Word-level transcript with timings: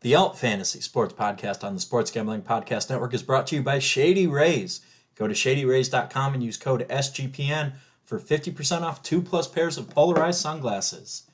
The 0.00 0.14
Alt 0.14 0.38
Fantasy 0.38 0.80
Sports 0.80 1.12
Podcast 1.14 1.64
on 1.64 1.74
the 1.74 1.80
Sports 1.80 2.12
Gambling 2.12 2.42
Podcast 2.42 2.88
Network 2.88 3.14
is 3.14 3.24
brought 3.24 3.48
to 3.48 3.56
you 3.56 3.64
by 3.64 3.80
Shady 3.80 4.28
Rays. 4.28 4.80
Go 5.16 5.26
to 5.26 5.34
shadyrays.com 5.34 6.34
and 6.34 6.42
use 6.42 6.56
code 6.56 6.86
SGPN 6.88 7.72
for 8.04 8.20
50% 8.20 8.82
off 8.82 9.02
two 9.02 9.20
plus 9.20 9.48
pairs 9.48 9.76
of 9.76 9.90
polarized 9.90 10.40
sunglasses. 10.40 11.24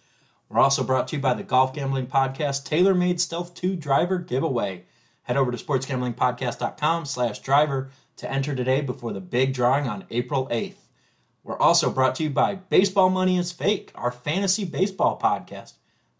We're 0.49 0.61
also 0.61 0.83
brought 0.83 1.09
to 1.09 1.17
you 1.17 1.21
by 1.21 1.35
the 1.35 1.43
Golf 1.43 1.75
Gambling 1.75 2.07
Podcast 2.07 2.67
TaylorMade 2.67 3.21
Stealth 3.21 3.55
2 3.55 3.77
Driver 3.77 4.17
Giveaway. 4.19 4.85
Head 5.25 5.37
over 5.37 5.53
to 5.53 5.63
sportsgamblingpodcast.com 5.63 7.05
slash 7.05 7.41
driver 7.41 7.91
to 8.17 8.33
enter 8.33 8.55
today 8.55 8.81
before 8.81 9.13
the 9.13 9.21
big 9.21 9.53
drawing 9.53 9.87
on 9.87 10.07
April 10.11 10.49
8th. 10.51 10.77
We're 11.43 11.59
also 11.59 11.91
brought 11.91 12.15
to 12.15 12.23
you 12.23 12.31
by 12.31 12.55
Baseball 12.55 13.11
Money 13.11 13.37
is 13.37 13.53
Fake, 13.53 13.93
our 13.95 14.11
fantasy 14.11 14.65
baseball 14.65 15.21
podcast. 15.23 15.75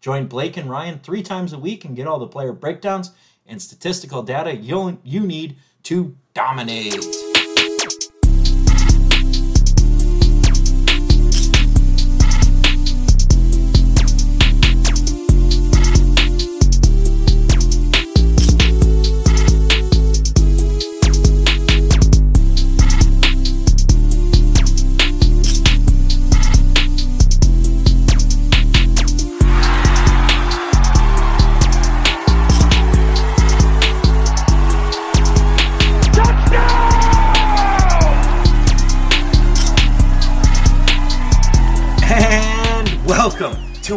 Join 0.05 0.27
Blake 0.27 0.55
and 0.55 0.69
Ryan 0.69 0.99
three 0.99 1.23
times 1.23 1.51
a 1.51 1.57
week 1.57 1.83
and 1.83 1.95
get 1.95 2.05
all 2.05 2.19
the 2.19 2.27
player 2.27 2.53
breakdowns 2.53 3.09
and 3.47 3.59
statistical 3.59 4.21
data 4.21 4.55
you'll, 4.55 4.99
you 5.03 5.21
need 5.21 5.57
to 5.81 6.15
dominate. 6.35 7.24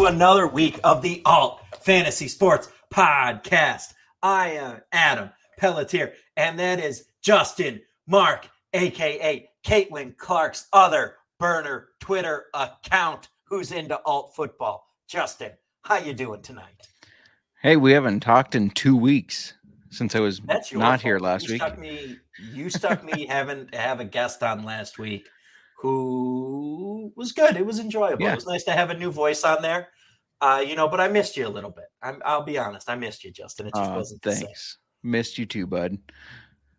Another 0.09 0.47
week 0.47 0.81
of 0.84 1.03
the 1.03 1.20
Alt 1.27 1.61
Fantasy 1.83 2.28
Sports 2.28 2.70
Podcast. 2.91 3.92
I 4.23 4.53
am 4.53 4.81
Adam 4.91 5.28
Pelletier, 5.59 6.14
and 6.34 6.59
that 6.59 6.81
is 6.81 7.05
Justin 7.20 7.83
Mark, 8.06 8.48
aka 8.73 9.51
Caitlin 9.62 10.17
Clark's 10.17 10.67
other 10.73 11.17
burner 11.39 11.89
Twitter 12.01 12.47
account, 12.55 13.29
who's 13.45 13.70
into 13.70 14.01
alt 14.06 14.34
football. 14.34 14.86
Justin, 15.06 15.53
how 15.83 15.98
you 15.98 16.14
doing 16.14 16.41
tonight? 16.41 16.89
Hey, 17.61 17.77
we 17.77 17.92
haven't 17.92 18.20
talked 18.20 18.55
in 18.55 18.70
two 18.70 18.97
weeks 18.97 19.53
since 19.91 20.17
I 20.17 20.20
was 20.20 20.42
not 20.42 20.64
fault. 20.73 21.03
here 21.03 21.19
last 21.19 21.48
you 21.48 21.53
week. 21.53 21.61
Stuck 21.61 21.79
me, 21.79 22.17
you 22.55 22.70
stuck 22.70 23.05
me 23.05 23.27
having 23.27 23.67
to 23.67 23.77
have 23.77 24.01
a 24.01 24.06
guest 24.06 24.42
on 24.42 24.64
last 24.64 24.98
week 24.98 25.29
who 25.80 27.12
was 27.16 27.32
good. 27.32 27.56
It 27.56 27.64
was 27.64 27.78
enjoyable. 27.78 28.22
Yeah. 28.22 28.32
It 28.32 28.36
was 28.36 28.46
nice 28.46 28.64
to 28.64 28.72
have 28.72 28.90
a 28.90 28.96
new 28.96 29.10
voice 29.10 29.44
on 29.44 29.62
there. 29.62 29.88
Uh, 30.40 30.62
you 30.66 30.76
know, 30.76 30.88
but 30.88 31.00
I 31.00 31.08
missed 31.08 31.36
you 31.36 31.46
a 31.46 31.48
little 31.48 31.70
bit. 31.70 31.86
I'm, 32.02 32.20
I'll 32.24 32.42
be 32.42 32.58
honest. 32.58 32.90
I 32.90 32.96
missed 32.96 33.24
you, 33.24 33.30
Justin. 33.30 33.68
It 33.68 33.74
just 33.74 33.90
Aw, 33.90 33.96
wasn't 33.96 34.22
the 34.22 34.32
same. 34.32 34.44
thanks. 34.46 34.78
Missed 35.02 35.38
you 35.38 35.46
too, 35.46 35.66
bud. 35.66 35.98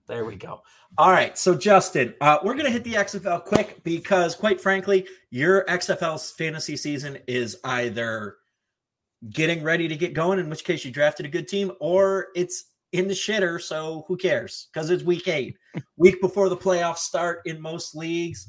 There 0.07 0.25
we 0.25 0.35
go. 0.35 0.61
All 0.97 1.11
right. 1.11 1.37
So, 1.37 1.55
Justin, 1.55 2.13
uh, 2.19 2.39
we're 2.43 2.53
going 2.53 2.65
to 2.65 2.71
hit 2.71 2.83
the 2.83 2.93
XFL 2.93 3.45
quick 3.45 3.83
because, 3.83 4.35
quite 4.35 4.59
frankly, 4.59 5.07
your 5.29 5.65
XFL 5.65 6.35
fantasy 6.35 6.75
season 6.75 7.19
is 7.27 7.57
either 7.63 8.37
getting 9.29 9.61
ready 9.61 9.87
to 9.87 9.95
get 9.95 10.13
going, 10.13 10.39
in 10.39 10.49
which 10.49 10.63
case 10.63 10.83
you 10.83 10.91
drafted 10.91 11.25
a 11.25 11.29
good 11.29 11.47
team, 11.47 11.71
or 11.79 12.27
it's 12.35 12.65
in 12.91 13.07
the 13.07 13.13
shitter. 13.13 13.61
So, 13.61 14.05
who 14.07 14.17
cares? 14.17 14.67
Because 14.73 14.89
it's 14.89 15.03
week 15.03 15.27
eight, 15.27 15.57
week 15.97 16.19
before 16.21 16.49
the 16.49 16.57
playoffs 16.57 16.99
start 16.99 17.41
in 17.45 17.61
most 17.61 17.95
leagues. 17.95 18.47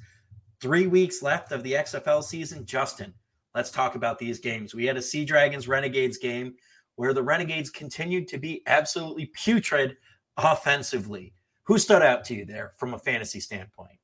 Three 0.60 0.86
weeks 0.86 1.22
left 1.22 1.52
of 1.52 1.62
the 1.62 1.72
XFL 1.72 2.22
season. 2.22 2.66
Justin, 2.66 3.14
let's 3.54 3.70
talk 3.70 3.94
about 3.94 4.18
these 4.18 4.38
games. 4.38 4.74
We 4.74 4.86
had 4.86 4.96
a 4.96 5.02
Sea 5.02 5.24
Dragons 5.24 5.68
Renegades 5.68 6.18
game 6.18 6.54
where 6.96 7.14
the 7.14 7.22
Renegades 7.22 7.70
continued 7.70 8.28
to 8.28 8.38
be 8.38 8.62
absolutely 8.66 9.26
putrid 9.26 9.96
offensively. 10.36 11.32
Who 11.64 11.78
stood 11.78 12.02
out 12.02 12.24
to 12.26 12.34
you 12.34 12.44
there 12.44 12.72
from 12.76 12.94
a 12.94 12.98
fantasy 12.98 13.40
standpoint? 13.40 13.98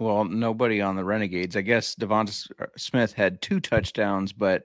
Well, 0.00 0.24
nobody 0.24 0.80
on 0.80 0.96
the 0.96 1.04
Renegades. 1.04 1.56
I 1.56 1.60
guess 1.60 1.94
Devonta 1.94 2.48
Smith 2.76 3.12
had 3.12 3.42
two 3.42 3.60
touchdowns, 3.60 4.32
but 4.32 4.64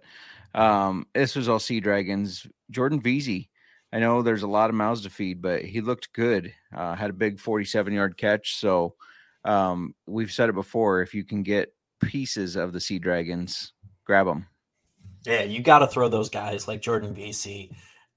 um, 0.53 1.05
this 1.13 1.35
was 1.35 1.49
all 1.49 1.59
Sea 1.59 1.81
Dragons. 1.81 2.47
Jordan 2.71 3.01
Veasy. 3.01 3.49
I 3.91 3.99
know 3.99 4.21
there's 4.21 4.43
a 4.43 4.47
lot 4.47 4.69
of 4.69 4.75
mouths 4.75 5.01
to 5.01 5.09
feed, 5.09 5.41
but 5.41 5.63
he 5.63 5.81
looked 5.81 6.13
good. 6.13 6.53
Uh, 6.73 6.95
had 6.95 7.09
a 7.09 7.13
big 7.13 7.39
47 7.39 7.93
yard 7.93 8.17
catch. 8.17 8.55
So 8.55 8.95
um, 9.45 9.95
we've 10.05 10.31
said 10.31 10.49
it 10.49 10.55
before. 10.55 11.01
If 11.01 11.13
you 11.13 11.23
can 11.23 11.43
get 11.43 11.73
pieces 12.01 12.55
of 12.55 12.73
the 12.73 12.81
Sea 12.81 12.99
Dragons, 12.99 13.73
grab 14.03 14.25
them. 14.25 14.47
Yeah, 15.25 15.43
you 15.43 15.61
got 15.61 15.79
to 15.79 15.87
throw 15.87 16.09
those 16.09 16.29
guys 16.29 16.67
like 16.67 16.81
Jordan 16.81 17.15
Veasy 17.15 17.71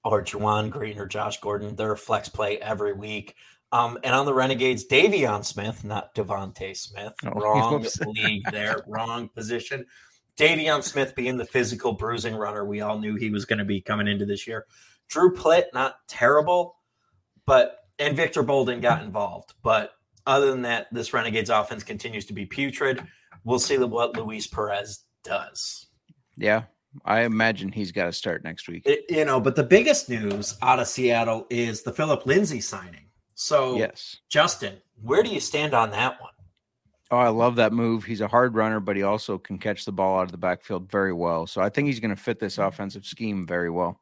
or 0.05 0.23
Juwan 0.23 0.71
Green 0.71 0.99
or 0.99 1.07
Josh 1.07 1.41
Gordon. 1.41 1.77
They're 1.77 1.93
a 1.93 1.97
flex 1.97 2.29
play 2.29 2.59
every 2.59 2.93
week. 2.93 3.35
Um, 3.71 3.99
and 4.03 4.15
on 4.15 4.25
the 4.25 4.35
Renegades, 4.35 4.87
De'Veon 4.87 5.45
Smith, 5.45 5.85
not 5.85 6.15
Devontae 6.15 6.77
Smith. 6.77 7.13
Oh, 7.25 7.31
Wrong 7.35 7.87
league 8.07 8.43
there, 8.51 8.83
wrong 8.87 9.29
position. 9.29 9.85
De'Veon 10.39 10.83
Smith 10.83 11.15
being 11.15 11.37
the 11.37 11.45
physical 11.45 11.93
bruising 11.93 12.35
runner 12.35 12.65
we 12.65 12.81
all 12.81 12.99
knew 12.99 13.17
he 13.17 13.31
was 13.31 13.45
going 13.45 13.59
to 13.59 13.65
be 13.65 13.81
coming 13.81 14.09
into 14.09 14.25
this 14.25 14.47
year. 14.47 14.67
Drew 15.09 15.35
Plitt, 15.35 15.65
not 15.75 15.97
terrible, 16.07 16.77
but 17.45 17.79
and 17.99 18.17
Victor 18.17 18.43
Bolden 18.43 18.81
got 18.81 19.03
involved. 19.03 19.55
But 19.63 19.93
other 20.29 20.51
than 20.51 20.63
that, 20.63 20.87
this 20.93 21.13
Renegades 21.13 21.51
offense 21.51 21.83
continues 21.83 22.27
to 22.27 22.33
be 22.33 22.47
putrid. 22.47 23.03
We'll 23.45 23.59
see 23.59 23.79
what 23.79 24.17
Luis 24.17 24.47
Perez 24.47 25.01
does. 25.25 25.87
Yeah, 26.37 26.65
I 27.05 27.23
imagine 27.23 27.73
he's 27.73 27.91
got 27.91 28.05
to 28.05 28.13
start 28.13 28.45
next 28.45 28.69
week. 28.69 28.83
It- 28.87 29.07
you 29.09 29.25
know, 29.25 29.41
but 29.41 29.57
the 29.57 29.65
biggest 29.65 30.09
news 30.09 30.57
out 30.63 30.79
of 30.79 30.87
Seattle 30.87 31.47
is 31.51 31.83
the 31.83 31.93
Phillip 31.93 32.27
Lindsay 32.27 32.61
signing. 32.61 33.07
So, 33.35 33.77
Yes. 33.77 34.17
Justin, 34.29 34.81
where 35.03 35.23
do 35.23 35.31
you 35.31 35.41
stand 35.41 35.75
on 35.75 35.91
that 35.93 36.21
one? 36.21 36.33
Oh, 37.11 37.17
I 37.17 37.29
love 37.29 37.57
that 37.57 37.73
move. 37.73 38.05
He's 38.05 38.21
a 38.21 38.29
hard 38.29 38.55
runner, 38.55 38.81
but 38.81 38.97
he 38.97 39.03
also 39.03 39.39
can 39.39 39.59
catch 39.59 39.87
the 39.87 39.93
ball 39.93 40.19
out 40.19 40.25
of 40.25 40.31
the 40.33 40.37
backfield 40.37 40.91
very 40.91 41.13
well. 41.13 41.47
So 41.47 41.63
I 41.63 41.71
think 41.71 41.87
he's 41.87 42.01
going 42.01 42.15
to 42.15 42.21
fit 42.21 42.39
this 42.39 42.59
offensive 42.59 43.07
scheme 43.07 43.47
very 43.47 43.71
well. 43.71 44.01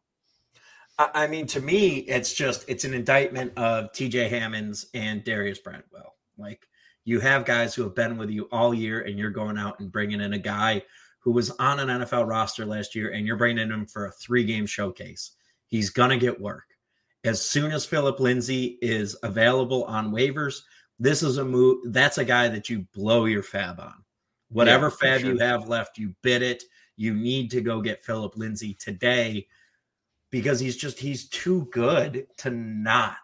I, 0.98 1.26
mean, 1.26 1.47
to 1.48 1.60
me, 1.60 1.98
it's 1.98 2.32
just 2.32 2.65
it's 2.69 2.84
an 2.84 2.94
indictment 2.94 3.53
of 3.59 3.92
TJ 3.92 4.31
Hammonds 4.31 4.86
and 4.94 5.22
Darius 5.22 5.60
Bradwell. 5.60 6.16
Like 6.38 6.66
you 7.04 7.20
have 7.20 7.44
guys 7.44 7.74
who 7.74 7.82
have 7.82 7.94
been 7.94 8.19
with 8.19 8.30
you 8.30 8.48
all 8.52 8.74
year, 8.74 9.00
and 9.02 9.19
you're 9.19 9.30
going 9.30 9.58
out 9.58 9.80
and 9.80 9.92
bringing 9.92 10.20
in 10.20 10.32
a 10.32 10.38
guy 10.38 10.82
who 11.20 11.32
was 11.32 11.50
on 11.52 11.80
an 11.80 11.88
NFL 11.88 12.28
roster 12.28 12.64
last 12.64 12.94
year, 12.94 13.10
and 13.10 13.26
you're 13.26 13.36
bringing 13.36 13.70
him 13.70 13.86
for 13.86 14.06
a 14.06 14.12
three 14.12 14.44
game 14.44 14.66
showcase. 14.66 15.32
He's 15.66 15.91
gonna 15.91 16.16
get 16.16 16.41
work 16.41 16.64
as 17.26 17.42
soon 17.42 17.72
as 17.72 17.84
Phillip 17.84 18.20
Lindsay 18.20 18.78
is 18.80 19.16
available 19.22 19.84
on 19.84 20.12
waivers. 20.12 20.62
This 20.98 21.22
is 21.22 21.36
a 21.36 21.44
move. 21.44 21.92
That's 21.92 22.19
a 22.19 22.24
guy 22.24 22.48
that 22.48 22.70
you 22.70 22.86
blow 22.94 23.24
your 23.26 23.42
fab 23.42 23.80
on. 23.80 24.04
Whatever 24.48 24.86
Yeah, 24.86 25.18
fab 25.18 25.20
you 25.22 25.38
have 25.38 25.68
left, 25.68 25.98
you 25.98 26.14
bid 26.22 26.42
it. 26.42 26.62
You 26.97 27.12
need 27.12 27.50
to 27.50 27.60
go 27.60 27.80
get 27.80 28.04
Phillip 28.04 28.36
Lindsay 28.36 28.74
today 28.74 29.48
because 30.30 30.60
he's 30.60 30.76
just 30.76 30.98
he's 30.98 31.28
too 31.28 31.68
good 31.72 32.26
to 32.38 32.50
not. 32.50 33.16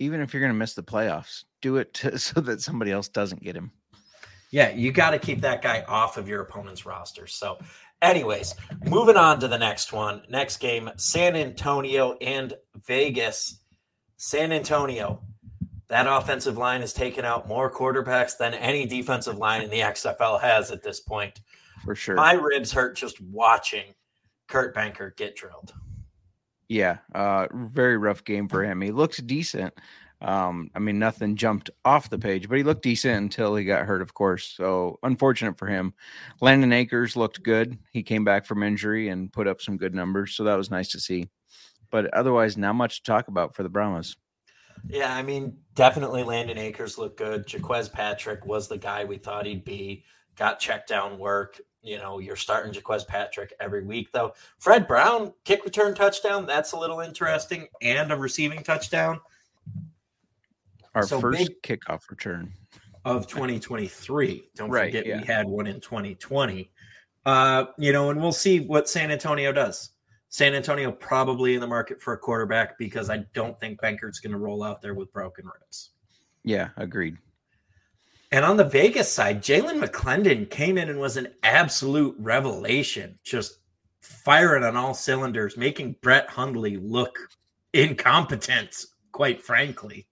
Even 0.00 0.20
if 0.20 0.34
you're 0.34 0.40
going 0.40 0.52
to 0.52 0.58
miss 0.58 0.74
the 0.74 0.82
playoffs, 0.82 1.44
do 1.62 1.76
it 1.76 1.94
to, 1.94 2.18
so 2.18 2.40
that 2.40 2.60
somebody 2.60 2.90
else 2.90 3.08
doesn't 3.08 3.42
get 3.42 3.54
him. 3.54 3.70
Yeah, 4.50 4.70
you 4.70 4.90
got 4.90 5.10
to 5.10 5.18
keep 5.20 5.42
that 5.42 5.62
guy 5.62 5.84
off 5.86 6.16
of 6.16 6.28
your 6.28 6.40
opponent's 6.40 6.84
roster. 6.84 7.28
So, 7.28 7.58
anyways, 8.02 8.56
moving 8.86 9.16
on 9.16 9.38
to 9.38 9.46
the 9.46 9.58
next 9.58 9.92
one. 9.92 10.22
Next 10.28 10.56
game, 10.56 10.90
San 10.96 11.36
Antonio 11.36 12.14
and 12.20 12.54
Vegas. 12.84 13.60
San 14.16 14.50
Antonio. 14.50 15.22
That 15.86 16.06
offensive 16.08 16.56
line 16.56 16.80
has 16.80 16.92
taken 16.92 17.24
out 17.24 17.48
more 17.48 17.70
quarterbacks 17.70 18.36
than 18.36 18.54
any 18.54 18.86
defensive 18.86 19.36
line 19.36 19.62
in 19.62 19.70
the 19.70 19.80
XFL 19.80 20.40
has 20.40 20.70
at 20.72 20.82
this 20.82 21.00
point. 21.00 21.40
For 21.84 21.94
sure. 21.94 22.14
My 22.16 22.32
ribs 22.32 22.72
hurt 22.72 22.96
just 22.96 23.20
watching 23.20 23.94
Kurt 24.48 24.74
Benkert 24.74 25.16
get 25.16 25.36
drilled. 25.36 25.72
yeah. 26.68 26.98
Uh, 27.14 27.46
very 27.52 27.96
rough 27.96 28.24
game 28.24 28.48
for 28.48 28.62
him. 28.64 28.80
He 28.80 28.90
looks 28.90 29.18
decent. 29.18 29.74
Um, 30.22 30.70
I 30.74 30.78
mean, 30.80 30.98
nothing 30.98 31.36
jumped 31.36 31.70
off 31.84 32.10
the 32.10 32.18
page, 32.18 32.48
but 32.48 32.58
he 32.58 32.64
looked 32.64 32.82
decent 32.82 33.16
until 33.16 33.56
he 33.56 33.64
got 33.64 33.86
hurt, 33.86 34.02
of 34.02 34.12
course. 34.12 34.52
So 34.54 34.98
unfortunate 35.02 35.56
for 35.56 35.66
him. 35.66 35.94
Landen 36.40 36.72
Akers 36.72 37.16
looked 37.16 37.42
good. 37.42 37.78
He 37.90 38.02
came 38.02 38.24
back 38.24 38.44
from 38.44 38.62
injury 38.62 39.08
and 39.08 39.32
put 39.32 39.46
up 39.46 39.62
some 39.62 39.78
good 39.78 39.94
numbers. 39.94 40.34
So 40.34 40.44
that 40.44 40.56
was 40.56 40.70
nice 40.70 40.88
to 40.88 41.00
see. 41.00 41.28
But 41.90 42.12
otherwise, 42.12 42.56
not 42.56 42.74
much 42.74 43.02
to 43.02 43.10
talk 43.10 43.28
about 43.28 43.54
for 43.54 43.62
the 43.62 43.68
Brahmas. 43.68 44.16
Yeah, 44.86 45.14
I 45.14 45.22
mean, 45.22 45.56
definitely 45.74 46.22
Landen 46.22 46.58
Akers 46.58 46.98
looked 46.98 47.18
good. 47.18 47.48
Jacques 47.48 47.92
Patrick 47.92 48.46
was 48.46 48.68
the 48.68 48.78
guy 48.78 49.04
we 49.04 49.16
thought 49.16 49.46
he'd 49.46 49.64
be. 49.64 50.04
Got 50.36 50.60
check 50.60 50.86
down 50.86 51.18
work. 51.18 51.60
you 51.82 51.98
know, 51.98 52.18
you're 52.18 52.36
starting 52.36 52.72
Jacques 52.72 53.06
Patrick 53.06 53.52
every 53.58 53.84
week, 53.84 54.12
though. 54.12 54.32
Fred 54.58 54.86
Brown, 54.86 55.32
kick 55.44 55.64
return 55.64 55.94
touchdown. 55.94 56.46
That's 56.46 56.72
a 56.72 56.78
little 56.78 57.00
interesting. 57.00 57.68
And 57.82 58.12
a 58.12 58.16
receiving 58.16 58.62
touchdown. 58.62 59.20
Our 60.94 61.04
so 61.04 61.20
first 61.20 61.50
kickoff 61.62 62.10
return 62.10 62.52
of 63.04 63.26
2023. 63.26 64.42
Don't 64.56 64.70
right, 64.70 64.86
forget 64.86 65.06
yeah. 65.06 65.20
we 65.20 65.26
had 65.26 65.46
one 65.46 65.66
in 65.66 65.80
2020. 65.80 66.70
Uh, 67.26 67.66
you 67.78 67.92
know, 67.92 68.10
and 68.10 68.20
we'll 68.20 68.32
see 68.32 68.60
what 68.60 68.88
San 68.88 69.10
Antonio 69.10 69.52
does. 69.52 69.90
San 70.28 70.54
Antonio 70.54 70.92
probably 70.92 71.54
in 71.54 71.60
the 71.60 71.66
market 71.66 72.00
for 72.00 72.12
a 72.12 72.18
quarterback 72.18 72.78
because 72.78 73.10
I 73.10 73.24
don't 73.34 73.58
think 73.58 73.80
Benkert's 73.80 74.20
going 74.20 74.32
to 74.32 74.38
roll 74.38 74.62
out 74.62 74.80
there 74.80 74.94
with 74.94 75.12
broken 75.12 75.44
ribs. 75.44 75.90
Yeah, 76.44 76.70
agreed. 76.76 77.18
And 78.32 78.44
on 78.44 78.56
the 78.56 78.64
Vegas 78.64 79.12
side, 79.12 79.42
Jalan 79.42 79.82
McClendon 79.82 80.48
came 80.48 80.78
in 80.78 80.88
and 80.88 81.00
was 81.00 81.16
an 81.16 81.34
absolute 81.42 82.14
revelation, 82.18 83.18
just 83.24 83.58
firing 84.00 84.62
on 84.62 84.76
all 84.76 84.94
cylinders, 84.94 85.56
making 85.56 85.96
Brett 86.00 86.30
Hundley 86.30 86.76
look 86.76 87.18
incompetent, 87.72 88.84
quite 89.10 89.42
frankly. 89.42 90.06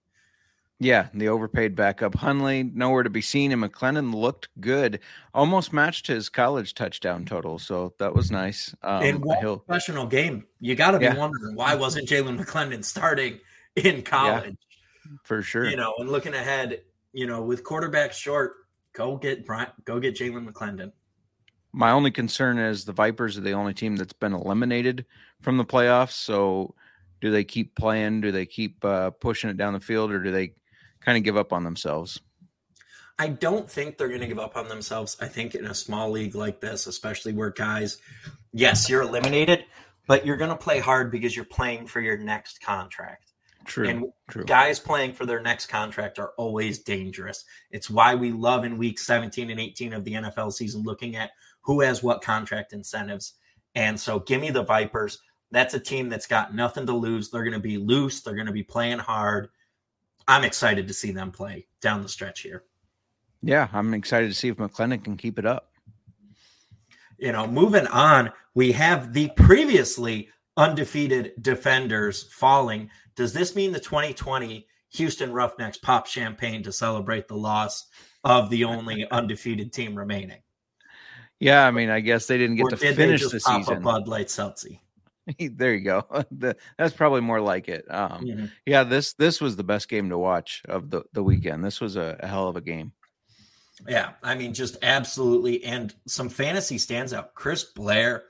Yeah, 0.80 1.08
the 1.12 1.28
overpaid 1.28 1.74
backup 1.74 2.14
Hundley 2.14 2.62
nowhere 2.62 3.02
to 3.02 3.10
be 3.10 3.20
seen, 3.20 3.50
and 3.50 3.60
McClendon 3.60 4.14
looked 4.14 4.48
good, 4.60 5.00
almost 5.34 5.72
matched 5.72 6.06
his 6.06 6.28
college 6.28 6.74
touchdown 6.74 7.24
total. 7.24 7.58
So 7.58 7.94
that 7.98 8.14
was 8.14 8.30
nice. 8.30 8.74
Um, 8.82 9.02
in 9.02 9.20
one 9.20 9.40
professional 9.40 10.06
game, 10.06 10.46
you 10.60 10.76
got 10.76 10.92
to 10.92 11.00
be 11.00 11.06
yeah. 11.06 11.16
wondering 11.16 11.56
why 11.56 11.74
wasn't 11.74 12.08
Jalan 12.08 12.38
McClendon 12.38 12.84
starting 12.84 13.40
in 13.76 14.02
college? 14.02 14.56
Yeah, 15.04 15.16
for 15.24 15.42
sure. 15.42 15.68
You 15.68 15.76
know, 15.76 15.94
and 15.98 16.10
looking 16.10 16.34
ahead, 16.34 16.82
you 17.12 17.26
know, 17.26 17.42
with 17.42 17.64
quarterbacks 17.64 18.12
short, 18.12 18.54
go 18.92 19.16
get 19.16 19.44
Brian, 19.44 19.70
go 19.84 19.98
get 19.98 20.14
Jalan 20.14 20.48
McClendon. 20.48 20.92
My 21.72 21.90
only 21.90 22.12
concern 22.12 22.56
is 22.56 22.84
the 22.84 22.92
Vipers 22.92 23.36
are 23.36 23.40
the 23.40 23.52
only 23.52 23.74
team 23.74 23.96
that's 23.96 24.12
been 24.12 24.32
eliminated 24.32 25.06
from 25.40 25.56
the 25.56 25.64
playoffs. 25.64 26.12
So, 26.12 26.76
do 27.20 27.32
they 27.32 27.42
keep 27.42 27.74
playing? 27.74 28.20
Do 28.20 28.30
they 28.30 28.46
keep 28.46 28.84
uh, 28.84 29.10
pushing 29.10 29.50
it 29.50 29.56
down 29.56 29.72
the 29.72 29.80
field, 29.80 30.12
or 30.12 30.22
do 30.22 30.30
they 30.30 30.52
kind 31.08 31.16
of 31.16 31.24
give 31.24 31.38
up 31.38 31.54
on 31.54 31.64
themselves? 31.64 32.20
I 33.18 33.28
don't 33.28 33.68
think 33.68 33.96
they're 33.96 34.08
going 34.08 34.20
to 34.20 34.26
give 34.26 34.38
up 34.38 34.58
on 34.58 34.68
themselves. 34.68 35.16
I 35.22 35.26
think 35.26 35.54
in 35.54 35.64
a 35.64 35.74
small 35.74 36.10
league 36.10 36.34
like 36.34 36.60
this, 36.60 36.86
especially 36.86 37.32
where 37.32 37.50
guys, 37.50 37.96
yes, 38.52 38.90
you're 38.90 39.00
eliminated, 39.00 39.64
but 40.06 40.26
you're 40.26 40.36
going 40.36 40.50
to 40.50 40.56
play 40.56 40.80
hard 40.80 41.10
because 41.10 41.34
you're 41.34 41.46
playing 41.46 41.86
for 41.86 42.02
your 42.02 42.18
next 42.18 42.60
contract. 42.60 43.32
True. 43.64 43.88
And 43.88 44.04
true. 44.28 44.44
guys 44.44 44.78
playing 44.78 45.14
for 45.14 45.24
their 45.24 45.40
next 45.40 45.68
contract 45.68 46.18
are 46.18 46.32
always 46.36 46.80
dangerous. 46.80 47.46
It's 47.70 47.88
why 47.88 48.14
we 48.14 48.30
love 48.30 48.66
in 48.66 48.76
week 48.76 48.98
17 48.98 49.48
and 49.48 49.58
18 49.58 49.94
of 49.94 50.04
the 50.04 50.12
NFL 50.12 50.52
season 50.52 50.82
looking 50.82 51.16
at 51.16 51.30
who 51.62 51.80
has 51.80 52.02
what 52.02 52.20
contract 52.20 52.74
incentives. 52.74 53.32
And 53.74 53.98
so 53.98 54.18
give 54.18 54.42
me 54.42 54.50
the 54.50 54.62
Vipers. 54.62 55.20
That's 55.52 55.72
a 55.72 55.80
team 55.80 56.10
that's 56.10 56.26
got 56.26 56.54
nothing 56.54 56.84
to 56.84 56.92
lose. 56.92 57.30
They're 57.30 57.44
going 57.44 57.54
to 57.54 57.58
be 57.58 57.78
loose, 57.78 58.20
they're 58.20 58.34
going 58.34 58.46
to 58.46 58.52
be 58.52 58.62
playing 58.62 58.98
hard. 58.98 59.48
I'm 60.28 60.44
excited 60.44 60.86
to 60.86 60.94
see 60.94 61.10
them 61.10 61.32
play 61.32 61.66
down 61.80 62.02
the 62.02 62.08
stretch 62.08 62.40
here. 62.40 62.64
Yeah, 63.42 63.68
I'm 63.72 63.94
excited 63.94 64.28
to 64.28 64.34
see 64.34 64.48
if 64.48 64.56
McClendon 64.56 65.02
can 65.02 65.16
keep 65.16 65.38
it 65.38 65.46
up. 65.46 65.72
You 67.18 67.32
know, 67.32 67.46
moving 67.46 67.86
on, 67.86 68.32
we 68.54 68.72
have 68.72 69.12
the 69.12 69.30
previously 69.36 70.28
undefeated 70.56 71.32
defenders 71.40 72.24
falling. 72.32 72.90
Does 73.16 73.32
this 73.32 73.56
mean 73.56 73.72
the 73.72 73.80
2020 73.80 74.66
Houston 74.90 75.32
Roughnecks 75.32 75.78
pop 75.78 76.06
champagne 76.06 76.62
to 76.62 76.72
celebrate 76.72 77.26
the 77.26 77.36
loss 77.36 77.86
of 78.22 78.50
the 78.50 78.64
only 78.64 79.08
undefeated 79.10 79.72
team 79.72 79.96
remaining? 79.96 80.42
Yeah, 81.40 81.66
I 81.66 81.70
mean, 81.70 81.88
I 81.88 82.00
guess 82.00 82.26
they 82.26 82.36
didn't 82.36 82.56
get 82.56 82.64
or 82.64 82.70
to 82.70 82.76
finish 82.76 83.26
the 83.28 83.40
season. 83.40 83.82
Bud 83.82 84.08
Light 84.08 84.26
Seltzy. 84.26 84.80
there 85.38 85.74
you 85.74 85.80
go. 85.80 86.06
That's 86.78 86.94
probably 86.94 87.20
more 87.20 87.40
like 87.40 87.68
it. 87.68 87.84
Um, 87.90 88.24
mm-hmm. 88.24 88.46
Yeah, 88.66 88.84
this 88.84 89.14
this 89.14 89.40
was 89.40 89.56
the 89.56 89.64
best 89.64 89.88
game 89.88 90.08
to 90.10 90.18
watch 90.18 90.62
of 90.68 90.90
the 90.90 91.04
the 91.12 91.22
weekend. 91.22 91.64
This 91.64 91.80
was 91.80 91.96
a, 91.96 92.16
a 92.20 92.26
hell 92.26 92.48
of 92.48 92.56
a 92.56 92.60
game. 92.60 92.92
Yeah, 93.86 94.14
I 94.24 94.34
mean, 94.34 94.54
just 94.54 94.76
absolutely, 94.82 95.62
and 95.64 95.94
some 96.06 96.28
fantasy 96.28 96.78
stands 96.78 97.12
out. 97.12 97.34
Chris 97.34 97.64
Blair 97.64 98.24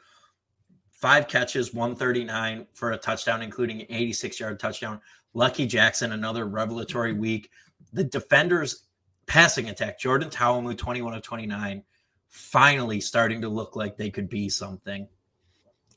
five 0.99 1.29
catches, 1.29 1.73
139 1.73 2.67
for 2.73 2.93
a 2.93 2.99
touchdown, 2.99 3.41
including 3.41 3.81
an 3.83 3.87
86 3.89 4.41
yard 4.41 4.61
touchdown. 4.61 5.01
Lucky 5.33 5.67
Jackson, 5.67 6.13
another 6.13 6.47
revelatory 6.47 7.13
week. 7.13 7.51
The 7.93 8.05
defenders' 8.05 8.85
passing 9.27 9.69
attack, 9.69 10.01
Jordan 10.01 10.29
Ta'amu, 10.29 10.77
21 10.77 11.15
of 11.15 11.23
29, 11.23 11.85
finally 12.29 13.01
starting 13.01 13.41
to 13.43 13.49
look 13.49 13.77
like 13.77 13.97
they 13.97 14.11
could 14.11 14.29
be 14.29 14.49
something. 14.49 15.07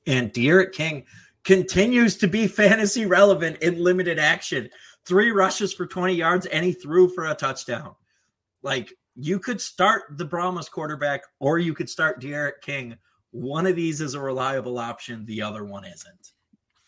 And 0.07 0.31
D'Eriq 0.31 0.71
King 0.71 1.05
continues 1.43 2.17
to 2.17 2.27
be 2.27 2.47
fantasy 2.47 3.05
relevant 3.05 3.57
in 3.57 3.83
limited 3.83 4.19
action. 4.19 4.69
Three 5.05 5.31
rushes 5.31 5.73
for 5.73 5.85
20 5.85 6.13
yards, 6.13 6.45
and 6.45 6.63
he 6.63 6.73
threw 6.73 7.09
for 7.09 7.25
a 7.25 7.35
touchdown. 7.35 7.95
Like 8.61 8.93
you 9.15 9.39
could 9.39 9.59
start 9.59 10.03
the 10.11 10.25
Brahmas 10.25 10.69
quarterback, 10.69 11.21
or 11.39 11.59
you 11.59 11.73
could 11.73 11.89
start 11.89 12.21
D'Eriq 12.21 12.61
King 12.61 12.97
one 13.31 13.65
of 13.65 13.75
these 13.75 14.01
is 14.01 14.13
a 14.13 14.19
reliable 14.19 14.77
option, 14.77 15.25
the 15.25 15.41
other 15.41 15.63
one 15.63 15.85
isn't. 15.85 16.31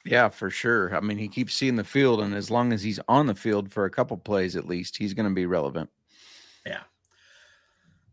Yeah, 0.06 0.28
for 0.28 0.50
sure. 0.50 0.94
I 0.94 1.00
mean, 1.00 1.18
he 1.18 1.30
keeps 1.30 1.54
seeing 1.54 1.78
the 1.78 1.84
field, 1.86 2.20
and 2.20 2.36
as 2.36 2.52
long 2.52 2.74
as 2.74 2.84
he's 2.84 3.00
on 3.08 3.26
the 3.26 3.36
field 3.36 3.72
for 3.72 3.86
a 3.86 3.90
couple 3.90 4.18
plays 4.18 4.58
at 4.58 4.68
least, 4.68 4.98
he's 4.98 5.14
going 5.14 5.28
to 5.28 5.34
be 5.34 5.46
relevant. 5.46 5.90
Yeah. 6.66 6.82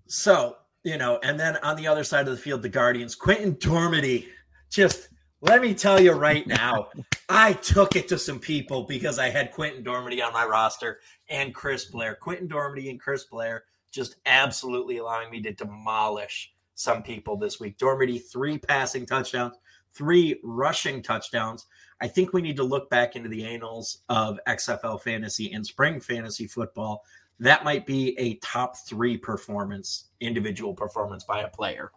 So, 0.06 0.58
you 0.84 0.96
know, 0.96 1.18
and 1.24 1.38
then 1.38 1.56
on 1.58 1.76
the 1.76 1.88
other 1.88 2.04
side 2.04 2.28
of 2.28 2.34
the 2.34 2.40
field, 2.40 2.62
the 2.62 2.68
Guardians, 2.68 3.16
Quinten 3.16 3.58
Dormady, 3.58 4.28
just 4.70 5.08
let 5.42 5.60
me 5.60 5.74
tell 5.74 6.00
you 6.00 6.12
right 6.12 6.46
now, 6.46 6.88
I 7.28 7.54
took 7.54 7.96
it 7.96 8.08
to 8.08 8.18
some 8.18 8.38
people 8.38 8.84
because 8.84 9.18
I 9.18 9.28
had 9.28 9.52
Quinten 9.52 9.84
Dormady 9.84 10.24
on 10.24 10.32
my 10.32 10.44
roster 10.44 11.00
and 11.28 11.54
Chris 11.54 11.86
Blair. 11.86 12.18
Quinten 12.20 12.48
Dormady 12.48 12.90
and 12.90 13.00
Chris 13.00 13.24
Blair 13.24 13.64
just 13.90 14.16
absolutely 14.26 14.98
allowing 14.98 15.30
me 15.30 15.42
to 15.42 15.52
demolish 15.52 16.52
some 16.74 17.02
people 17.02 17.36
this 17.36 17.58
week. 17.58 17.78
Dormady, 17.78 18.22
three 18.22 18.58
passing 18.58 19.06
touchdowns, 19.06 19.56
three 19.92 20.40
rushing 20.42 21.02
touchdowns. 21.02 21.66
I 22.00 22.08
think 22.08 22.32
we 22.32 22.42
need 22.42 22.56
to 22.56 22.62
look 22.62 22.88
back 22.88 23.16
into 23.16 23.28
the 23.28 23.44
annals 23.44 23.98
of 24.08 24.38
XFL 24.46 25.00
fantasy 25.02 25.52
and 25.52 25.66
spring 25.66 26.00
fantasy 26.00 26.46
football. 26.46 27.04
That 27.38 27.64
might 27.64 27.86
be 27.86 28.18
a 28.18 28.34
top 28.36 28.76
three 28.76 29.16
performance, 29.16 30.04
individual 30.20 30.74
performance 30.74 31.24
by 31.24 31.42
a 31.42 31.48
player. 31.48 31.90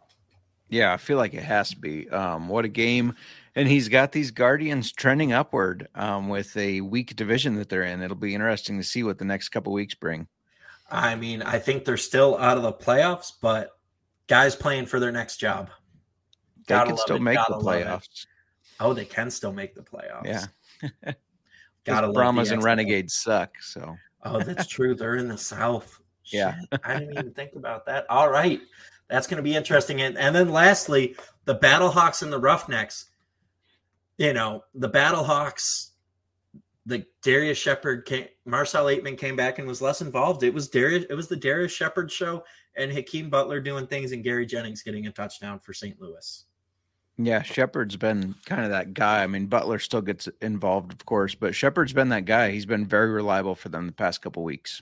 Yeah, 0.73 0.91
I 0.91 0.97
feel 0.97 1.17
like 1.17 1.35
it 1.35 1.43
has 1.43 1.69
to 1.69 1.77
be. 1.77 2.09
Um, 2.09 2.49
what 2.49 2.65
a 2.65 2.67
game. 2.67 3.13
And 3.55 3.67
he's 3.67 3.89
got 3.89 4.11
these 4.11 4.31
Guardians 4.31 4.91
trending 4.91 5.31
upward 5.31 5.87
um, 5.93 6.29
with 6.29 6.57
a 6.57 6.81
weak 6.81 7.15
division 7.15 7.55
that 7.57 7.69
they're 7.69 7.83
in. 7.83 8.01
It'll 8.01 8.17
be 8.17 8.33
interesting 8.33 8.79
to 8.79 8.83
see 8.83 9.03
what 9.03 9.19
the 9.19 9.25
next 9.25 9.49
couple 9.49 9.71
weeks 9.71 9.93
bring. 9.93 10.27
I 10.89 11.15
mean, 11.15 11.43
I 11.43 11.59
think 11.59 11.85
they're 11.85 11.95
still 11.95 12.35
out 12.39 12.57
of 12.57 12.63
the 12.63 12.73
playoffs, 12.73 13.33
but 13.39 13.77
guys 14.25 14.55
playing 14.55 14.87
for 14.87 14.99
their 14.99 15.11
next 15.11 15.37
job. 15.37 15.69
They 16.65 16.73
Gotta 16.73 16.89
can 16.89 16.97
still 16.97 17.15
it. 17.17 17.21
make 17.21 17.37
the 17.47 17.59
playoffs. 17.59 18.25
Oh, 18.79 18.95
they 18.95 19.05
can 19.05 19.29
still 19.29 19.53
make 19.53 19.75
the 19.75 19.83
playoffs. 19.83 20.47
Yeah. 20.81 21.11
Gotta 21.83 22.11
Brahmas 22.11 22.49
and 22.49 22.63
Renegades 22.63 23.13
suck. 23.13 23.61
So. 23.61 23.95
oh, 24.23 24.39
that's 24.39 24.65
true. 24.65 24.95
They're 24.95 25.17
in 25.17 25.27
the 25.27 25.37
South. 25.37 25.99
Yeah. 26.27 26.55
I 26.85 26.99
didn't 26.99 27.11
even 27.11 27.33
think 27.33 27.51
about 27.53 27.85
that. 27.87 28.05
All 28.09 28.29
right. 28.29 28.61
That's 29.13 29.27
going 29.27 29.37
to 29.37 29.43
be 29.43 29.55
interesting. 29.55 30.01
And, 30.01 30.17
and 30.17 30.35
then 30.35 30.49
lastly, 30.49 31.15
the 31.45 31.53
Battlehawks 31.53 32.23
and 32.23 32.33
the 32.33 32.39
Roughnecks. 32.39 33.05
You 34.17 34.33
know, 34.33 34.63
the 34.73 34.89
Battlehawks, 34.89 35.91
the 36.87 37.05
Darius 37.21 37.59
Shepard 37.59 38.05
came, 38.05 38.25
Marcell 38.43 38.85
Ateman 38.85 39.15
came 39.15 39.35
back 39.35 39.59
and 39.59 39.67
was 39.67 39.83
less 39.83 40.01
involved. 40.01 40.41
It 40.41 40.51
was 40.51 40.67
Darius, 40.67 41.05
it 41.11 41.13
was 41.13 41.27
the 41.27 41.35
Darius 41.35 41.71
Shepard 41.71 42.11
show 42.11 42.43
and 42.75 42.91
Hakeem 42.91 43.29
Butler 43.29 43.59
doing 43.59 43.85
things 43.85 44.13
and 44.13 44.23
Gary 44.23 44.47
Jennings 44.47 44.81
getting 44.81 45.05
a 45.05 45.11
touchdown 45.11 45.59
for 45.59 45.73
St. 45.73 46.01
Louis. 46.01 46.45
Yeah, 47.19 47.43
Shepard's 47.43 47.95
been 47.95 48.33
kind 48.47 48.63
of 48.63 48.71
that 48.71 48.95
guy. 48.95 49.21
I 49.21 49.27
mean, 49.27 49.45
Butler 49.45 49.77
still 49.77 50.01
gets 50.01 50.27
involved, 50.41 50.91
of 50.91 51.05
course, 51.05 51.35
but 51.35 51.53
Shepard's 51.53 51.93
been 51.93 52.09
that 52.09 52.25
guy. 52.25 52.49
He's 52.49 52.65
been 52.65 52.87
very 52.87 53.11
reliable 53.11 53.53
for 53.53 53.69
them 53.69 53.85
the 53.85 53.93
past 53.93 54.23
couple 54.23 54.43
weeks. 54.43 54.81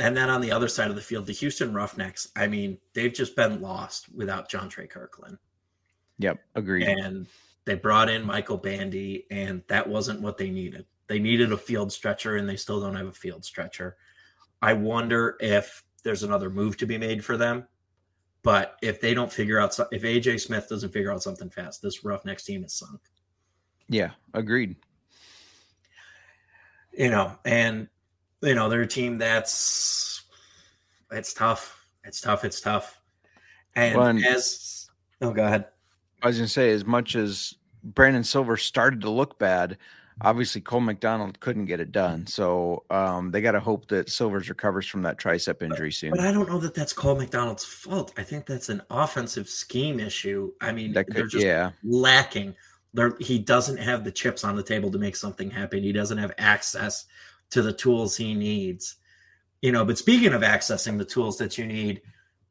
And 0.00 0.16
then 0.16 0.30
on 0.30 0.40
the 0.40 0.52
other 0.52 0.68
side 0.68 0.90
of 0.90 0.96
the 0.96 1.02
field, 1.02 1.26
the 1.26 1.32
Houston 1.32 1.74
Roughnecks, 1.74 2.28
I 2.36 2.46
mean, 2.46 2.78
they've 2.94 3.12
just 3.12 3.36
been 3.36 3.60
lost 3.60 4.12
without 4.14 4.50
Jontre 4.50 4.90
Kirklin. 4.90 5.38
Yep, 6.18 6.38
agreed. 6.54 6.86
And 6.86 7.26
they 7.64 7.74
brought 7.74 8.08
in 8.08 8.24
Michael 8.24 8.56
Bandy, 8.56 9.26
and 9.30 9.62
that 9.68 9.88
wasn't 9.88 10.20
what 10.20 10.38
they 10.38 10.50
needed. 10.50 10.86
They 11.06 11.18
needed 11.18 11.52
a 11.52 11.56
field 11.56 11.92
stretcher, 11.92 12.36
and 12.36 12.48
they 12.48 12.56
still 12.56 12.80
don't 12.80 12.94
have 12.94 13.06
a 13.06 13.12
field 13.12 13.44
stretcher. 13.44 13.96
I 14.62 14.72
wonder 14.74 15.36
if 15.40 15.84
there's 16.02 16.22
another 16.22 16.50
move 16.50 16.76
to 16.78 16.86
be 16.86 16.98
made 16.98 17.24
for 17.24 17.36
them. 17.36 17.66
But 18.42 18.76
if 18.80 19.00
they 19.00 19.12
don't 19.12 19.32
figure 19.32 19.58
out, 19.58 19.78
if 19.92 20.02
AJ 20.02 20.40
Smith 20.40 20.68
doesn't 20.68 20.92
figure 20.92 21.12
out 21.12 21.22
something 21.22 21.50
fast, 21.50 21.82
this 21.82 22.04
Roughnecks 22.04 22.44
team 22.44 22.64
is 22.64 22.72
sunk. 22.72 23.00
Yeah, 23.88 24.12
agreed. 24.32 24.76
You 26.92 27.10
know, 27.10 27.36
and 27.44 27.88
you 28.42 28.54
know 28.54 28.68
they're 28.68 28.82
a 28.82 28.86
team 28.86 29.18
that's 29.18 30.22
it's 31.12 31.32
tough. 31.34 31.86
It's 32.04 32.20
tough. 32.20 32.44
It's 32.44 32.60
tough. 32.60 33.00
And 33.74 34.00
and- 34.00 34.24
as 34.24 34.90
oh, 35.20 35.32
go 35.32 35.44
ahead. 35.44 35.66
I 36.22 36.26
was 36.28 36.38
to 36.38 36.48
say, 36.48 36.70
as 36.72 36.84
much 36.84 37.16
as 37.16 37.54
Brandon 37.82 38.24
Silvers 38.24 38.62
started 38.62 39.00
to 39.02 39.10
look 39.10 39.38
bad, 39.38 39.78
obviously 40.20 40.60
Cole 40.60 40.80
McDonald 40.80 41.40
couldn't 41.40 41.64
get 41.64 41.80
it 41.80 41.92
done. 41.92 42.26
So 42.26 42.84
um, 42.90 43.30
they 43.30 43.40
got 43.40 43.52
to 43.52 43.60
hope 43.60 43.88
that 43.88 44.10
Silvers 44.10 44.48
recovers 44.48 44.86
from 44.86 45.02
that 45.02 45.18
tricep 45.18 45.62
injury 45.62 45.92
soon. 45.92 46.10
But 46.10 46.20
I 46.20 46.32
don't 46.32 46.48
know 46.48 46.58
that 46.58 46.74
that's 46.74 46.92
Cole 46.92 47.16
McDonald's 47.16 47.64
fault. 47.64 48.12
I 48.18 48.22
think 48.22 48.46
that's 48.46 48.68
an 48.68 48.82
offensive 48.90 49.48
scheme 49.48 49.98
issue. 49.98 50.52
I 50.60 50.72
mean, 50.72 50.92
That 50.92 51.06
they're 51.08 51.26
just 51.26 51.44
yeah, 51.44 51.70
lacking. 51.82 52.54
There, 52.92 53.14
he 53.20 53.38
doesn't 53.38 53.78
have 53.78 54.04
the 54.04 54.12
chips 54.12 54.44
on 54.44 54.56
the 54.56 54.62
table 54.62 54.90
to 54.90 54.98
make 54.98 55.16
something 55.16 55.50
happen. 55.50 55.82
He 55.82 55.92
doesn't 55.92 56.18
have 56.18 56.32
access 56.38 57.06
to 57.50 57.62
the 57.62 57.72
tools 57.72 58.16
he 58.16 58.34
needs. 58.34 58.96
You 59.62 59.72
know, 59.72 59.84
but 59.84 59.98
speaking 59.98 60.32
of 60.32 60.42
accessing 60.42 60.96
the 60.96 61.04
tools 61.04 61.36
that 61.38 61.58
you 61.58 61.66
need, 61.66 62.00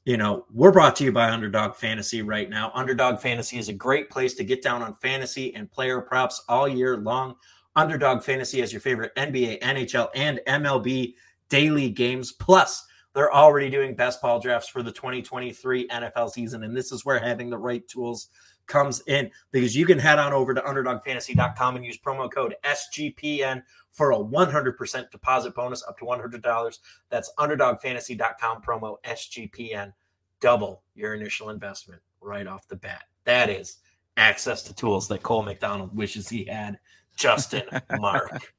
you 0.06 0.18
know, 0.18 0.46
we're 0.54 0.72
brought 0.72 0.96
to 0.98 1.04
you 1.04 1.12
by 1.12 1.30
Underdog 1.30 1.76
Fantasy 1.76 2.22
right 2.22 2.50
now. 2.50 2.72
Underdog 2.74 3.20
Fantasy 3.20 3.58
is 3.58 3.70
a 3.70 3.74
great 3.74 4.10
place 4.10 4.34
to 4.36 4.44
get 4.44 4.62
down 4.62 4.82
on 4.82 4.96
fantasy 4.96 5.54
and 5.56 5.72
player 5.72 6.02
props 6.02 6.44
all 6.48 6.68
year 6.68 6.98
long. 6.98 7.36
Underdog 7.76 8.24
Fantasy 8.24 8.60
has 8.60 8.72
your 8.72 8.82
favorite 8.82 9.14
NBA, 9.16 9.62
NHL, 9.62 10.10
and 10.16 10.40
MLB 10.48 11.16
daily 11.50 11.90
games. 11.90 12.32
Plus, 12.32 12.86
they're 13.14 13.34
already 13.34 13.70
doing 13.70 13.96
best 13.96 14.22
ball 14.22 14.40
drafts 14.40 14.70
for 14.70 14.84
the 14.84 14.92
2023 14.92 15.88
NFL 15.88 16.32
season. 16.32 16.64
And 16.64 16.76
this 16.76 16.92
is 16.92 17.06
where 17.06 17.20
having 17.20 17.50
the 17.50 17.58
right 17.58 17.88
tools 17.88 18.30
comes 18.68 19.02
in 19.08 19.30
because 19.52 19.76
you 19.76 19.86
can 19.86 20.00
head 20.00 20.20
on 20.20 20.32
over 20.32 20.54
to 20.54 20.62
underdogfantasy.com 20.62 21.76
and 21.76 21.86
use 21.86 21.98
promo 21.98 22.32
code 22.32 22.56
SGPN 22.64 23.64
for 23.92 24.12
a 24.12 24.18
100% 24.18 25.12
deposit 25.12 25.56
bonus 25.56 25.84
up 25.88 25.98
to 26.00 26.06
$100. 26.06 26.78
That's 27.10 27.32
underdogfantasy.com 27.38 28.62
promo 28.62 28.98
SGPN. 29.06 29.94
Double 30.42 30.84
your 30.96 31.16
initial 31.16 31.50
investment 31.50 32.02
right 32.22 32.48
off 32.48 32.68
the 32.68 32.76
bat. 32.76 33.04
That 33.26 33.50
is 33.50 33.78
access 34.18 34.64
to 34.64 34.74
tools 34.76 35.08
that 35.08 35.24
Cole 35.24 35.44
McDonald 35.44 35.96
wishes 35.96 36.30
he 36.30 36.46
had. 36.46 36.80
Justin 37.16 37.64
Mark. 38.00 38.54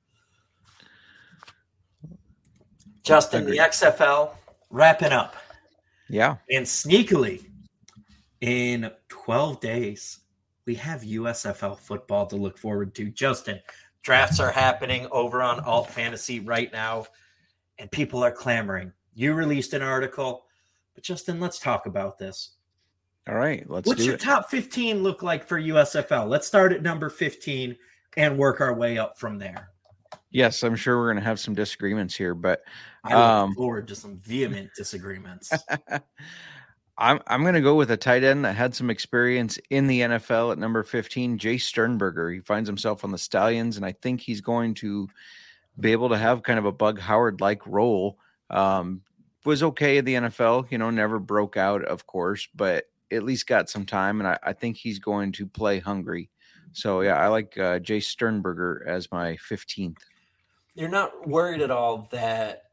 Justin, 3.03 3.47
the 3.47 3.57
XFL 3.57 4.33
wrapping 4.69 5.13
up. 5.13 5.35
yeah. 6.09 6.37
And 6.51 6.67
sneakily, 6.67 7.47
in 8.41 8.91
12 9.09 9.61
days, 9.61 10.21
we 10.67 10.75
have 10.77 11.01
USFL 11.01 11.79
football 11.79 12.27
to 12.27 12.37
look 12.37 12.59
forward 12.59 12.95
to. 12.97 13.11
Justin, 13.11 13.61
drafts 14.03 14.41
are 14.41 14.51
happening 14.51 15.07
over 15.11 15.43
on 15.43 15.61
Alt 15.61 15.91
Fantasy 15.91 16.41
right 16.41 16.73
now, 16.73 17.07
and 17.79 17.91
people 17.91 18.23
are 18.23 18.33
clamoring. 18.33 18.93
You 19.15 19.35
released 19.35 19.73
an 19.75 19.83
article, 19.83 20.45
but 20.95 21.05
Justin, 21.05 21.41
let's 21.41 21.59
talk 21.59 21.87
about 21.87 22.19
this. 22.19 22.57
All 23.29 23.35
right, 23.35 23.69
let's 23.69 23.87
What's 23.87 24.01
do 24.01 24.07
your 24.07 24.15
it. 24.15 24.21
top 24.21 24.51
15 24.51 25.03
look 25.03 25.23
like 25.23 25.47
for 25.47 25.61
USFL? 25.61 26.29
Let's 26.29 26.47
start 26.47 26.73
at 26.73 26.83
number 26.83 27.11
15 27.11 27.77
and 28.17 28.39
work 28.39 28.61
our 28.61 28.75
way 28.75 28.99
up 28.99 29.19
from 29.19 29.39
there. 29.39 29.69
Yes, 30.31 30.63
I'm 30.63 30.75
sure 30.77 30.97
we're 30.99 31.13
going 31.13 31.23
to 31.23 31.29
have 31.29 31.39
some 31.39 31.55
disagreements 31.55 32.17
here, 32.17 32.35
but 32.35 32.63
I 33.05 33.15
look 33.15 33.19
Um, 33.23 33.55
forward 33.55 33.89
to 33.89 33.95
some 33.95 34.17
vehement 34.17 34.71
disagreements. 34.77 35.53
I'm 37.01 37.21
I'm 37.27 37.43
going 37.43 37.55
to 37.55 37.61
go 37.61 37.75
with 37.75 37.91
a 37.91 37.97
tight 37.97 38.23
end 38.23 38.45
that 38.45 38.55
had 38.55 38.75
some 38.75 38.91
experience 38.91 39.59
in 39.71 39.87
the 39.87 40.01
NFL 40.01 40.53
at 40.53 40.59
number 40.59 40.83
15, 40.83 41.39
Jace 41.39 41.63
Sternberger. 41.63 42.31
He 42.31 42.41
finds 42.41 42.69
himself 42.69 43.05
on 43.05 43.11
the 43.11 43.19
Stallions, 43.19 43.77
and 43.77 43.87
I 43.87 43.93
think 43.93 44.21
he's 44.21 44.43
going 44.43 44.75
to 44.75 45.09
be 45.79 45.93
able 45.93 46.11
to 46.11 46.19
have 46.19 46.43
kind 46.43 46.59
of 46.59 46.67
a 46.67 46.73
Bug 46.73 47.01
Howard 47.01 47.41
like 47.41 47.67
role. 47.67 48.19
Um, 48.51 49.01
was 49.45 49.63
okay 49.63 49.97
at 49.99 50.05
the 50.05 50.15
NFL, 50.15 50.71
you 50.71 50.77
know, 50.77 50.91
never 50.91 51.19
broke 51.19 51.57
out, 51.57 51.83
of 51.85 52.07
course, 52.07 52.47
but 52.55 52.85
at 53.11 53.23
least 53.23 53.47
got 53.47 53.71
some 53.71 53.87
time, 53.87 54.21
and 54.21 54.29
I, 54.29 54.39
I 54.43 54.53
think 54.53 54.77
he's 54.77 54.99
going 54.99 55.33
to 55.33 55.47
play 55.47 55.79
hungry. 55.79 56.29
So 56.73 57.01
yeah, 57.01 57.15
I 57.15 57.29
like 57.29 57.57
uh, 57.57 57.79
Jace 57.79 58.05
Sternberger 58.05 58.85
as 58.87 59.11
my 59.11 59.37
15th. 59.51 59.99
You're 60.75 60.89
not 60.89 61.27
worried 61.27 61.63
at 61.63 61.71
all 61.71 62.09
that 62.13 62.65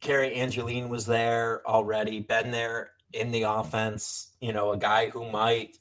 Cary 0.00 0.34
Angeline 0.34 0.88
was 0.88 1.06
there 1.06 1.62
already, 1.66 2.20
been 2.20 2.50
there 2.50 2.92
in 3.12 3.30
the 3.30 3.42
offense, 3.42 4.32
you 4.40 4.52
know, 4.52 4.72
a 4.72 4.76
guy 4.78 5.10
who 5.10 5.30
might 5.30 5.78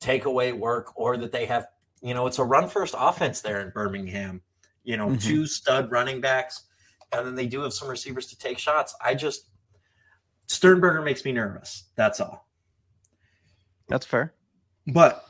take 0.00 0.24
away 0.24 0.52
work 0.52 0.92
or 0.96 1.16
that 1.16 1.32
they 1.32 1.46
have, 1.46 1.66
you 2.00 2.14
know, 2.14 2.26
it's 2.26 2.38
a 2.38 2.44
run 2.44 2.68
first 2.68 2.94
offense 2.98 3.40
there 3.40 3.60
in 3.60 3.70
Birmingham, 3.70 4.42
you 4.82 4.96
know, 4.96 5.08
Mhm. 5.08 5.22
two 5.22 5.46
stud 5.46 5.90
running 5.90 6.20
backs, 6.20 6.64
and 7.12 7.26
then 7.26 7.34
they 7.34 7.46
do 7.46 7.60
have 7.60 7.72
some 7.72 7.88
receivers 7.88 8.26
to 8.26 8.38
take 8.38 8.58
shots. 8.58 8.94
I 9.00 9.14
just, 9.14 9.48
Sternberger 10.48 11.02
makes 11.02 11.24
me 11.24 11.32
nervous. 11.32 11.84
That's 11.94 12.20
all. 12.20 12.48
That's 13.88 14.06
fair. 14.06 14.34
But 14.86 15.28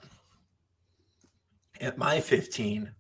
at 1.80 1.98
my 1.98 2.20
15, 2.20 2.94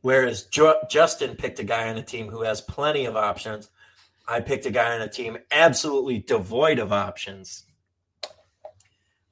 whereas 0.00 0.44
Justin 0.88 1.36
picked 1.36 1.58
a 1.58 1.64
guy 1.64 1.88
on 1.88 1.96
the 1.96 2.02
team 2.02 2.28
who 2.28 2.42
has 2.42 2.60
plenty 2.60 3.04
of 3.04 3.16
options, 3.16 3.68
I 4.28 4.40
picked 4.40 4.66
a 4.66 4.70
guy 4.70 4.94
on 4.94 5.02
a 5.02 5.08
team 5.08 5.38
absolutely 5.50 6.18
devoid 6.18 6.78
of 6.78 6.92
options. 6.92 7.64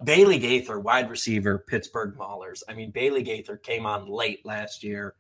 Bailey 0.03 0.39
Gaither, 0.39 0.79
wide 0.79 1.11
receiver, 1.11 1.65
Pittsburgh 1.67 2.17
Maulers. 2.17 2.63
I 2.69 2.75
mean, 2.75 2.91
Bailey 2.91 3.23
Gaither 3.23 3.57
came 3.57 3.87
on 3.87 4.09
late 4.09 4.45
last 4.45 4.85
year 4.85 5.15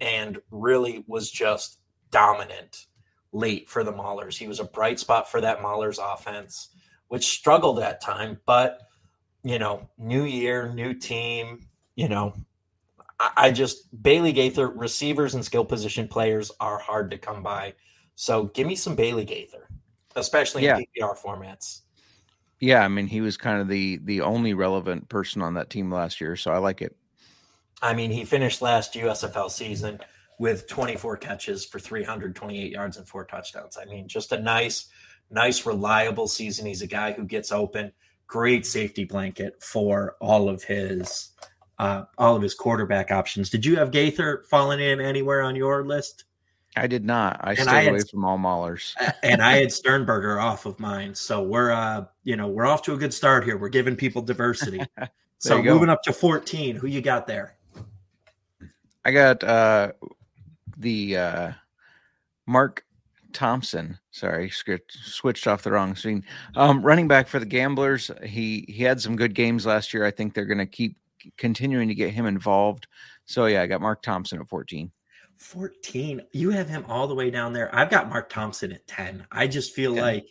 and 0.00 0.38
really 0.50 1.04
was 1.06 1.30
just 1.30 1.78
dominant 2.10 2.86
late 3.32 3.68
for 3.68 3.84
the 3.84 3.92
Maulers. 3.92 4.36
He 4.36 4.46
was 4.46 4.60
a 4.60 4.64
bright 4.64 4.98
spot 4.98 5.30
for 5.30 5.40
that 5.40 5.60
Maulers 5.60 5.98
offense, 6.00 6.70
which 7.08 7.26
struggled 7.26 7.80
at 7.80 8.00
time, 8.00 8.40
but 8.46 8.80
you 9.42 9.58
know, 9.58 9.90
new 9.98 10.24
year, 10.24 10.72
new 10.72 10.94
team, 10.94 11.66
you 11.96 12.08
know, 12.08 12.34
I, 13.20 13.30
I 13.36 13.50
just 13.50 14.02
Bailey 14.02 14.32
Gaither 14.32 14.68
receivers 14.68 15.34
and 15.34 15.44
skill 15.44 15.64
position 15.64 16.08
players 16.08 16.50
are 16.60 16.78
hard 16.78 17.10
to 17.10 17.18
come 17.18 17.42
by. 17.42 17.74
So 18.14 18.44
give 18.44 18.66
me 18.66 18.76
some 18.76 18.94
Bailey 18.94 19.24
Gaither, 19.24 19.68
especially 20.16 20.64
Yeah. 20.64 20.76
in 20.78 20.84
PPR 20.96 21.16
formats. 21.18 21.80
Yeah, 22.60 22.84
I 22.84 22.88
mean, 22.88 23.06
he 23.06 23.20
was 23.20 23.36
kind 23.36 23.60
of 23.60 23.68
the 23.68 23.98
the 24.04 24.20
only 24.20 24.54
relevant 24.54 25.08
person 25.08 25.42
on 25.42 25.54
that 25.54 25.70
team 25.70 25.90
last 25.90 26.20
year, 26.20 26.36
so 26.36 26.52
I 26.52 26.58
like 26.58 26.80
it. 26.80 26.96
I 27.82 27.92
mean, 27.92 28.10
he 28.10 28.24
finished 28.24 28.62
last 28.62 28.94
USFL 28.94 29.50
season 29.50 30.00
with 30.38 30.66
24 30.68 31.16
catches 31.18 31.64
for 31.64 31.78
328 31.78 32.72
yards 32.72 32.96
and 32.96 33.06
four 33.06 33.24
touchdowns. 33.24 33.76
I 33.76 33.84
mean, 33.84 34.08
just 34.08 34.32
a 34.32 34.40
nice, 34.40 34.86
nice, 35.30 35.66
reliable 35.66 36.26
season. 36.26 36.66
He's 36.66 36.82
a 36.82 36.86
guy 36.86 37.12
who 37.12 37.24
gets 37.24 37.52
open. 37.52 37.92
Great 38.26 38.64
safety 38.64 39.04
blanket 39.04 39.62
for 39.62 40.16
all 40.20 40.48
of 40.48 40.62
his 40.62 41.30
uh, 41.78 42.04
all 42.18 42.36
of 42.36 42.42
his 42.42 42.54
quarterback 42.54 43.10
options. 43.10 43.50
Did 43.50 43.66
you 43.66 43.76
have 43.76 43.90
Gaither 43.90 44.44
falling 44.48 44.80
in 44.80 45.00
anywhere 45.00 45.42
on 45.42 45.56
your 45.56 45.84
list? 45.84 46.24
I 46.76 46.86
did 46.86 47.04
not. 47.04 47.38
I 47.42 47.50
And 47.50 47.58
stayed 47.60 47.68
I 47.68 47.82
had- 47.82 47.92
away 47.92 48.00
from 48.10 48.24
all 48.24 48.38
Maulers. 48.38 48.94
and 49.22 49.40
I 49.42 49.56
had 49.58 49.72
Sternberger 49.72 50.40
off 50.40 50.66
of 50.66 50.78
mine. 50.80 51.14
So 51.14 51.42
we're 51.42 51.70
uh, 51.70 52.06
you 52.24 52.36
know, 52.36 52.48
we're 52.48 52.66
off 52.66 52.82
to 52.82 52.94
a 52.94 52.96
good 52.96 53.14
start 53.14 53.44
here. 53.44 53.56
We're 53.56 53.68
giving 53.68 53.94
people 53.96 54.22
diversity. 54.22 54.80
so 55.38 55.62
moving 55.62 55.88
up 55.88 56.02
to 56.04 56.12
14, 56.12 56.76
who 56.76 56.86
you 56.86 57.00
got 57.00 57.26
there? 57.26 57.56
I 59.04 59.10
got 59.12 59.44
uh 59.44 59.92
the 60.76 61.16
uh 61.16 61.52
Mark 62.46 62.84
Thompson. 63.32 63.98
Sorry, 64.10 64.50
switched 64.50 65.46
off 65.46 65.62
the 65.62 65.72
wrong 65.72 65.94
screen. 65.96 66.24
Um, 66.54 66.82
running 66.82 67.08
back 67.08 67.28
for 67.28 67.38
the 67.38 67.46
Gamblers. 67.46 68.10
He 68.24 68.64
he 68.68 68.82
had 68.82 69.00
some 69.00 69.16
good 69.16 69.34
games 69.34 69.66
last 69.66 69.92
year. 69.94 70.04
I 70.04 70.10
think 70.10 70.34
they're 70.34 70.44
going 70.46 70.58
to 70.58 70.66
keep 70.66 70.96
continuing 71.36 71.88
to 71.88 71.94
get 71.94 72.12
him 72.12 72.26
involved. 72.26 72.86
So 73.26 73.46
yeah, 73.46 73.62
I 73.62 73.66
got 73.66 73.80
Mark 73.80 74.02
Thompson 74.02 74.40
at 74.40 74.48
14. 74.48 74.90
14. 75.36 76.22
You 76.32 76.50
have 76.50 76.68
him 76.68 76.84
all 76.88 77.06
the 77.06 77.14
way 77.14 77.30
down 77.30 77.52
there. 77.52 77.74
I've 77.74 77.90
got 77.90 78.08
Mark 78.08 78.28
Thompson 78.28 78.72
at 78.72 78.86
10. 78.86 79.26
I 79.30 79.46
just 79.46 79.74
feel 79.74 79.92
Okay. 79.92 80.00
like 80.00 80.26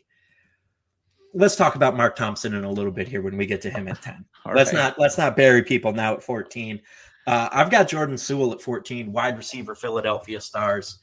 let's 1.34 1.56
talk 1.56 1.76
about 1.76 1.96
Mark 1.98 2.16
Thompson 2.16 2.54
in 2.54 2.64
a 2.64 2.72
little 2.72 2.92
bit 2.92 3.08
here 3.08 3.22
when 3.22 3.38
we 3.38 3.46
get 3.46 3.62
to 3.62 3.70
him 3.70 3.88
at 3.88 4.02
10. 4.02 4.24
Let's 4.54 4.74
right. 4.74 4.80
not 4.80 5.00
let's 5.00 5.18
not 5.18 5.36
bury 5.38 5.64
people 5.64 5.94
now 5.94 6.14
at 6.14 6.22
14. 6.22 6.82
Uh, 7.26 7.50
I've 7.52 7.72
got 7.72 7.88
Jordan 7.88 8.18
Suell 8.18 8.52
at 8.52 8.62
14, 8.62 9.12
wide 9.14 9.38
receiver, 9.38 9.74
Philadelphia 9.74 10.42
Stars. 10.42 11.00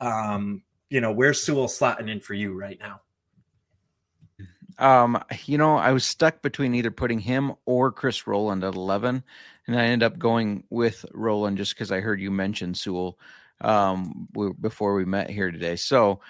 Um, 0.00 0.62
you 0.88 1.00
know, 1.00 1.12
where's 1.12 1.40
Suell 1.40 1.66
slotting 1.66 2.10
in 2.10 2.18
for 2.20 2.34
you 2.34 2.52
right 2.52 2.78
now? 2.80 3.00
Um, 4.80 5.22
you 5.44 5.58
know, 5.58 5.76
I 5.76 5.92
was 5.92 6.04
stuck 6.04 6.40
between 6.40 6.74
either 6.74 6.90
putting 6.90 7.20
him 7.20 7.52
or 7.66 7.92
Chris 7.92 8.26
Rowland 8.26 8.64
at 8.64 8.74
11, 8.74 9.22
and 9.66 9.78
I 9.78 9.84
ended 9.84 10.06
up 10.06 10.18
going 10.18 10.64
with 10.70 11.04
Rowland 11.12 11.58
just 11.58 11.74
because 11.74 11.92
I 11.92 12.00
heard 12.00 12.20
you 12.20 12.30
mention 12.30 12.72
Suell 12.72 13.14
um, 13.60 14.26
w- 14.32 14.54
before 14.58 14.94
we 14.94 15.04
met 15.04 15.28
here 15.28 15.50
today. 15.50 15.76
So 15.76 16.20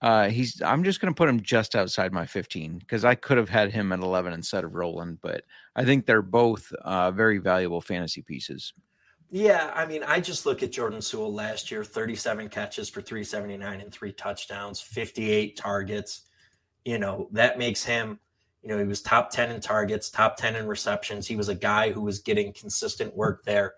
uh, 0.00 0.28
he's, 0.28 0.60
I'm 0.60 0.82
just 0.82 1.00
going 1.00 1.14
to 1.14 1.16
put 1.16 1.28
him 1.28 1.42
just 1.42 1.76
outside 1.76 2.12
my 2.12 2.26
15 2.26 2.78
because 2.78 3.04
I 3.04 3.14
could 3.14 3.38
have 3.38 3.48
had 3.48 3.70
him 3.70 3.92
at 3.92 4.00
11 4.00 4.32
instead 4.32 4.64
of 4.64 4.74
Rowland, 4.74 5.18
but 5.22 5.44
I 5.76 5.84
think 5.84 6.04
they're 6.04 6.22
both 6.22 6.72
uh, 6.82 7.12
very 7.12 7.38
valuable 7.38 7.80
fantasy 7.80 8.20
pieces. 8.20 8.72
Yeah, 9.30 9.70
I 9.74 9.86
mean, 9.86 10.02
I 10.02 10.20
just 10.20 10.44
look 10.44 10.62
at 10.64 10.72
Jordan 10.72 10.98
Suell 10.98 11.32
last 11.32 11.70
year 11.70 11.84
37 11.84 12.48
catches 12.48 12.90
for 12.90 13.00
379 13.00 13.80
and 13.80 13.92
three 13.92 14.12
touchdowns, 14.12 14.80
58 14.80 15.56
targets. 15.56 16.22
You 16.84 16.98
know, 16.98 17.28
that 17.32 17.58
makes 17.58 17.84
him, 17.84 18.18
You 18.62 18.68
know, 18.68 18.78
he 18.78 18.84
was 18.84 19.02
top 19.02 19.30
10 19.30 19.50
in 19.50 19.60
targets, 19.60 20.10
top 20.10 20.36
10 20.36 20.56
in 20.56 20.66
receptions. 20.66 21.26
He 21.26 21.36
was 21.36 21.48
a 21.48 21.54
guy 21.54 21.90
who 21.92 22.00
was 22.00 22.20
getting 22.20 22.52
consistent 22.52 23.16
work 23.16 23.44
there 23.44 23.74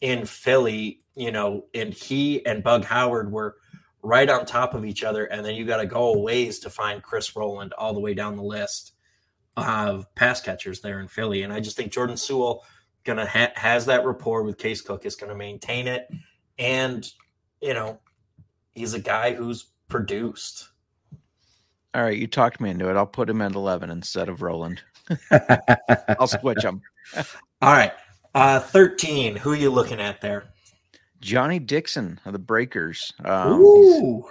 in 0.00 0.26
Philly, 0.26 1.00
you 1.14 1.32
know, 1.32 1.64
and 1.74 1.92
he 1.92 2.44
and 2.44 2.62
Bug 2.62 2.84
Howard 2.84 3.32
were 3.32 3.56
right 4.02 4.28
on 4.28 4.44
top 4.44 4.74
of 4.74 4.84
each 4.84 5.02
other. 5.02 5.24
And 5.24 5.44
then 5.44 5.54
you 5.54 5.64
got 5.64 5.78
to 5.78 5.86
go 5.86 6.12
a 6.12 6.18
ways 6.18 6.58
to 6.60 6.70
find 6.70 7.02
Chris 7.02 7.34
Rowland 7.34 7.72
all 7.78 7.94
the 7.94 8.00
way 8.00 8.14
down 8.14 8.36
the 8.36 8.42
list 8.42 8.92
of 9.56 10.14
pass 10.14 10.40
catchers 10.40 10.80
there 10.80 11.00
in 11.00 11.08
Philly. 11.08 11.42
And 11.42 11.52
I 11.52 11.60
just 11.60 11.76
think 11.76 11.92
Jordan 11.92 12.16
Suell 12.16 12.60
gonna 13.04 13.26
ha- 13.26 13.52
has 13.54 13.86
that 13.86 14.04
rapport 14.04 14.42
with 14.42 14.58
Case 14.58 14.80
Cook, 14.82 15.06
is 15.06 15.16
gonna 15.16 15.34
maintain 15.34 15.88
it, 15.88 16.08
and 16.58 17.10
you 17.62 17.72
know, 17.72 18.00
he's 18.74 18.94
a 18.94 19.00
guy 19.00 19.34
who's 19.34 19.68
produced. 19.88 20.68
All 21.96 22.02
right, 22.02 22.18
you 22.18 22.26
talked 22.26 22.60
me 22.60 22.68
into 22.68 22.90
it. 22.90 22.96
I'll 22.96 23.06
put 23.06 23.30
him 23.30 23.40
at 23.40 23.54
11 23.54 23.88
instead 23.88 24.28
of 24.28 24.42
Rowland. 24.42 24.82
I'll 26.20 26.26
switch 26.26 26.62
him. 26.62 26.82
All 27.62 27.72
right. 27.72 27.92
Uh, 28.34 28.60
13. 28.60 29.36
Who 29.36 29.52
are 29.52 29.56
you 29.56 29.70
looking 29.70 29.98
at 29.98 30.20
there? 30.20 30.44
Johnny 31.22 31.58
Dixon 31.58 32.20
of 32.26 32.34
the 32.34 32.38
Breakers. 32.38 33.14
Um, 33.24 33.62
Ooh. 33.62 34.28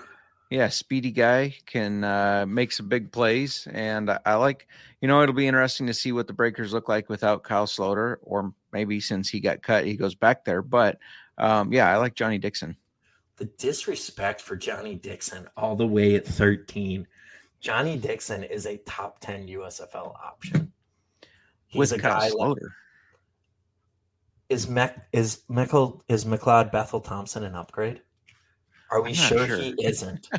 yeah, 0.52 0.70
speedy 0.70 1.10
guy 1.10 1.56
can 1.66 2.04
uh, 2.04 2.46
make 2.48 2.72
some 2.72 2.88
big 2.88 3.12
plays, 3.12 3.68
and 3.72 4.12
I, 4.12 4.20
I 4.28 4.36
like. 4.36 4.68
You 5.02 5.08
know, 5.08 5.24
it'll 5.24 5.34
be 5.34 5.48
interesting 5.48 5.88
to 5.88 5.94
see 5.96 6.12
what 6.12 6.28
the 6.28 6.34
Breakers 6.34 6.72
look 6.72 6.88
like 6.88 7.10
without 7.10 7.44
Kyle 7.44 7.66
Sloter, 7.66 8.18
or 8.22 8.54
maybe 8.74 9.00
since 9.00 9.28
he 9.28 9.40
got 9.40 9.64
cut, 9.64 9.86
he 9.86 9.98
goes 9.98 10.14
back 10.14 10.46
there. 10.46 10.62
But 10.62 11.00
um, 11.40 11.74
yeah, 11.74 11.92
I 11.92 11.98
like 11.98 12.14
Johnny 12.14 12.38
Dixon. 12.38 12.78
The 13.38 13.46
disrespect 13.46 14.40
for 14.40 14.56
Johnny 14.56 14.94
Dixon 14.94 15.48
all 15.58 15.76
the 15.76 15.88
way 15.88 16.14
at 16.14 16.28
13. 16.28 17.08
Johnny 17.66 17.98
Dixon 17.98 18.44
is 18.44 18.68
a 18.68 18.78
top 18.78 19.18
10 19.22 19.48
USFL 19.48 20.14
option. 20.24 20.72
He's 21.66 21.80
with 21.80 21.94
a 21.94 21.98
guy 21.98 22.30
like, 22.30 22.58
is 24.50 24.70
Mc, 24.70 24.96
is 25.12 25.42
Michael 25.48 26.04
is 26.08 26.26
McLeod 26.26 26.72
Bethel 26.72 27.02
Thompson 27.02 27.44
an 27.44 27.56
upgrade? 27.56 28.02
Are 28.92 29.02
we 29.02 29.16
sure, 29.16 29.48
sure. 29.48 29.58
he 29.58 29.74
isn't? 29.82 30.30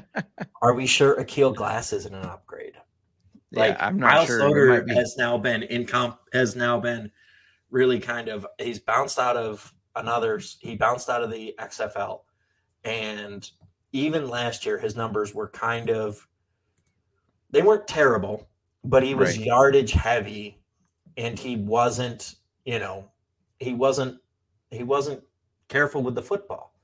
Are 0.63 0.75
we 0.75 0.87
sure 0.87 1.15
Akil 1.15 1.53
Glass 1.53 1.93
isn't 1.93 2.15
an 2.15 2.23
upgrade? 2.23 2.75
yeah, 3.51 3.77
I'm 3.81 3.99
not 3.99 4.13
Kyle 4.13 4.27
sure. 4.27 4.41
Sloter 4.43 4.87
be- 4.87 4.95
has 4.95 5.17
now 5.19 5.37
been 5.37 5.65
in 5.65 5.85
comp 5.85 6.21
has 6.33 6.55
now 6.55 6.79
been 6.79 7.11
really 7.71 7.99
kind 7.99 8.29
of 8.29 8.47
he's 8.61 8.79
bounced 8.79 9.19
out 9.19 9.37
of 9.37 9.75
another 9.97 10.41
he 10.61 10.77
bounced 10.77 11.11
out 11.11 11.25
of 11.25 11.33
the 11.33 11.57
XFL 11.59 12.21
and 12.85 13.51
even 13.91 14.29
last 14.29 14.65
year 14.65 14.79
his 14.79 14.95
numbers 14.95 15.35
were 15.35 15.49
kind 15.49 15.91
of 15.91 16.25
they 17.51 17.63
weren't 17.63 17.87
terrible 17.89 18.49
but 18.85 19.03
he 19.03 19.15
was 19.15 19.37
Right. 19.37 19.47
yardage 19.47 19.93
heavy 19.93 20.63
and 21.17 21.39
he 21.39 21.57
wasn't 21.57 22.37
you 22.65 22.79
know 22.79 23.11
he 23.59 23.73
wasn't 23.75 24.19
he 24.71 24.83
wasn't 24.83 25.23
careful 25.69 26.03
with 26.03 26.15
the 26.15 26.23
football 26.23 26.75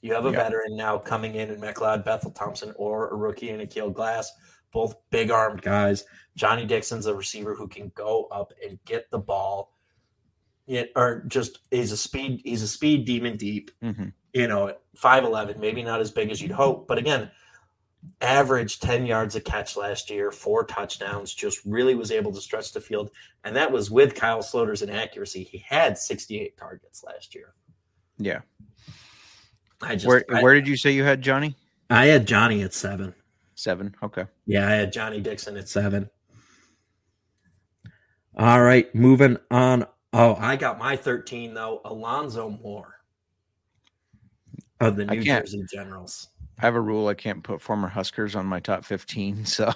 you 0.00 0.12
have 0.14 0.26
a 0.26 0.30
Yeah. 0.30 0.36
veteran 0.44 0.76
now 0.76 0.98
coming 0.98 1.34
in 1.36 1.50
in 1.50 1.60
McLeod 1.60 2.04
Bethel 2.04 2.30
Thompson 2.30 2.72
or 2.76 3.08
a 3.10 3.14
rookie 3.16 3.50
in 3.50 3.60
Akil 3.60 3.90
Glass 3.90 4.32
both 4.72 4.96
big 5.10 5.30
armed 5.30 5.62
guys 5.62 6.04
Johnny 6.36 6.66
Dixon's 6.66 7.06
a 7.06 7.14
receiver 7.14 7.54
who 7.54 7.68
can 7.68 7.90
go 7.94 8.24
up 8.24 8.52
and 8.66 8.82
get 8.84 9.08
the 9.10 9.18
ball. 9.20 9.72
Yeah, 10.66 10.84
or 10.96 11.22
just 11.28 11.60
he's 11.70 11.92
a 11.92 11.96
speed 11.96 12.40
he's 12.42 12.62
a 12.62 12.66
speed 12.66 13.04
demon 13.04 13.36
deep. 13.36 13.70
Mhm. 13.82 14.12
You 14.32 14.48
know, 14.48 14.74
five 14.96 15.22
eleven, 15.24 15.60
maybe 15.60 15.82
not 15.82 16.00
as 16.00 16.10
big 16.10 16.30
as 16.32 16.42
you'd 16.42 16.50
hope, 16.50 16.88
but 16.88 16.98
again, 16.98 17.30
average 18.20 18.80
ten 18.80 19.06
yards 19.06 19.34
a 19.34 19.40
catch 19.40 19.76
last 19.76 20.10
year, 20.10 20.30
four 20.30 20.64
touchdowns. 20.64 21.34
Just 21.34 21.64
really 21.64 21.94
was 21.94 22.10
able 22.10 22.32
to 22.32 22.40
stretch 22.40 22.72
the 22.72 22.80
field, 22.80 23.10
and 23.44 23.56
that 23.56 23.70
was 23.70 23.90
with 23.90 24.14
Kyle 24.14 24.42
Sloter's 24.42 24.82
inaccuracy. 24.82 25.44
He 25.44 25.58
had 25.58 25.98
sixty 25.98 26.40
eight 26.40 26.56
targets 26.56 27.04
last 27.04 27.34
year. 27.34 27.54
Yeah. 28.18 28.40
I 29.82 29.94
just 29.94 30.06
Where 30.06 30.24
I, 30.32 30.42
where 30.42 30.54
did 30.54 30.66
you 30.66 30.76
say 30.76 30.92
you 30.92 31.04
had 31.04 31.20
Johnny? 31.20 31.56
I 31.90 32.06
had 32.06 32.26
Johnny 32.26 32.62
at 32.62 32.72
seven. 32.72 33.14
Seven. 33.54 33.94
Okay. 34.02 34.24
Yeah, 34.46 34.66
I 34.66 34.72
had 34.72 34.92
Johnny 34.92 35.20
Dixon 35.20 35.56
at 35.56 35.68
seven. 35.68 36.08
All 38.36 38.62
right, 38.62 38.92
moving 38.94 39.36
on. 39.50 39.86
Oh, 40.12 40.36
I 40.38 40.56
got 40.56 40.78
my 40.78 40.96
13 40.96 41.54
though. 41.54 41.80
Alonzo 41.84 42.50
Moore 42.50 42.94
of 44.80 44.96
the 44.96 45.04
New 45.04 45.22
Jersey 45.22 45.64
Generals. 45.72 46.28
I 46.58 46.62
have 46.62 46.74
a 46.74 46.80
rule 46.80 47.08
I 47.08 47.14
can't 47.14 47.42
put 47.42 47.60
former 47.60 47.88
Huskers 47.88 48.36
on 48.36 48.46
my 48.46 48.60
top 48.60 48.84
15. 48.84 49.44
So 49.54 49.72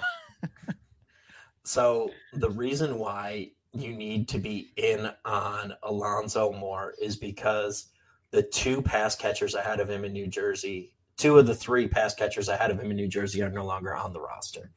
So 1.63 2.09
the 2.33 2.49
reason 2.49 2.97
why 2.97 3.51
you 3.73 3.93
need 3.93 4.27
to 4.29 4.39
be 4.39 4.71
in 4.77 5.11
on 5.25 5.73
Alonzo 5.83 6.51
Moore 6.53 6.95
is 6.99 7.15
because 7.15 7.87
the 8.31 8.41
two 8.41 8.81
pass 8.81 9.15
catchers 9.15 9.53
ahead 9.55 9.79
of 9.79 9.89
him 9.89 10.03
in 10.03 10.13
New 10.13 10.27
Jersey, 10.27 10.91
two 11.17 11.37
of 11.37 11.45
the 11.45 11.53
three 11.53 11.87
pass 11.87 12.15
catchers 12.15 12.47
ahead 12.47 12.71
of 12.71 12.79
him 12.79 12.89
in 12.89 12.97
New 12.97 13.07
Jersey 13.07 13.43
are 13.43 13.51
no 13.51 13.65
longer 13.65 13.95
on 13.95 14.13
the 14.13 14.21
roster. 14.21 14.71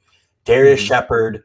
Darius 0.44 0.82
Mhm. 0.82 0.86
Shepard 0.86 1.44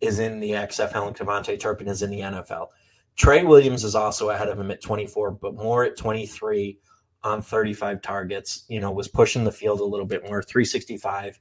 is 0.00 0.18
in 0.18 0.40
the 0.40 0.54
XFL 0.54 1.06
and 1.06 1.16
Devontae 1.16 1.60
Turpin 1.60 1.86
is 1.88 2.02
in 2.02 2.10
the 2.10 2.20
NFL. 2.22 2.68
Trey 3.14 3.44
Williams 3.44 3.84
is 3.84 3.94
also 3.94 4.30
ahead 4.30 4.48
of 4.48 4.58
him 4.58 4.70
at 4.70 4.80
24, 4.80 5.32
but 5.32 5.54
Moore 5.54 5.84
at 5.84 5.96
23 5.96 6.78
on 7.22 7.42
35 7.42 8.02
targets. 8.02 8.64
You 8.68 8.80
know, 8.80 8.90
was 8.90 9.08
pushing 9.08 9.44
the 9.44 9.52
field 9.52 9.80
a 9.80 9.84
little 9.84 10.06
bit 10.06 10.22
more, 10.24 10.42
365 10.42 11.38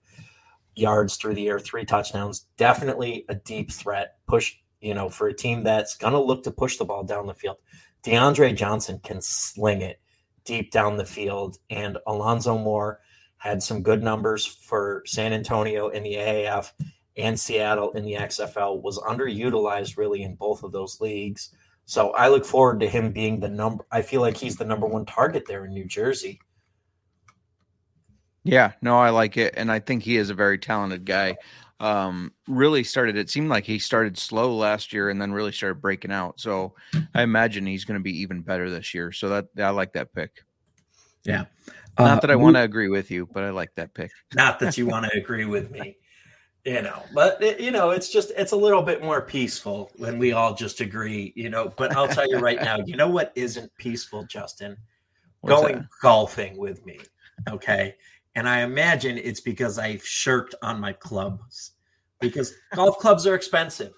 yards 0.76 1.18
through 1.18 1.34
the 1.34 1.48
air, 1.48 1.60
three 1.60 1.86
touchdowns. 1.86 2.46
Definitely 2.58 3.26
a 3.30 3.36
deep 3.36 3.72
threat. 3.72 4.18
Push, 4.28 4.56
you 4.80 4.94
know, 4.94 5.10
for 5.10 5.28
a 5.28 5.34
team 5.34 5.63
that's 5.63 5.96
going 5.96 6.13
to 6.13 6.20
look 6.20 6.44
to 6.44 6.52
push 6.52 6.78
the 6.78 6.86
ball 6.86 7.04
down 7.04 7.26
the 7.26 7.34
field. 7.34 7.58
DeAndre 8.04 8.56
Johnson 8.56 9.00
can 9.04 9.22
sling 9.22 9.82
it 9.82 10.00
deep 10.46 10.72
down 10.72 10.98
the 10.98 11.06
field, 11.06 11.58
and 11.70 11.98
Alonzo 12.08 12.58
Moore 12.58 13.00
had 13.38 13.62
some 13.62 13.84
good 13.84 14.02
numbers 14.02 14.46
for 14.46 15.04
San 15.06 15.34
Antonio 15.34 15.90
in 15.90 16.04
the 16.04 16.16
AAF 16.16 16.72
and 17.18 17.40
Seattle 17.40 17.92
in 17.92 18.06
the 18.06 18.13
XFL. 18.13 18.82
Was 18.82 19.00
underutilized 19.00 19.98
really 19.98 20.24
in 20.24 20.36
both 20.36 20.63
of 20.63 20.72
those 20.72 21.02
leagues. 21.02 21.54
So 21.88 22.12
I 22.12 22.28
look 22.28 22.45
forward 22.45 22.82
to 22.82 22.88
him 22.88 23.13
being 23.13 23.39
the 23.39 23.47
number. 23.47 23.86
I 23.91 24.02
feel 24.02 24.19
like 24.19 24.36
he's 24.36 24.58
the 24.58 24.65
number 24.65 24.86
one 24.86 25.06
target 25.06 25.45
there 25.47 25.63
in 25.65 25.73
New 25.73 25.86
Jersey. 25.86 26.39
yeah, 28.43 28.73
no, 28.82 28.97
I 28.97 29.10
like 29.10 29.38
it, 29.38 29.54
and 29.58 29.71
I 29.71 29.80
think 29.80 30.04
he 30.04 30.17
is 30.17 30.30
a 30.30 30.34
very 30.34 30.58
talented 30.58 31.06
guy. 31.06 31.38
Um, 31.80 32.34
really 32.47 32.84
started. 32.84 33.17
It 33.17 33.30
seemed 33.30 33.50
like 33.50 33.63
he 33.65 33.80
started 33.80 34.17
slow 34.17 34.56
last 34.56 34.91
year 34.93 35.10
and 35.10 35.21
then 35.21 35.32
really 35.32 35.52
started 35.52 35.82
breaking 35.82 36.12
out. 36.12 36.39
So 36.39 36.73
I 37.13 37.21
imagine 37.23 37.65
he's 37.65 37.86
going 37.86 38.00
to 38.00 38.04
be 38.04 38.19
even 38.21 38.41
better 38.41 38.69
this 38.69 38.93
year. 38.93 39.12
So 39.12 39.30
that 39.30 39.47
I 39.58 39.69
like 39.69 39.93
that 39.93 40.13
pick. 40.13 40.43
Yeah. 41.23 41.45
Not 42.00 42.17
Uh, 42.17 42.19
that 42.21 42.32
I 42.32 42.36
want 42.36 42.56
to 42.58 42.63
agree 42.63 42.89
with 42.89 43.12
you, 43.12 43.28
but 43.32 43.43
I 43.43 43.50
like 43.52 43.69
that 43.76 43.93
pick. 43.93 44.12
not 44.34 44.60
that 44.60 44.78
you 44.78 44.88
want 44.93 45.06
to 45.12 45.17
agree 45.17 45.45
with 45.45 45.69
me 45.71 45.97
you 46.67 46.82
know 46.82 47.01
but 47.13 47.41
it, 47.41 47.60
you 47.60 47.71
know 47.71 47.91
it's 47.91 48.10
just 48.10 48.32
it's 48.36 48.51
a 48.51 48.56
little 48.56 48.82
bit 48.82 49.01
more 49.01 49.21
peaceful 49.21 49.89
when 49.95 50.19
we 50.19 50.34
all 50.34 50.53
just 50.53 50.82
agree 50.82 51.32
you 51.36 51.49
know 51.49 51.73
but 51.77 51.95
i'll 51.95 52.08
tell 52.08 52.30
you 52.30 52.38
right 52.39 52.62
now 52.62 52.77
you 52.86 52.95
know 52.97 53.08
what 53.10 53.32
isn't 53.36 53.71
peaceful 53.77 54.23
justin? 54.25 54.75
What's 55.41 55.62
going 55.62 55.75
that? 55.75 55.88
golfing 56.01 56.58
with 56.58 56.86
me 56.86 56.99
okay? 57.49 57.95
And 58.36 58.47
i 58.47 58.62
imagine 58.62 59.17
it's 59.17 59.39
because 59.39 59.80
i've 59.80 60.06
shirked 60.06 60.56
on 60.62 60.80
my 60.80 60.93
clubs 60.93 61.71
because 62.19 62.53
golf 62.73 62.97
clubs 62.97 63.25
are 63.27 63.36
expensive. 63.36 63.93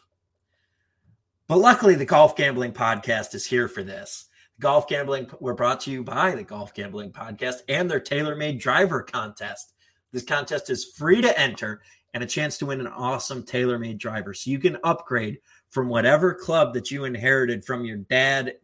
But 1.47 1.58
luckily 1.58 1.95
the 1.95 2.05
golf 2.05 2.36
gambling 2.36 2.73
podcast 2.73 3.34
is 3.34 3.45
here 3.45 3.67
for 3.67 3.84
this. 3.84 4.25
Golf 4.60 4.88
gambling 4.88 5.29
we're 5.39 5.53
brought 5.53 5.79
to 5.82 5.91
you 5.91 6.03
by 6.03 6.36
the 6.36 6.43
golf 6.43 6.73
gambling 6.73 7.12
podcast 7.12 7.62
and 7.67 7.89
their 7.89 7.99
TaylorMade 7.99 8.60
driver 8.60 9.01
contest. 9.01 9.73
This 10.12 10.23
contest 10.23 10.69
is 10.69 10.86
free 10.86 11.21
to 11.21 11.39
enter 11.39 11.82
and 12.13 12.24
a 12.24 12.28
chance 12.28 12.58
to 12.58 12.65
win 12.65 12.80
an 12.80 12.88
awesome 12.88 13.43
TaylorMade 13.43 14.00
driver. 14.00 14.34
So 14.34 14.50
you 14.50 14.60
can 14.60 14.78
upgrade 14.84 15.39
from 15.69 15.89
whatever 15.89 16.34
club 16.34 16.74
that 16.74 16.91
you 16.91 17.06
inherited 17.06 17.63
from 17.63 17.86
your 17.86 17.98
dad 17.98 18.56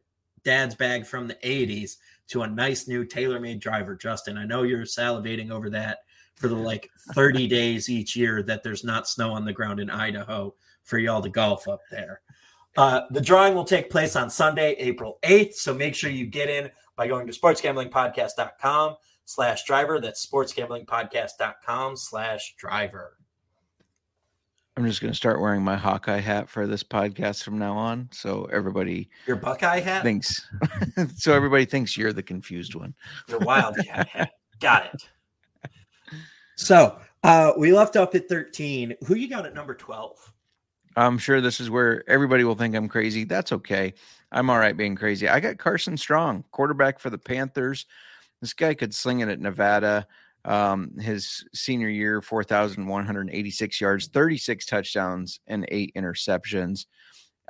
dad's 0.43 0.75
bag 0.75 1.05
from 1.05 1.27
the 1.27 1.35
80s 1.35 1.97
to 2.27 2.43
a 2.43 2.47
nice 2.47 2.87
new 2.87 3.03
TaylorMade 3.03 3.59
driver. 3.59 3.95
Justin, 3.95 4.37
I 4.37 4.45
know 4.45 4.63
you're 4.63 4.83
salivating 4.83 5.51
over 5.51 5.69
that 5.71 5.99
for 6.35 6.47
the 6.47 6.55
like 6.55 6.89
30 7.13 7.47
days 7.49 7.89
each 7.89 8.15
year 8.15 8.43
that 8.43 8.63
there's 8.63 8.83
not 8.83 9.07
snow 9.07 9.33
on 9.33 9.45
the 9.45 9.53
ground 9.53 9.79
in 9.79 9.89
Idaho 9.89 10.53
for 10.83 10.99
y'all 10.99 11.21
to 11.21 11.29
golf 11.29 11.67
up 11.67 11.81
there. 11.91 12.21
Uh, 12.77 13.01
the 13.09 13.21
drawing 13.21 13.55
will 13.55 13.65
take 13.65 13.89
place 13.89 14.15
on 14.15 14.29
Sunday, 14.29 14.73
April 14.73 15.17
8th. 15.23 15.55
So 15.55 15.73
make 15.73 15.95
sure 15.95 16.09
you 16.09 16.25
get 16.25 16.49
in 16.49 16.69
by 16.95 17.07
going 17.07 17.25
to 17.27 17.33
sportsgamblingpodcast.com 17.33 18.95
slash 19.25 19.63
driver. 19.63 19.99
That's 19.99 20.25
sportsgamblingpodcast.com 20.25 21.95
slash 21.95 22.55
driver. 22.57 23.17
I'm 24.77 24.85
just 24.85 24.99
going 24.99 25.11
to 25.11 25.17
start 25.17 25.39
wearing 25.39 25.63
my 25.63 25.77
Hawkeye 25.77 26.19
hat 26.19 26.49
for 26.49 26.67
this 26.67 26.83
podcast 26.83 27.43
from 27.43 27.57
now 27.57 27.77
on, 27.77 28.09
so 28.11 28.49
everybody 28.51 29.09
Your 29.25 29.37
Buckeye 29.37 29.79
hat? 29.79 30.03
thinks. 30.03 30.49
so 31.15 31.33
everybody 31.33 31.63
thinks 31.63 31.95
you're 31.95 32.11
the 32.11 32.23
confused 32.23 32.75
one. 32.75 32.93
Your 33.29 33.39
Wildcat 33.39 34.09
hat. 34.09 34.31
Got 34.59 34.93
it. 34.93 35.09
So 36.57 36.99
uh, 37.23 37.53
we 37.57 37.71
left 37.71 37.95
off 37.95 38.15
at 38.15 38.27
13. 38.27 38.95
Who 39.07 39.15
you 39.15 39.29
got 39.29 39.45
at 39.45 39.53
number 39.53 39.75
12? 39.75 40.33
I'm 40.97 41.17
sure 41.17 41.41
this 41.41 41.59
is 41.59 41.69
where 41.69 42.09
everybody 42.09 42.43
will 42.43 42.55
think 42.55 42.75
I'm 42.75 42.87
crazy. 42.87 43.23
That's 43.25 43.51
okay. 43.51 43.93
I'm 44.31 44.49
all 44.49 44.59
right 44.59 44.75
being 44.75 44.95
crazy. 44.95 45.27
I 45.27 45.39
got 45.39 45.57
Carson 45.57 45.97
Strong, 45.97 46.45
quarterback 46.51 46.99
for 46.99 47.09
the 47.09 47.17
Panthers. 47.17 47.85
This 48.41 48.53
guy 48.53 48.73
could 48.73 48.93
sling 48.93 49.21
it 49.21 49.29
at 49.29 49.39
Nevada. 49.39 50.07
Um, 50.45 50.91
his 50.99 51.43
senior 51.53 51.89
year, 51.89 52.21
4,186 52.21 53.81
yards, 53.81 54.07
36 54.07 54.65
touchdowns, 54.65 55.39
and 55.47 55.65
eight 55.69 55.91
interceptions. 55.95 56.85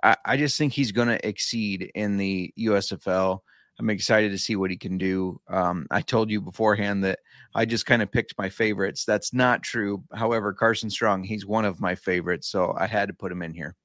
I, 0.01 0.15
I 0.25 0.37
just 0.37 0.57
think 0.57 0.73
he's 0.73 0.91
going 0.91 1.09
to 1.09 1.27
exceed 1.27 1.91
in 1.93 2.17
the 2.17 2.53
USFL. 2.57 3.39
I'm 3.77 3.89
excited 3.89 4.31
to 4.31 4.37
see 4.37 4.55
what 4.55 4.71
he 4.71 4.77
can 4.77 4.97
do. 4.97 5.41
Um, 5.49 5.87
I 5.91 6.01
told 6.01 6.29
you 6.29 6.39
beforehand 6.39 7.03
that 7.03 7.19
I 7.53 7.65
just 7.65 7.85
kind 7.85 8.01
of 8.01 8.11
picked 8.11 8.37
my 8.37 8.49
favorites. 8.49 9.03
That's 9.03 9.33
not 9.33 9.63
true. 9.63 10.03
However, 10.13 10.53
Carson 10.53 10.89
Strong, 10.89 11.25
he's 11.25 11.45
one 11.45 11.65
of 11.65 11.81
my 11.81 11.95
favorites, 11.95 12.47
so 12.47 12.73
I 12.77 12.87
had 12.87 13.09
to 13.09 13.13
put 13.13 13.31
him 13.31 13.41
in 13.41 13.53
here. 13.53 13.75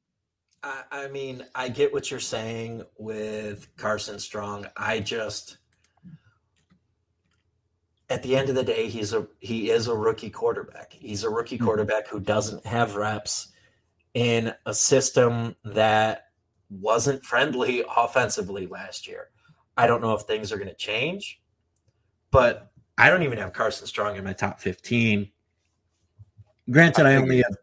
I, 0.62 0.82
I 0.92 1.08
mean, 1.08 1.44
I 1.54 1.68
get 1.68 1.92
what 1.92 2.10
you're 2.10 2.20
saying 2.20 2.84
with 2.98 3.68
Carson 3.76 4.18
Strong. 4.18 4.66
I 4.76 5.00
just 5.00 5.56
at 8.10 8.24
the 8.24 8.36
end 8.36 8.48
of 8.48 8.56
the 8.56 8.64
day, 8.64 8.88
he's 8.88 9.14
a 9.14 9.26
he 9.38 9.70
is 9.70 9.86
a 9.86 9.94
rookie 9.94 10.30
quarterback. 10.30 10.92
He's 10.92 11.22
a 11.24 11.30
rookie 11.30 11.56
mm-hmm. 11.56 11.64
quarterback 11.64 12.08
who 12.08 12.20
doesn't 12.20 12.66
have 12.66 12.96
reps 12.96 13.52
in 14.14 14.52
a 14.66 14.74
system 14.74 15.54
that 15.64 16.26
wasn't 16.68 17.24
friendly 17.24 17.84
offensively 17.96 18.66
last 18.66 19.06
year. 19.06 19.28
I 19.76 19.86
don't 19.86 20.02
know 20.02 20.12
if 20.14 20.22
things 20.22 20.52
are 20.52 20.56
going 20.56 20.68
to 20.68 20.74
change, 20.74 21.40
but 22.32 22.72
I 22.98 23.08
don't 23.08 23.22
even 23.22 23.38
have 23.38 23.52
Carson 23.52 23.86
Strong 23.86 24.16
in 24.16 24.24
my 24.24 24.32
top 24.32 24.60
15. 24.60 25.30
Granted, 26.70 27.06
I 27.06 27.14
only 27.16 27.38
have 27.38 27.56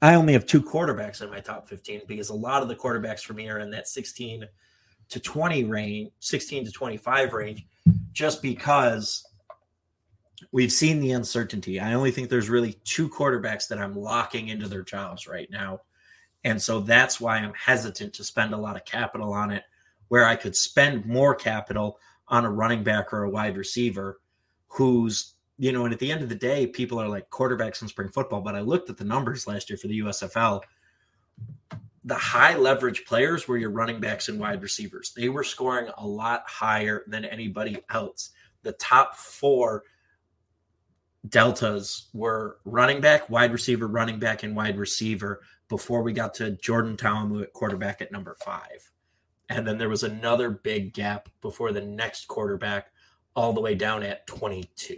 I 0.00 0.14
only 0.14 0.32
have 0.32 0.46
two 0.46 0.62
quarterbacks 0.62 1.22
in 1.22 1.30
my 1.30 1.40
top 1.40 1.68
15 1.68 2.02
because 2.06 2.30
a 2.30 2.34
lot 2.34 2.62
of 2.62 2.68
the 2.68 2.76
quarterbacks 2.76 3.20
for 3.20 3.34
me 3.34 3.48
are 3.48 3.58
in 3.58 3.70
that 3.70 3.88
16 3.88 4.46
to 5.10 5.20
20 5.20 5.64
range, 5.64 6.10
16 6.20 6.66
to 6.66 6.72
25 6.72 7.32
range, 7.34 7.66
just 8.12 8.42
because 8.42 9.24
we've 10.50 10.72
seen 10.72 11.00
the 11.00 11.12
uncertainty. 11.12 11.78
I 11.78 11.94
only 11.94 12.10
think 12.10 12.28
there's 12.28 12.50
really 12.50 12.74
two 12.84 13.08
quarterbacks 13.08 13.68
that 13.68 13.78
I'm 13.78 13.96
locking 13.96 14.48
into 14.48 14.68
their 14.68 14.82
jobs 14.82 15.26
right 15.26 15.50
now. 15.50 15.80
And 16.44 16.60
so 16.60 16.80
that's 16.80 17.20
why 17.20 17.38
I'm 17.38 17.54
hesitant 17.54 18.14
to 18.14 18.24
spend 18.24 18.52
a 18.52 18.58
lot 18.58 18.76
of 18.76 18.84
capital 18.84 19.32
on 19.32 19.50
it, 19.50 19.62
where 20.08 20.26
I 20.26 20.36
could 20.36 20.56
spend 20.56 21.06
more 21.06 21.34
capital 21.34 21.98
on 22.28 22.44
a 22.44 22.50
running 22.50 22.82
back 22.82 23.12
or 23.12 23.24
a 23.24 23.30
wide 23.30 23.56
receiver 23.56 24.20
who's, 24.66 25.34
you 25.58 25.70
know, 25.70 25.84
and 25.84 25.92
at 25.92 26.00
the 26.00 26.10
end 26.10 26.22
of 26.22 26.28
the 26.28 26.34
day, 26.34 26.66
people 26.66 27.00
are 27.00 27.08
like 27.08 27.30
quarterbacks 27.30 27.82
in 27.82 27.88
spring 27.88 28.08
football. 28.08 28.40
But 28.40 28.56
I 28.56 28.60
looked 28.60 28.90
at 28.90 28.96
the 28.96 29.04
numbers 29.04 29.46
last 29.46 29.70
year 29.70 29.76
for 29.76 29.86
the 29.86 30.00
USFL. 30.00 30.62
The 32.04 32.14
high 32.16 32.56
leverage 32.56 33.04
players 33.04 33.46
were 33.46 33.58
your 33.58 33.70
running 33.70 34.00
backs 34.00 34.28
and 34.28 34.40
wide 34.40 34.62
receivers. 34.62 35.12
They 35.14 35.28
were 35.28 35.44
scoring 35.44 35.88
a 35.96 36.06
lot 36.06 36.42
higher 36.48 37.04
than 37.06 37.24
anybody 37.24 37.78
else. 37.90 38.30
The 38.64 38.72
top 38.72 39.14
four 39.14 39.84
deltas 41.28 42.08
were 42.12 42.58
running 42.64 43.00
back, 43.00 43.30
wide 43.30 43.52
receiver, 43.52 43.86
running 43.86 44.18
back, 44.18 44.42
and 44.42 44.56
wide 44.56 44.78
receiver 44.78 45.40
before 45.68 46.02
we 46.02 46.12
got 46.12 46.34
to 46.34 46.50
Jordan 46.52 46.96
Ta'amu 46.96 47.42
at 47.42 47.52
quarterback 47.52 48.02
at 48.02 48.12
number 48.12 48.36
five. 48.44 48.90
And 49.48 49.66
then 49.66 49.78
there 49.78 49.88
was 49.88 50.02
another 50.02 50.50
big 50.50 50.92
gap 50.92 51.28
before 51.40 51.72
the 51.72 51.80
next 51.80 52.26
quarterback, 52.26 52.90
all 53.34 53.52
the 53.52 53.60
way 53.60 53.74
down 53.74 54.02
at 54.02 54.26
22. 54.26 54.96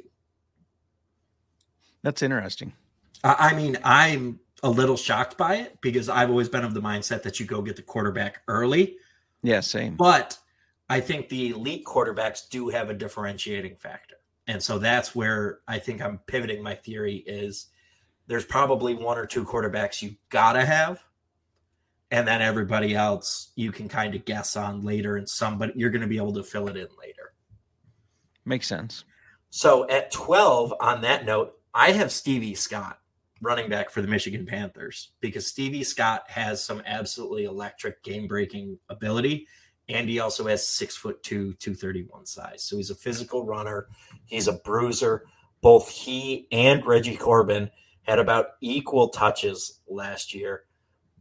That's 2.03 2.23
interesting. 2.23 2.73
I 3.23 3.55
mean, 3.55 3.79
I'm 3.85 4.41
a 4.63 4.71
little 4.71 4.97
shocked 4.97 5.39
by 5.39 5.57
it 5.57 5.81
because 5.81 6.09
I've 6.09 6.31
always 6.31 6.49
been 6.49 6.65
of 6.65 6.75
the 6.75 6.83
mindset 6.83 7.23
that 7.23 7.41
you 7.41 7.47
go 7.47 7.63
get 7.63 7.77
the 7.77 7.83
quarterback 7.83 8.43
early. 8.49 8.97
Yeah, 9.43 9.61
same. 9.61 9.97
But 9.97 10.39
I 10.89 11.01
think 11.01 11.29
the 11.29 11.51
elite 11.51 11.85
quarterbacks 11.85 12.49
do 12.49 12.69
have 12.69 12.91
a 12.91 12.95
differentiating 12.95 13.77
factor. 13.77 14.17
And 14.47 14.63
so 14.63 14.79
that's 14.79 15.15
where 15.15 15.61
I 15.67 15.79
think 15.79 16.03
I'm 16.03 16.19
pivoting 16.27 16.63
my 16.63 16.75
theory 16.75 17.17
is 17.27 17.67
there's 18.27 18.45
probably 18.45 18.95
one 18.95 19.19
or 19.19 19.27
two 19.27 19.45
quarterbacks 19.45 20.03
you 20.03 20.17
gotta 20.29 20.65
have. 20.65 21.03
And 22.11 22.29
then 22.29 22.43
everybody 22.43 22.95
else 22.95 23.53
you 23.57 23.73
can 23.73 23.89
kind 23.89 24.15
of 24.15 24.25
guess 24.25 24.57
on 24.57 24.83
later 24.83 25.17
and 25.17 25.29
somebody 25.29 25.73
you're 25.77 25.91
gonna 25.91 26.07
be 26.07 26.19
able 26.19 26.35
to 26.35 26.43
fill 26.43 26.69
it 26.69 26.77
in 26.77 26.89
later. 26.99 27.33
Makes 28.45 28.67
sense. 28.67 29.05
So 29.51 29.89
at 29.89 30.11
12, 30.11 30.75
on 30.81 31.01
that 31.03 31.25
note, 31.25 31.55
I 31.73 31.93
have 31.93 32.13
Stevie 32.13 32.55
Scott 32.55 32.99
running 33.41 33.69
back 33.69 33.91
for 33.91 34.03
the 34.03 34.09
Michigan 34.09 34.47
Panthers 34.47 35.11
because 35.21 35.47
Stevie 35.47 35.85
Scott 35.85 36.25
has 36.29 36.63
some 36.63 36.83
absolutely 36.87 37.45
electric 37.45 38.03
game 38.03 38.27
breaking 38.27 38.79
ability 38.89 39.47
and 39.89 40.09
he 40.09 40.19
also 40.19 40.47
has 40.47 40.67
six 40.67 40.97
foot 40.97 41.23
two, 41.23 41.55
231 41.55 42.27
size. 42.27 42.65
So 42.65 42.77
he's 42.77 42.91
a 42.91 42.95
physical 42.95 43.45
runner. 43.45 43.89
He's 44.25 44.49
a 44.49 44.55
bruiser. 44.55 45.25
Both 45.61 45.91
he 45.91 46.47
and 46.53 46.85
Reggie 46.85 47.17
Corbin 47.17 47.71
had 48.03 48.19
about 48.19 48.49
equal 48.61 49.09
touches 49.09 49.81
last 49.89 50.35
year, 50.35 50.65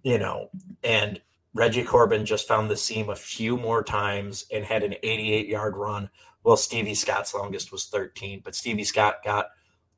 you 0.03 0.17
know, 0.17 0.49
and 0.83 1.21
Reggie 1.53 1.83
Corbin 1.83 2.25
just 2.25 2.47
found 2.47 2.69
the 2.69 2.75
seam 2.75 3.09
a 3.09 3.15
few 3.15 3.57
more 3.57 3.83
times 3.83 4.45
and 4.51 4.65
had 4.65 4.83
an 4.83 4.95
88 5.03 5.47
yard 5.47 5.77
run. 5.77 6.09
Well, 6.43 6.57
Stevie 6.57 6.95
Scott's 6.95 7.33
longest 7.33 7.71
was 7.71 7.85
13, 7.85 8.41
but 8.43 8.55
Stevie 8.55 8.83
Scott 8.83 9.17
got 9.23 9.47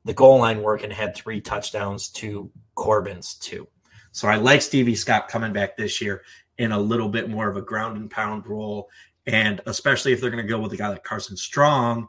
the 0.04 0.14
goal 0.14 0.38
line 0.38 0.62
work 0.62 0.84
and 0.84 0.92
had 0.92 1.16
three 1.16 1.40
touchdowns 1.40 2.08
to 2.10 2.50
Corbin's 2.74 3.34
two. 3.34 3.66
So 4.12 4.28
I 4.28 4.36
like 4.36 4.62
Stevie 4.62 4.94
Scott 4.94 5.28
coming 5.28 5.52
back 5.52 5.76
this 5.76 6.00
year 6.00 6.22
in 6.58 6.72
a 6.72 6.78
little 6.78 7.08
bit 7.08 7.28
more 7.28 7.48
of 7.48 7.56
a 7.56 7.62
ground 7.62 7.96
and 7.96 8.10
pound 8.10 8.46
role. 8.46 8.88
And 9.26 9.60
especially 9.66 10.12
if 10.12 10.20
they're 10.20 10.30
going 10.30 10.44
to 10.44 10.48
go 10.48 10.60
with 10.60 10.72
a 10.72 10.76
guy 10.76 10.88
like 10.88 11.04
Carson 11.04 11.36
Strong, 11.36 12.08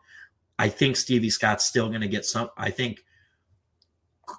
I 0.59 0.69
think 0.69 0.95
Stevie 0.95 1.29
Scott's 1.29 1.65
still 1.65 1.89
going 1.89 2.01
to 2.01 2.07
get 2.07 2.25
some. 2.25 2.49
I 2.57 2.69
think 2.69 3.03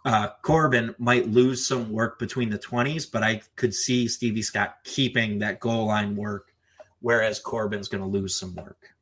uh, 0.04 0.28
Corbin 0.42 0.94
might 0.98 1.28
lose 1.28 1.66
some 1.66 1.90
work 1.90 2.18
between 2.18 2.50
the 2.50 2.58
20s, 2.58 3.10
but 3.10 3.22
I 3.22 3.42
could 3.56 3.74
see 3.74 4.08
Stevie 4.08 4.42
Scott 4.42 4.78
keeping 4.84 5.38
that 5.40 5.60
goal 5.60 5.86
line 5.86 6.16
work, 6.16 6.54
whereas 7.00 7.38
Corbin's 7.40 7.88
going 7.88 8.02
to 8.02 8.08
lose 8.08 8.38
some 8.38 8.54
work. 8.54 8.94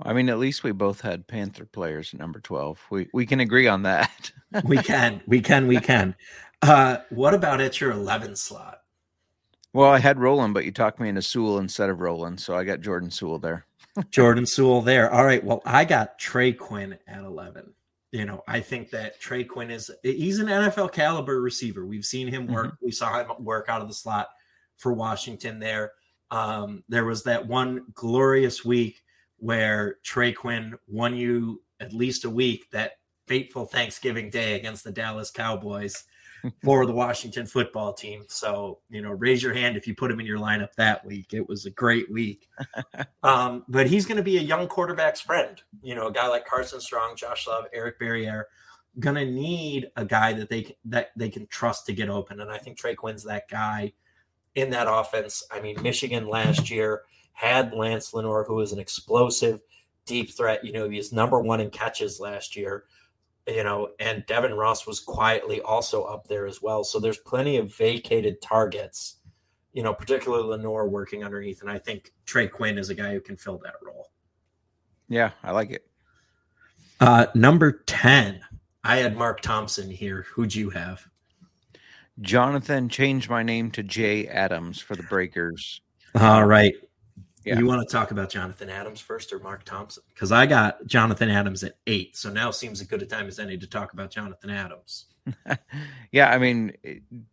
I 0.00 0.12
mean, 0.12 0.28
at 0.28 0.38
least 0.38 0.64
we 0.64 0.72
both 0.72 1.00
had 1.00 1.26
Panther 1.26 1.66
players 1.66 2.12
at 2.12 2.20
number 2.20 2.40
12. 2.40 2.84
We 2.90 3.08
we 3.12 3.26
can 3.26 3.40
agree 3.40 3.68
on 3.68 3.82
that. 3.82 4.32
we 4.64 4.76
can, 4.78 5.22
we 5.26 5.40
can, 5.40 5.68
we 5.68 5.80
can. 5.80 6.16
Uh, 6.62 6.98
what 7.10 7.34
about 7.34 7.60
at 7.60 7.80
your 7.80 7.92
11 7.92 8.36
slot? 8.36 8.83
Well, 9.74 9.90
I 9.90 9.98
had 9.98 10.20
Rowland, 10.20 10.54
but 10.54 10.64
you 10.64 10.70
talked 10.70 11.00
me 11.00 11.08
into 11.08 11.20
Suell 11.20 11.58
instead 11.58 11.90
of 11.90 12.00
Rowland, 12.00 12.40
so 12.40 12.56
I 12.56 12.62
got 12.62 12.80
Jordan 12.80 13.10
Suell 13.10 13.42
there. 13.42 13.66
Jordan 14.10 14.44
Suell 14.44 14.84
there. 14.84 15.12
All 15.12 15.24
right. 15.24 15.42
Well, 15.42 15.62
I 15.66 15.84
got 15.84 16.16
Trey 16.16 16.52
Quinn 16.52 16.96
at 17.08 17.24
11. 17.24 17.74
You 18.12 18.24
know, 18.24 18.44
I 18.46 18.60
think 18.60 18.90
that 18.90 19.20
Trey 19.20 19.42
Quinn 19.42 19.72
is 19.72 19.90
he's 20.04 20.38
an 20.38 20.46
NFL 20.46 20.92
caliber 20.92 21.40
receiver. 21.40 21.84
We've 21.84 22.04
seen 22.04 22.28
him 22.28 22.46
work. 22.46 22.66
Mm-hmm. 22.66 22.86
We 22.86 22.92
saw 22.92 23.18
him 23.18 23.44
work 23.44 23.68
out 23.68 23.82
of 23.82 23.88
the 23.88 23.94
slot 23.94 24.28
for 24.76 24.92
Washington 24.92 25.58
there. 25.58 25.90
Um, 26.30 26.84
there 26.88 27.04
was 27.04 27.24
that 27.24 27.44
one 27.44 27.86
glorious 27.94 28.64
week 28.64 29.02
where 29.38 29.96
Trey 30.04 30.30
Quinn 30.30 30.76
won 30.86 31.16
you 31.16 31.62
at 31.80 31.92
least 31.92 32.24
a 32.24 32.30
week 32.30 32.70
that 32.70 32.92
fateful 33.26 33.66
Thanksgiving 33.66 34.30
Day 34.30 34.54
against 34.54 34.84
the 34.84 34.92
Dallas 34.92 35.32
Cowboys 35.32 36.04
for 36.62 36.86
the 36.86 36.92
Washington 36.92 37.46
football 37.46 37.92
team. 37.92 38.24
So, 38.28 38.80
you 38.90 39.02
know, 39.02 39.10
raise 39.10 39.42
your 39.42 39.54
hand 39.54 39.76
if 39.76 39.86
you 39.86 39.94
put 39.94 40.10
him 40.10 40.20
in 40.20 40.26
your 40.26 40.38
lineup 40.38 40.74
that 40.76 41.04
week. 41.04 41.32
It 41.32 41.48
was 41.48 41.66
a 41.66 41.70
great 41.70 42.10
week. 42.10 42.48
um, 43.22 43.64
but 43.68 43.86
he's 43.86 44.06
going 44.06 44.16
to 44.16 44.22
be 44.22 44.38
a 44.38 44.42
young 44.42 44.68
quarterback's 44.68 45.20
friend. 45.20 45.60
You 45.82 45.94
know, 45.94 46.08
a 46.08 46.12
guy 46.12 46.28
like 46.28 46.46
Carson 46.46 46.80
Strong, 46.80 47.16
Josh 47.16 47.46
Love, 47.46 47.66
Eric 47.72 47.98
Barriere, 47.98 48.44
going 49.00 49.16
to 49.16 49.24
need 49.24 49.90
a 49.96 50.04
guy 50.04 50.32
that 50.34 50.48
they 50.48 50.76
that 50.84 51.10
they 51.16 51.28
can 51.28 51.46
trust 51.46 51.86
to 51.86 51.92
get 51.92 52.08
open. 52.08 52.40
And 52.40 52.50
I 52.50 52.58
think 52.58 52.78
Trey 52.78 52.94
Quinn's 52.94 53.24
that 53.24 53.48
guy 53.48 53.92
in 54.54 54.70
that 54.70 54.86
offense. 54.88 55.42
I 55.50 55.60
mean, 55.60 55.80
Michigan 55.82 56.28
last 56.28 56.70
year 56.70 57.02
had 57.32 57.72
Lance 57.72 58.14
Lenoir, 58.14 58.44
who 58.44 58.54
was 58.54 58.72
an 58.72 58.78
explosive 58.78 59.60
deep 60.06 60.36
threat. 60.36 60.64
You 60.64 60.72
know, 60.72 60.88
he 60.88 60.98
was 60.98 61.12
number 61.12 61.40
one 61.40 61.60
in 61.60 61.70
catches 61.70 62.20
last 62.20 62.54
year 62.54 62.84
you 63.46 63.64
know, 63.64 63.90
and 64.00 64.24
Devin 64.26 64.54
Ross 64.54 64.86
was 64.86 65.00
quietly 65.00 65.60
also 65.60 66.04
up 66.04 66.26
there 66.26 66.46
as 66.46 66.62
well. 66.62 66.84
So 66.84 66.98
there's 66.98 67.18
plenty 67.18 67.56
of 67.56 67.74
vacated 67.74 68.40
targets, 68.40 69.16
you 69.72 69.82
know, 69.82 69.92
particularly 69.92 70.48
Lenoir 70.48 70.88
working 70.88 71.24
underneath. 71.24 71.60
And 71.60 71.70
I 71.70 71.78
think 71.78 72.12
Trey 72.24 72.48
Quinn 72.48 72.78
is 72.78 72.90
a 72.90 72.94
guy 72.94 73.12
who 73.12 73.20
can 73.20 73.36
fill 73.36 73.58
that 73.58 73.74
role. 73.82 74.10
Yeah, 75.08 75.30
I 75.42 75.52
like 75.52 75.70
it. 75.70 75.86
Uh, 77.00 77.26
number 77.34 77.82
10, 77.86 78.40
I 78.82 78.96
had 78.96 79.16
Mark 79.16 79.40
Thompson 79.40 79.90
here. 79.90 80.26
Who'd 80.32 80.54
you 80.54 80.70
have? 80.70 81.06
Jonathan 82.20 82.88
changed 82.88 83.28
my 83.28 83.42
name 83.42 83.70
to 83.72 83.82
Jay 83.82 84.26
Adams 84.28 84.80
for 84.80 84.94
the 84.96 85.02
Breakers. 85.02 85.80
All 86.14 86.44
right. 86.44 86.74
Yeah. 87.44 87.58
You 87.58 87.66
want 87.66 87.86
to 87.86 87.92
talk 87.92 88.10
about 88.10 88.30
Jonathan 88.30 88.70
Adams 88.70 89.00
first 89.00 89.32
or 89.32 89.38
Mark 89.38 89.64
Thompson? 89.64 90.02
Because 90.14 90.32
I 90.32 90.46
got 90.46 90.86
Jonathan 90.86 91.30
Adams 91.30 91.62
at 91.62 91.74
eight. 91.86 92.16
So 92.16 92.30
now 92.30 92.50
seems 92.50 92.80
as 92.80 92.86
good 92.86 93.02
a 93.02 93.06
time 93.06 93.26
as 93.26 93.38
any 93.38 93.58
to 93.58 93.66
talk 93.66 93.92
about 93.92 94.10
Jonathan 94.10 94.50
Adams. 94.50 95.06
yeah, 96.12 96.30
I 96.30 96.38
mean, 96.38 96.72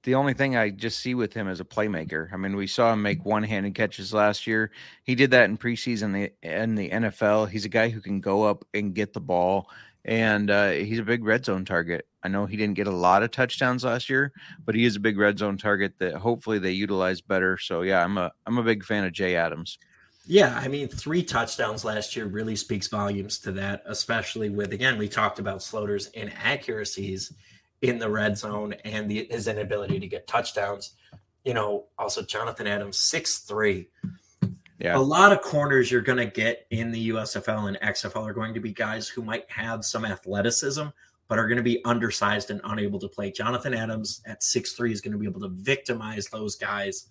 the 0.04 0.16
only 0.16 0.34
thing 0.34 0.56
I 0.56 0.70
just 0.70 1.00
see 1.00 1.14
with 1.14 1.34
him 1.34 1.48
is 1.48 1.60
a 1.60 1.66
playmaker. 1.66 2.32
I 2.34 2.38
mean, 2.38 2.56
we 2.56 2.68
saw 2.68 2.94
him 2.94 3.02
make 3.02 3.26
one-handed 3.26 3.76
catches 3.76 4.14
last 4.14 4.48
year. 4.48 4.72
He 5.04 5.16
did 5.16 5.32
that 5.32 5.50
in 5.50 5.58
preseason 5.58 6.32
in 6.42 6.76
the 6.76 6.90
NFL. 6.90 7.50
He's 7.50 7.66
a 7.66 7.70
guy 7.70 7.90
who 7.90 8.02
can 8.02 8.22
go 8.22 8.44
up 8.44 8.66
and 8.74 8.96
get 8.96 9.14
the 9.14 9.20
ball, 9.20 9.70
and 10.06 10.50
uh, 10.50 10.72
he's 10.72 11.00
a 11.00 11.04
big 11.04 11.24
red 11.24 11.46
zone 11.46 11.66
target. 11.66 12.08
I 12.24 12.28
know 12.28 12.46
he 12.46 12.56
didn't 12.56 12.76
get 12.76 12.88
a 12.88 12.92
lot 12.92 13.24
of 13.24 13.32
touchdowns 13.32 13.84
last 13.84 14.10
year, 14.10 14.32
but 14.64 14.76
he 14.76 14.86
is 14.86 14.96
a 14.96 15.00
big 15.00 15.18
red 15.18 15.40
zone 15.40 15.58
target 15.58 15.94
that 16.00 16.16
hopefully 16.16 16.60
they 16.60 16.72
utilize 16.72 17.20
better. 17.20 17.58
So 17.58 17.82
yeah, 17.82 18.04
I'm 18.04 18.18
a 18.18 18.32
I'm 18.46 18.58
a 18.58 18.64
big 18.64 18.86
fan 18.86 19.06
of 19.06 19.14
Jay 19.14 19.36
Adams. 19.36 19.80
Yeah, 20.26 20.58
I 20.58 20.68
mean, 20.68 20.88
three 20.88 21.24
touchdowns 21.24 21.84
last 21.84 22.16
year 22.16 22.26
really 22.26 22.56
speaks 22.56 22.88
volumes 22.88 23.40
to 23.40 23.52
that, 23.54 23.84
especially 23.86 24.50
with 24.50 24.72
again 24.72 24.98
we 24.98 25.08
talked 25.08 25.40
about 25.40 25.64
Sloter's 25.64 26.08
inaccuracies 26.08 27.34
in 27.82 27.98
the 27.98 28.10
red 28.10 28.38
zone 28.38 28.74
and 28.86 29.10
the, 29.10 29.28
his 29.30 29.48
inability 29.48 30.00
to 30.00 30.08
get 30.08 30.28
touchdowns. 30.28 30.94
You 31.44 31.56
know, 31.56 31.86
also 31.98 32.22
Jonathan 32.22 32.68
Adams, 32.68 32.98
six 32.98 33.40
three. 33.40 33.90
Yeah. 34.80 34.98
A 34.98 35.00
lot 35.00 35.32
of 35.32 35.42
corners 35.42 35.92
you're 35.92 36.02
going 36.02 36.18
to 36.18 36.26
get 36.26 36.66
in 36.72 36.92
the 36.92 37.10
USFL 37.10 37.68
and 37.68 37.80
XFL 37.82 38.28
are 38.28 38.34
going 38.34 38.56
to 38.56 38.60
be 38.60 38.72
guys 38.72 39.08
who 39.08 39.22
might 39.22 39.50
have 39.52 39.86
some 39.86 40.06
athleticism, 40.06 40.86
but 41.32 41.40
are 41.40 41.48
going 41.48 41.56
to 41.56 41.64
be 41.64 41.82
undersized 41.86 42.52
and 42.52 42.60
unable 42.66 43.00
to 43.00 43.08
play. 43.08 43.32
Jonathan 43.32 43.74
Adams 43.74 44.22
at 44.26 44.44
six 44.44 44.74
three 44.74 44.92
is 44.92 45.00
going 45.00 45.14
to 45.14 45.18
be 45.18 45.26
able 45.26 45.40
to 45.40 45.48
victimize 45.48 46.28
those 46.28 46.58
guys. 46.58 47.08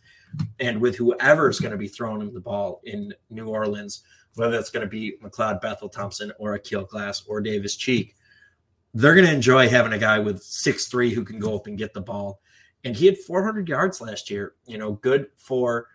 And 0.59 0.79
with 0.79 0.95
whoever 0.95 1.49
is 1.49 1.59
going 1.59 1.71
to 1.73 1.79
be 1.79 1.89
throwing 1.89 2.21
him 2.21 2.35
the 2.35 2.39
ball 2.39 2.83
in 2.85 3.15
New 3.31 3.47
Orleans, 3.47 4.03
whether 4.35 4.59
it's 4.59 4.69
going 4.69 4.85
to 4.85 4.91
be 4.91 5.17
McLeod 5.23 5.63
Bethel 5.63 5.89
Thompson 5.89 6.33
or 6.39 6.53
Akil 6.53 6.85
Glass 6.85 7.23
or 7.27 7.41
Davis 7.41 7.77
Cheek, 7.77 8.15
they're 8.93 9.15
going 9.15 9.27
to 9.27 9.33
enjoy 9.33 9.71
having 9.71 9.95
a 9.95 9.99
guy 9.99 10.19
with 10.19 10.43
six 10.43 10.87
three 10.89 11.15
who 11.15 11.25
can 11.25 11.39
go 11.39 11.57
up 11.57 11.67
and 11.67 11.79
get 11.79 11.95
the 11.95 12.03
ball. 12.03 12.43
And 12.85 12.95
he 12.95 13.07
had 13.07 13.17
400 13.17 13.71
yards 13.71 14.03
last 14.03 14.29
year. 14.29 14.53
You 14.67 14.77
know, 14.77 14.93
good 14.93 15.29
for 15.37 15.89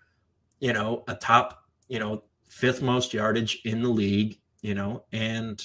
you 0.60 0.74
know 0.74 1.04
a 1.08 1.14
top 1.14 1.64
you 1.88 2.00
know 2.00 2.24
fifth 2.50 2.82
most 2.82 3.14
yardage 3.14 3.62
in 3.66 3.84
the 3.84 3.90
league. 3.90 4.40
You 4.64 4.74
know, 4.74 5.04
and 5.12 5.64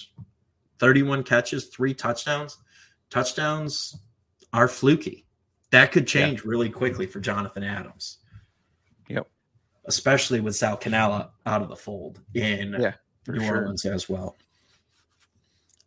31 0.81 1.23
catches, 1.23 1.67
three 1.67 1.95
touchdowns. 1.95 2.59
Touchdowns 3.11 4.01
are 4.53 4.67
fluky. 4.67 5.27
That 5.71 5.93
could 5.93 6.07
change 6.07 6.41
yeah. 6.41 6.51
really 6.51 6.71
quickly 6.71 7.07
for 7.07 7.21
Jonathan 7.21 7.63
Adams. 7.63 8.19
Yep. 9.09 9.29
Especially 9.87 10.41
with 10.41 10.57
Sal 10.57 10.77
Cannella 10.77 11.31
out 11.47 11.63
of 11.63 11.69
the 11.69 11.77
fold 11.77 12.21
in 12.35 12.77
yeah, 12.79 12.95
New 13.29 13.41
sure. 13.41 13.59
Orleans 13.59 13.85
as 13.85 14.09
well. 14.09 14.37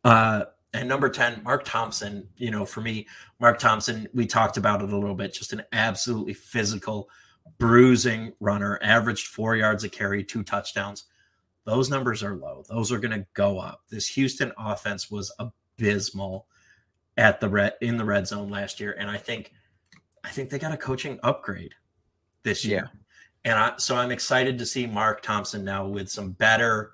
Uh, 0.04 0.46
and 0.74 0.90
number 0.90 1.10
10, 1.10 1.44
Mark 1.44 1.64
Thompson, 1.66 2.28
you 2.38 2.52
know, 2.52 2.66
for 2.66 2.82
me, 2.82 3.08
Mark 3.40 3.60
Thompson, 3.60 4.08
we 4.14 4.26
talked 4.26 4.58
about 4.58 4.82
it 4.82 4.92
a 4.92 4.98
little 4.98 5.16
bit, 5.16 5.34
just 5.34 5.54
an 5.54 5.64
absolutely 5.72 6.34
physical, 6.34 7.10
bruising 7.60 8.34
runner, 8.40 8.80
averaged 8.82 9.28
four 9.28 9.56
yards 9.56 9.84
a 9.84 9.90
carry, 9.90 10.24
two 10.24 10.44
touchdowns. 10.44 11.06
Those 11.66 11.90
numbers 11.90 12.24
are 12.24 12.36
low. 12.36 12.64
Those 12.68 12.92
are 12.92 13.00
going 13.00 13.18
to 13.18 13.26
go 13.34 13.60
up. 13.60 13.84
This 13.90 14.08
Houston 14.10 14.52
offense 14.58 15.10
was 15.10 15.32
abysmal 15.40 16.48
at 17.18 17.40
the 17.40 17.50
red 17.50 17.74
in 17.82 17.98
the 17.98 18.06
red 18.06 18.28
zone 18.28 18.50
last 18.50 18.80
year. 18.80 18.96
And 19.00 19.10
I 19.10 19.18
think 19.18 19.54
I 20.24 20.30
think 20.30 20.50
they 20.50 20.60
got 20.60 20.74
a 20.74 20.78
coaching 20.78 21.20
upgrade 21.24 21.76
this 22.44 22.66
year. 22.66 22.90
Yeah. 22.94 23.00
And 23.46 23.60
I, 23.60 23.74
so 23.78 23.96
I'm 23.96 24.12
excited 24.12 24.58
to 24.58 24.66
see 24.66 24.88
Mark 24.88 25.22
Thompson 25.22 25.64
now 25.64 25.86
with 25.86 26.10
some 26.10 26.32
better 26.32 26.94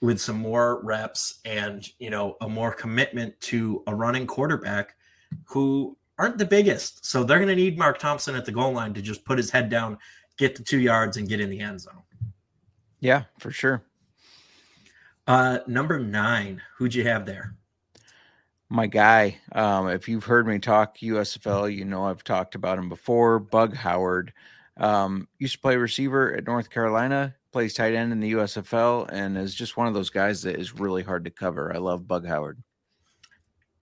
with 0.00 0.20
some 0.20 0.36
more 0.36 0.80
reps 0.84 1.40
and 1.44 1.88
you 1.98 2.10
know 2.10 2.36
a 2.40 2.48
more 2.48 2.72
commitment 2.72 3.40
to 3.40 3.82
a 3.86 3.94
running 3.94 4.26
quarterback 4.26 4.94
who 5.44 5.96
aren't 6.18 6.38
the 6.38 6.44
biggest. 6.44 7.04
So 7.06 7.22
they're 7.22 7.38
going 7.38 7.48
to 7.48 7.56
need 7.56 7.78
Mark 7.78 7.98
Thompson 7.98 8.34
at 8.34 8.44
the 8.44 8.52
goal 8.52 8.72
line 8.72 8.94
to 8.94 9.02
just 9.02 9.24
put 9.24 9.38
his 9.38 9.50
head 9.50 9.68
down, 9.68 9.98
get 10.36 10.56
the 10.56 10.62
two 10.62 10.80
yards, 10.80 11.16
and 11.16 11.28
get 11.28 11.40
in 11.40 11.50
the 11.50 11.60
end 11.60 11.80
zone. 11.80 12.02
Yeah, 13.00 13.24
for 13.38 13.50
sure. 13.50 13.82
Uh, 15.26 15.58
number 15.66 15.98
nine, 15.98 16.62
who'd 16.76 16.94
you 16.94 17.04
have 17.04 17.26
there? 17.26 17.54
My 18.70 18.86
guy. 18.86 19.38
Um, 19.52 19.88
if 19.88 20.08
you've 20.08 20.24
heard 20.24 20.46
me 20.46 20.58
talk 20.58 20.98
USFL, 20.98 21.74
you 21.74 21.84
know 21.84 22.04
I've 22.04 22.24
talked 22.24 22.54
about 22.54 22.78
him 22.78 22.88
before. 22.88 23.38
Bug 23.38 23.74
Howard 23.74 24.32
um, 24.76 25.28
used 25.38 25.54
to 25.54 25.60
play 25.60 25.76
receiver 25.76 26.34
at 26.34 26.46
North 26.46 26.70
Carolina 26.70 27.34
plays 27.52 27.74
tight 27.74 27.94
end 27.94 28.12
in 28.12 28.20
the 28.20 28.32
USFL 28.32 29.08
and 29.10 29.36
is 29.38 29.54
just 29.54 29.76
one 29.76 29.86
of 29.86 29.94
those 29.94 30.10
guys 30.10 30.42
that 30.42 30.56
is 30.56 30.74
really 30.74 31.02
hard 31.02 31.24
to 31.24 31.30
cover. 31.30 31.74
I 31.74 31.78
love 31.78 32.06
Bug 32.06 32.26
Howard. 32.26 32.62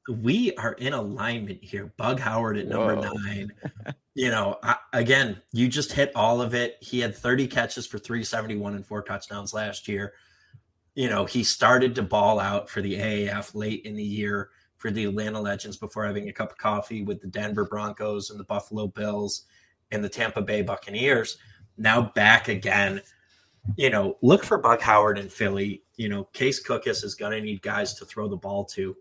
We 0.09 0.55
are 0.57 0.73
in 0.75 0.92
alignment 0.92 1.62
here. 1.62 1.92
Bug 1.97 2.21
Howard 2.21 2.59
at 2.59 2.69
number 2.69 2.95
Whoa. 2.95 3.12
nine. 3.12 3.53
you 4.14 4.31
know, 4.31 4.59
I, 4.62 4.77
again, 4.92 5.40
you 5.53 5.69
just 5.69 5.92
hit 5.92 6.12
all 6.14 6.40
of 6.40 6.55
it. 6.55 6.77
He 6.81 7.01
had 7.01 7.16
30 7.16 7.47
catches 7.49 7.87
for 7.87 7.99
371 7.99 8.75
and 8.75 8.87
four 8.87 9.03
touchdowns 9.03 9.53
last 9.53 9.88
year. 9.88 10.14
You 10.95 11.09
know, 11.09 11.25
he 11.25 11.45
started 11.45 11.95
to 11.97 12.03
ball 12.03 12.40
out 12.40 12.71
for 12.71 12.81
the 12.81 12.95
AAF 12.95 13.55
late 13.55 13.85
in 13.85 13.97
the 13.97 14.03
year 14.03 14.51
for 14.77 14.90
the 14.90 15.05
Atlanta 15.05 15.40
Legends 15.40 15.77
before 15.77 16.07
having 16.07 16.29
a 16.29 16.33
cup 16.33 16.53
of 16.53 16.59
coffee 16.59 17.03
with 17.03 17.21
the 17.21 17.27
Denver 17.27 17.64
Broncos 17.64 18.31
and 18.31 18.38
the 18.38 18.45
Buffalo 18.45 18.87
Bills 18.87 19.42
and 19.90 20.03
the 20.03 20.09
Tampa 20.09 20.40
Bay 20.40 20.62
Buccaneers. 20.62 21.38
Now 21.77 22.12
back 22.14 22.49
again 22.49 23.03
you 23.77 23.90
know, 23.90 24.16
look 24.23 24.45
for 24.45 24.59
Bug 24.59 24.81
Howard 24.81 25.19
in 25.19 25.29
Philly. 25.29 25.83
You 25.97 26.09
know, 26.09 26.25
Case 26.25 26.64
Cookus 26.64 27.03
is 27.03 27.14
going 27.14 27.33
to 27.33 27.40
need 27.40 27.62
guys 27.62 27.95
to 27.95 28.05
throw 28.05 28.29
the 28.29 28.37
ball 28.37 28.64
to. 28.66 28.97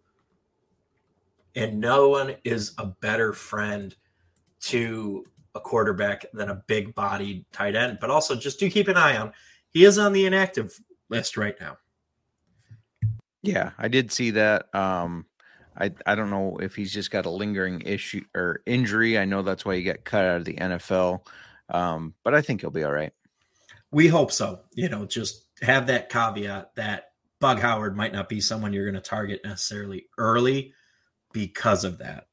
And 1.55 1.79
no 1.79 2.09
one 2.09 2.35
is 2.43 2.73
a 2.77 2.85
better 2.85 3.31
friend 3.33 3.95
to 4.61 5.23
a 5.53 5.59
quarterback 5.59 6.25
than 6.33 6.49
a 6.49 6.63
big 6.67 6.93
bodied 6.95 7.45
tight 7.51 7.75
end. 7.75 7.99
But 8.01 8.09
also, 8.09 8.35
just 8.35 8.59
do 8.59 8.69
keep 8.69 8.87
an 8.87 8.97
eye 8.97 9.17
on. 9.17 9.31
He 9.71 9.85
is 9.85 9.97
on 9.97 10.13
the 10.13 10.25
inactive 10.25 10.77
list 11.09 11.37
right 11.37 11.55
now. 11.59 11.77
Yeah, 13.41 13.71
I 13.77 13.87
did 13.87 14.11
see 14.11 14.31
that. 14.31 14.73
Um, 14.73 15.25
I 15.77 15.91
I 16.05 16.15
don't 16.15 16.29
know 16.29 16.57
if 16.61 16.75
he's 16.75 16.93
just 16.93 17.11
got 17.11 17.25
a 17.25 17.29
lingering 17.29 17.81
issue 17.81 18.23
or 18.35 18.61
injury. 18.65 19.17
I 19.17 19.25
know 19.25 19.41
that's 19.41 19.65
why 19.65 19.75
he 19.75 19.83
got 19.83 20.03
cut 20.03 20.25
out 20.25 20.37
of 20.37 20.45
the 20.45 20.55
NFL. 20.55 21.21
Um, 21.69 22.13
but 22.23 22.33
I 22.33 22.41
think 22.41 22.61
he'll 22.61 22.69
be 22.69 22.83
all 22.83 22.91
right. 22.91 23.13
We 23.91 24.07
hope 24.07 24.31
so. 24.31 24.61
You 24.73 24.89
know, 24.89 25.05
just 25.05 25.45
have 25.61 25.87
that 25.87 26.09
caveat 26.09 26.75
that 26.75 27.11
Bug 27.39 27.59
Howard 27.59 27.95
might 27.95 28.13
not 28.13 28.29
be 28.29 28.41
someone 28.41 28.73
you're 28.73 28.85
going 28.85 29.01
to 29.01 29.09
target 29.09 29.41
necessarily 29.43 30.07
early 30.17 30.73
because 31.35 31.83
of 31.83 31.97
that. 31.97 32.27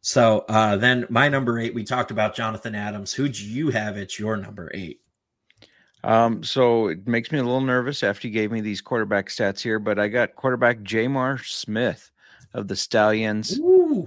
So 0.00 0.44
uh, 0.48 0.76
then 0.76 1.04
my 1.10 1.28
number 1.28 1.58
eight, 1.58 1.74
we 1.74 1.82
talked 1.82 2.12
about 2.12 2.36
Jonathan 2.36 2.76
Adams. 2.76 3.12
Who 3.12 3.28
do 3.28 3.44
you 3.44 3.70
have 3.70 3.98
at 3.98 4.20
your 4.20 4.36
number 4.36 4.70
eight? 4.72 5.00
Um, 6.04 6.44
so 6.44 6.86
it 6.86 7.08
makes 7.08 7.32
me 7.32 7.40
a 7.40 7.42
little 7.42 7.60
nervous 7.60 8.04
after 8.04 8.28
you 8.28 8.32
gave 8.32 8.52
me 8.52 8.60
these 8.60 8.80
quarterback 8.80 9.28
stats 9.28 9.60
here, 9.60 9.80
but 9.80 9.98
I 9.98 10.06
got 10.06 10.36
quarterback 10.36 10.78
J'Mar 10.82 11.44
Smith 11.44 12.12
of 12.54 12.68
the 12.68 12.76
Stallions. 12.76 13.58
Ooh. 13.58 14.06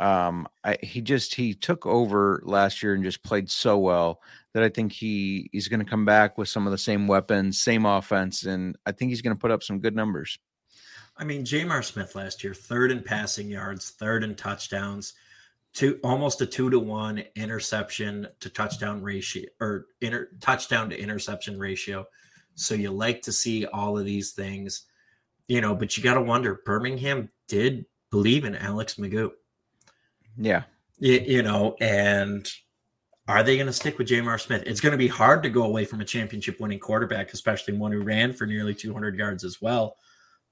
Um, 0.00 0.48
I, 0.64 0.78
he 0.82 1.02
just 1.02 1.34
he 1.34 1.52
took 1.52 1.84
over 1.84 2.40
last 2.46 2.82
year 2.82 2.94
and 2.94 3.04
just 3.04 3.22
played 3.22 3.50
so 3.50 3.76
well 3.76 4.22
that 4.54 4.62
I 4.62 4.70
think 4.70 4.92
he 4.92 5.50
he's 5.52 5.68
going 5.68 5.84
to 5.84 5.90
come 5.90 6.06
back 6.06 6.38
with 6.38 6.48
some 6.48 6.66
of 6.66 6.70
the 6.70 6.78
same 6.78 7.06
weapons, 7.06 7.60
same 7.60 7.84
offense, 7.84 8.44
and 8.44 8.78
I 8.86 8.92
think 8.92 9.10
he's 9.10 9.20
going 9.20 9.36
to 9.36 9.40
put 9.40 9.50
up 9.50 9.62
some 9.62 9.80
good 9.80 9.94
numbers. 9.94 10.38
I 11.16 11.24
mean, 11.24 11.44
J'Mar 11.44 11.84
Smith 11.84 12.14
last 12.14 12.42
year, 12.42 12.54
third 12.54 12.90
in 12.90 13.02
passing 13.02 13.48
yards, 13.48 13.90
third 13.90 14.24
in 14.24 14.34
touchdowns, 14.34 15.14
two 15.72 15.98
almost 16.02 16.40
a 16.40 16.46
two 16.46 16.70
to 16.70 16.78
one 16.78 17.22
interception 17.36 18.26
to 18.40 18.48
touchdown 18.48 19.02
ratio 19.02 19.48
or 19.60 19.86
inter, 20.00 20.28
touchdown 20.40 20.90
to 20.90 21.00
interception 21.00 21.58
ratio. 21.58 22.06
So 22.54 22.74
you 22.74 22.90
like 22.90 23.22
to 23.22 23.32
see 23.32 23.66
all 23.66 23.98
of 23.98 24.04
these 24.04 24.32
things, 24.32 24.82
you 25.48 25.60
know, 25.60 25.74
but 25.74 25.96
you 25.96 26.02
got 26.02 26.14
to 26.14 26.20
wonder 26.20 26.62
Birmingham 26.64 27.28
did 27.48 27.86
believe 28.10 28.44
in 28.44 28.54
Alex 28.56 28.94
McGough. 28.94 29.32
Yeah. 30.36 30.62
You, 30.98 31.12
you 31.14 31.42
know, 31.42 31.76
and 31.80 32.48
are 33.26 33.42
they 33.42 33.56
going 33.56 33.66
to 33.66 33.72
stick 33.72 33.98
with 33.98 34.08
J'Mar 34.08 34.40
Smith? 34.40 34.62
It's 34.66 34.80
going 34.80 34.92
to 34.92 34.98
be 34.98 35.08
hard 35.08 35.42
to 35.44 35.50
go 35.50 35.64
away 35.64 35.84
from 35.84 36.00
a 36.00 36.04
championship 36.04 36.60
winning 36.60 36.78
quarterback, 36.78 37.32
especially 37.32 37.74
one 37.74 37.92
who 37.92 38.02
ran 38.02 38.32
for 38.32 38.46
nearly 38.46 38.74
200 38.74 39.16
yards 39.16 39.44
as 39.44 39.62
well. 39.62 39.96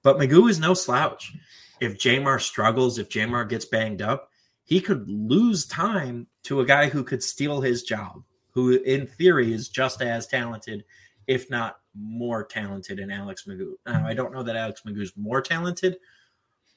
But 0.03 0.19
McGough 0.19 0.51
is 0.51 0.59
no 0.59 0.75
slouch. 0.75 1.33
If 1.81 1.99
J'Mar 1.99 2.41
struggles, 2.41 2.99
if 2.99 3.09
J'Mar 3.09 3.49
gets 3.49 3.65
banged 3.65 4.03
up, 4.03 4.31
he 4.65 4.81
could 4.81 5.09
lose 5.09 5.67
time 5.67 6.27
to 6.45 6.61
a 6.61 6.65
guy 6.65 6.89
who 6.89 7.05
could 7.05 7.23
steal 7.23 7.61
his 7.61 7.83
job, 7.83 8.23
who 8.51 8.73
in 8.73 9.07
theory 9.07 9.53
is 9.53 9.69
just 9.69 10.01
as 10.03 10.27
talented, 10.27 10.85
if 11.27 11.51
not 11.51 11.79
more 11.95 12.45
talented 12.45 12.99
than 12.99 13.11
Alex 13.11 13.45
McGough. 13.45 13.75
Now, 13.87 14.07
I 14.07 14.15
don't 14.15 14.33
know 14.33 14.43
that 14.43 14.57
Alex 14.57 14.83
McGough 14.87 15.03
is 15.03 15.13
more 15.17 15.43
talented, 15.43 15.97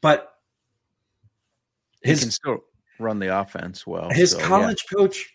but 0.01 0.35
his, 2.01 2.19
he 2.19 2.25
can 2.25 2.31
still 2.31 2.57
run 2.99 3.19
the 3.19 3.39
offense 3.39 3.85
well. 3.85 4.09
His 4.09 4.31
so, 4.31 4.39
college 4.39 4.83
yeah. 4.91 4.97
coach 4.97 5.33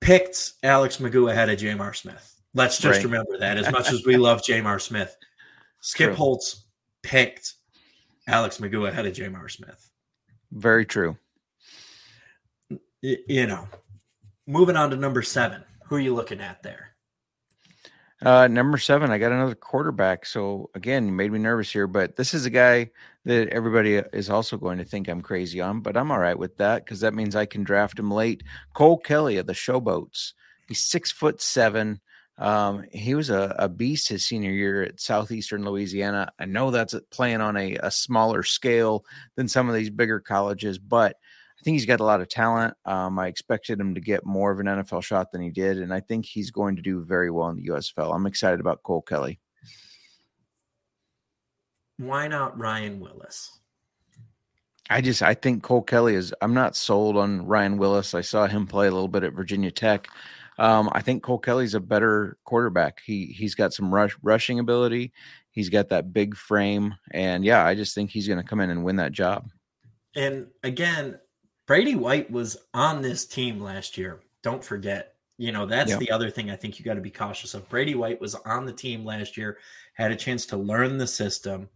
picked 0.00 0.52
Alex 0.62 0.98
McGough 0.98 1.30
ahead 1.30 1.48
of 1.48 1.58
J'Mar 1.58 1.94
Smith. 1.94 2.28
Let's 2.54 2.78
just 2.78 2.98
right. 2.98 3.04
remember 3.04 3.38
that. 3.38 3.58
As 3.58 3.70
much 3.70 3.90
as 3.90 4.04
we 4.06 4.16
love 4.16 4.42
J'Mar 4.42 4.80
Smith, 4.80 5.16
Skip 5.80 6.08
True. 6.10 6.16
Holtz 6.16 6.64
picked 7.02 7.54
Alex 8.26 8.58
McGough 8.58 8.88
ahead 8.88 9.06
of 9.06 9.14
J'Mar 9.14 9.50
Smith. 9.50 9.90
Very 10.52 10.84
true. 10.84 11.16
You 13.00 13.46
know, 13.46 13.66
moving 14.46 14.76
on 14.76 14.90
to 14.90 14.96
number 14.96 15.22
seven. 15.22 15.64
Who 15.86 15.96
are 15.96 16.00
you 16.00 16.14
looking 16.14 16.40
at 16.40 16.62
there? 16.62 16.92
Uh, 18.24 18.46
number 18.46 18.78
seven, 18.78 19.10
I 19.10 19.18
got 19.18 19.32
another 19.32 19.56
quarterback. 19.56 20.24
So 20.24 20.70
again, 20.74 21.06
you 21.06 21.12
made 21.12 21.32
me 21.32 21.40
nervous 21.40 21.72
here, 21.72 21.88
but 21.88 22.14
this 22.14 22.34
is 22.34 22.46
a 22.46 22.50
guy 22.50 22.90
that 23.24 23.48
everybody 23.48 23.96
is 23.96 24.30
also 24.30 24.56
going 24.56 24.78
to 24.78 24.84
think 24.84 25.08
I'm 25.08 25.22
crazy 25.22 25.60
on, 25.60 25.80
but 25.80 25.96
I'm 25.96 26.12
all 26.12 26.20
right 26.20 26.38
with 26.38 26.56
that 26.58 26.84
because 26.84 27.00
that 27.00 27.14
means 27.14 27.34
I 27.34 27.46
can 27.46 27.64
draft 27.64 27.98
him 27.98 28.12
late. 28.12 28.44
Cole 28.74 28.98
Kelly 28.98 29.38
of 29.38 29.46
the 29.46 29.52
Showboats. 29.52 30.34
He's 30.68 30.80
six 30.80 31.10
foot 31.10 31.40
seven. 31.42 32.00
Um, 32.42 32.86
he 32.90 33.14
was 33.14 33.30
a, 33.30 33.54
a 33.56 33.68
beast 33.68 34.08
his 34.08 34.24
senior 34.24 34.50
year 34.50 34.82
at 34.82 35.00
Southeastern 35.00 35.64
Louisiana. 35.64 36.32
I 36.40 36.46
know 36.46 36.72
that's 36.72 36.92
playing 37.12 37.40
on 37.40 37.56
a, 37.56 37.76
a 37.76 37.90
smaller 37.90 38.42
scale 38.42 39.04
than 39.36 39.46
some 39.46 39.68
of 39.68 39.76
these 39.76 39.90
bigger 39.90 40.18
colleges, 40.18 40.76
but 40.76 41.12
I 41.12 41.62
think 41.62 41.76
he's 41.76 41.86
got 41.86 42.00
a 42.00 42.04
lot 42.04 42.20
of 42.20 42.28
talent. 42.28 42.74
Um, 42.84 43.16
I 43.20 43.28
expected 43.28 43.78
him 43.78 43.94
to 43.94 44.00
get 44.00 44.26
more 44.26 44.50
of 44.50 44.58
an 44.58 44.66
NFL 44.66 45.04
shot 45.04 45.30
than 45.30 45.40
he 45.40 45.50
did, 45.50 45.78
and 45.78 45.94
I 45.94 46.00
think 46.00 46.26
he's 46.26 46.50
going 46.50 46.74
to 46.74 46.82
do 46.82 47.04
very 47.04 47.30
well 47.30 47.48
in 47.48 47.56
the 47.56 47.68
USFL. 47.68 48.12
I'm 48.12 48.26
excited 48.26 48.58
about 48.58 48.82
Cole 48.82 49.02
Kelly. 49.02 49.38
Why 51.98 52.26
not 52.26 52.58
Ryan 52.58 52.98
Willis? 52.98 53.56
I 54.90 55.00
just 55.00 55.22
I 55.22 55.34
think 55.34 55.62
Cole 55.62 55.82
Kelly 55.82 56.16
is. 56.16 56.34
I'm 56.42 56.54
not 56.54 56.74
sold 56.74 57.16
on 57.16 57.46
Ryan 57.46 57.78
Willis. 57.78 58.14
I 58.14 58.22
saw 58.22 58.48
him 58.48 58.66
play 58.66 58.88
a 58.88 58.90
little 58.90 59.06
bit 59.06 59.22
at 59.22 59.32
Virginia 59.32 59.70
Tech. 59.70 60.08
Um, 60.58 60.90
I 60.92 61.00
think 61.00 61.22
Cole 61.22 61.38
Kelly's 61.38 61.74
a 61.74 61.80
better 61.80 62.36
quarterback. 62.44 63.00
He 63.04 63.26
he's 63.26 63.54
got 63.54 63.72
some 63.72 63.92
rush 63.92 64.16
rushing 64.22 64.58
ability. 64.58 65.12
He's 65.50 65.68
got 65.68 65.88
that 65.90 66.12
big 66.12 66.36
frame, 66.36 66.94
and 67.12 67.44
yeah, 67.44 67.64
I 67.64 67.74
just 67.74 67.94
think 67.94 68.10
he's 68.10 68.28
going 68.28 68.40
to 68.40 68.48
come 68.48 68.60
in 68.60 68.70
and 68.70 68.84
win 68.84 68.96
that 68.96 69.12
job. 69.12 69.50
And 70.14 70.46
again, 70.62 71.18
Brady 71.66 71.94
White 71.94 72.30
was 72.30 72.56
on 72.74 73.02
this 73.02 73.26
team 73.26 73.60
last 73.60 73.96
year. 73.96 74.20
Don't 74.42 74.64
forget. 74.64 75.14
You 75.38 75.50
know, 75.50 75.66
that's 75.66 75.96
the 75.96 76.10
other 76.10 76.30
thing 76.30 76.50
I 76.50 76.56
think 76.56 76.78
you 76.78 76.84
got 76.84 76.94
to 76.94 77.00
be 77.00 77.10
cautious 77.10 77.54
of. 77.54 77.68
Brady 77.68 77.94
White 77.94 78.20
was 78.20 78.34
on 78.34 78.64
the 78.64 78.72
team 78.72 79.04
last 79.04 79.36
year, 79.36 79.58
had 79.94 80.12
a 80.12 80.16
chance 80.16 80.46
to 80.46 80.56
learn 80.56 80.98
the 80.98 81.06
system. 81.06 81.68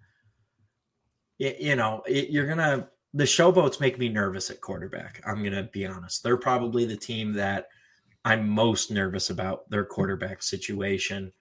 It, 1.38 1.58
you 1.60 1.74
know, 1.74 2.02
it, 2.06 2.30
you're 2.30 2.46
going 2.46 2.58
to, 2.58 2.88
the 3.14 3.24
showboats 3.24 3.80
make 3.80 3.98
me 3.98 4.08
nervous 4.08 4.50
at 4.50 4.60
quarterback. 4.60 5.20
I'm 5.26 5.42
going 5.42 5.54
to 5.54 5.64
be 5.64 5.84
honest. 5.84 6.22
They're 6.22 6.36
probably 6.36 6.84
the 6.84 6.96
team 6.96 7.32
that 7.32 7.68
I'm 8.26 8.48
most 8.48 8.90
nervous 8.90 9.30
about 9.30 9.70
their 9.70 9.84
quarterback 9.84 10.42
situation 10.42 11.32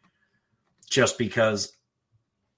just 0.87 1.17
because 1.17 1.73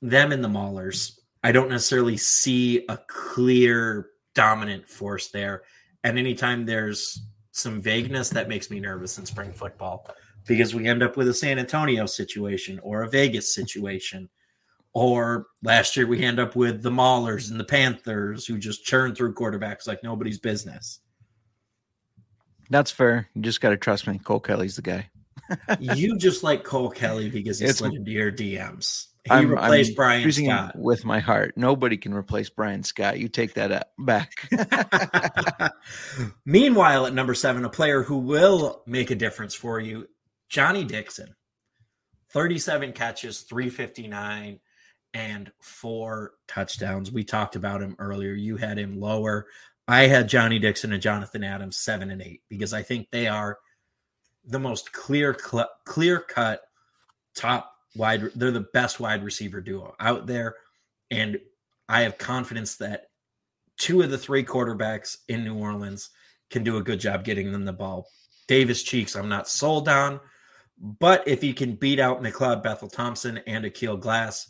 them 0.02 0.34
and 0.34 0.44
the 0.44 0.50
Maulers, 0.50 1.18
I 1.46 1.54
don't 1.54 1.70
necessarily 1.70 2.18
see 2.18 2.86
a 2.90 3.00
clear 3.08 4.10
dominant 4.36 4.90
force 4.90 5.30
there. 5.30 5.64
And 6.04 6.20
anytime 6.20 6.66
there's 6.66 7.22
some 7.52 7.82
vagueness, 7.82 8.30
that 8.32 8.50
makes 8.50 8.70
me 8.70 8.82
nervous 8.82 9.18
in 9.18 9.26
spring 9.26 9.54
football 9.54 10.06
because 10.46 10.76
we 10.76 10.88
end 10.88 11.04
up 11.04 11.16
with 11.16 11.30
a 11.30 11.34
San 11.34 11.58
Antonio 11.58 12.06
situation 12.06 12.80
or 12.84 13.04
a 13.04 13.10
Vegas 13.10 13.56
situation. 13.56 14.28
Or 14.92 15.48
last 15.64 15.96
year 15.96 16.06
we 16.06 16.22
end 16.22 16.38
up 16.38 16.54
with 16.54 16.84
the 16.84 16.92
Maulers 16.92 17.50
and 17.50 17.58
the 17.58 17.64
Panthers 17.64 18.46
who 18.46 18.58
just 18.58 18.84
churn 18.84 19.16
through 19.16 19.36
quarterbacks 19.36 19.88
like 19.88 20.04
nobody's 20.04 20.38
business. 20.38 21.00
That's 22.70 22.92
fair. 22.92 23.30
You 23.34 23.42
just 23.42 23.62
got 23.62 23.70
to 23.70 23.78
trust 23.78 24.08
me. 24.08 24.20
Cole 24.20 24.40
Kelly's 24.40 24.76
the 24.76 24.82
guy. 24.82 25.10
you 25.80 26.18
just 26.18 26.44
like 26.44 26.64
Cole 26.64 26.90
Kelly 26.90 27.30
because 27.30 27.60
he 27.60 27.68
slid 27.70 27.94
into 27.94 28.12
your 28.12 28.32
DMs. 28.32 29.08
He 29.24 29.32
I'm, 29.32 29.50
replaced 29.50 29.92
I'm 29.92 29.96
Bryan 29.96 30.32
Scott 30.32 30.76
with 30.78 31.04
my 31.04 31.20
heart. 31.20 31.54
Nobody 31.58 31.98
can 31.98 32.14
replace 32.14 32.50
Bryan 32.50 32.84
Scott. 32.84 33.20
You 33.20 33.28
take 33.28 33.56
that 33.56 33.90
back. 34.00 34.50
Meanwhile, 36.46 37.08
at 37.08 37.14
number 37.14 37.34
seven, 37.34 37.66
a 37.66 37.70
player 37.70 38.04
who 38.04 38.18
will 38.20 38.84
make 38.86 39.12
a 39.12 39.16
difference 39.16 39.54
for 39.54 39.80
you, 39.80 40.08
Johnny 40.50 40.86
Dixon. 40.86 41.36
37 42.32 42.94
catches, 42.94 43.42
359, 43.42 44.60
and 45.14 45.52
four 45.60 46.34
touchdowns. 46.48 47.12
We 47.12 47.24
talked 47.24 47.56
about 47.56 47.82
him 47.82 47.96
earlier. 48.00 48.34
You 48.34 48.58
had 48.58 48.78
him 48.78 49.00
lower. 49.00 49.48
I 49.88 50.08
had 50.08 50.28
Johnny 50.28 50.60
Dixon 50.60 50.92
and 50.92 51.02
Jonathan 51.02 51.44
Adams 51.44 51.78
seven 51.78 52.12
and 52.12 52.22
eight 52.22 52.42
because 52.50 52.74
I 52.74 52.82
think 52.84 53.10
they 53.10 53.28
are 53.28 53.58
the 54.44 54.60
most 54.60 54.92
clear, 54.92 55.38
cl- 55.38 55.70
clear 55.86 56.20
cut 56.20 56.62
top 57.36 57.72
wide. 57.96 58.24
They're 58.36 58.52
the 58.52 58.68
best 58.74 59.00
wide 59.00 59.24
receiver 59.24 59.62
duo 59.62 59.96
out 60.00 60.28
there, 60.28 60.56
and 61.10 61.40
I 61.88 62.02
have 62.02 62.18
confidence 62.18 62.76
that 62.78 63.08
two 63.78 64.02
of 64.02 64.12
the 64.12 64.18
three 64.18 64.44
quarterbacks 64.44 65.18
in 65.30 65.44
New 65.44 65.56
Orleans 65.56 66.10
can 66.50 66.64
do 66.64 66.78
a 66.78 66.84
good 66.84 67.00
job 67.00 67.24
getting 67.24 67.52
them 67.52 67.66
the 67.66 67.74
ball. 67.74 68.08
Davis 68.48 68.84
Cheeks, 68.84 69.16
I'm 69.16 69.30
not 69.30 69.48
sold 69.48 69.88
on, 69.88 70.20
but 70.78 71.28
if 71.28 71.42
he 71.42 71.54
can 71.54 71.76
beat 71.76 72.00
out 72.00 72.22
McLeod 72.22 72.64
Bethel 72.64 72.90
Thompson 72.90 73.40
and 73.48 73.66
Akil 73.66 73.98
Glass, 73.98 74.50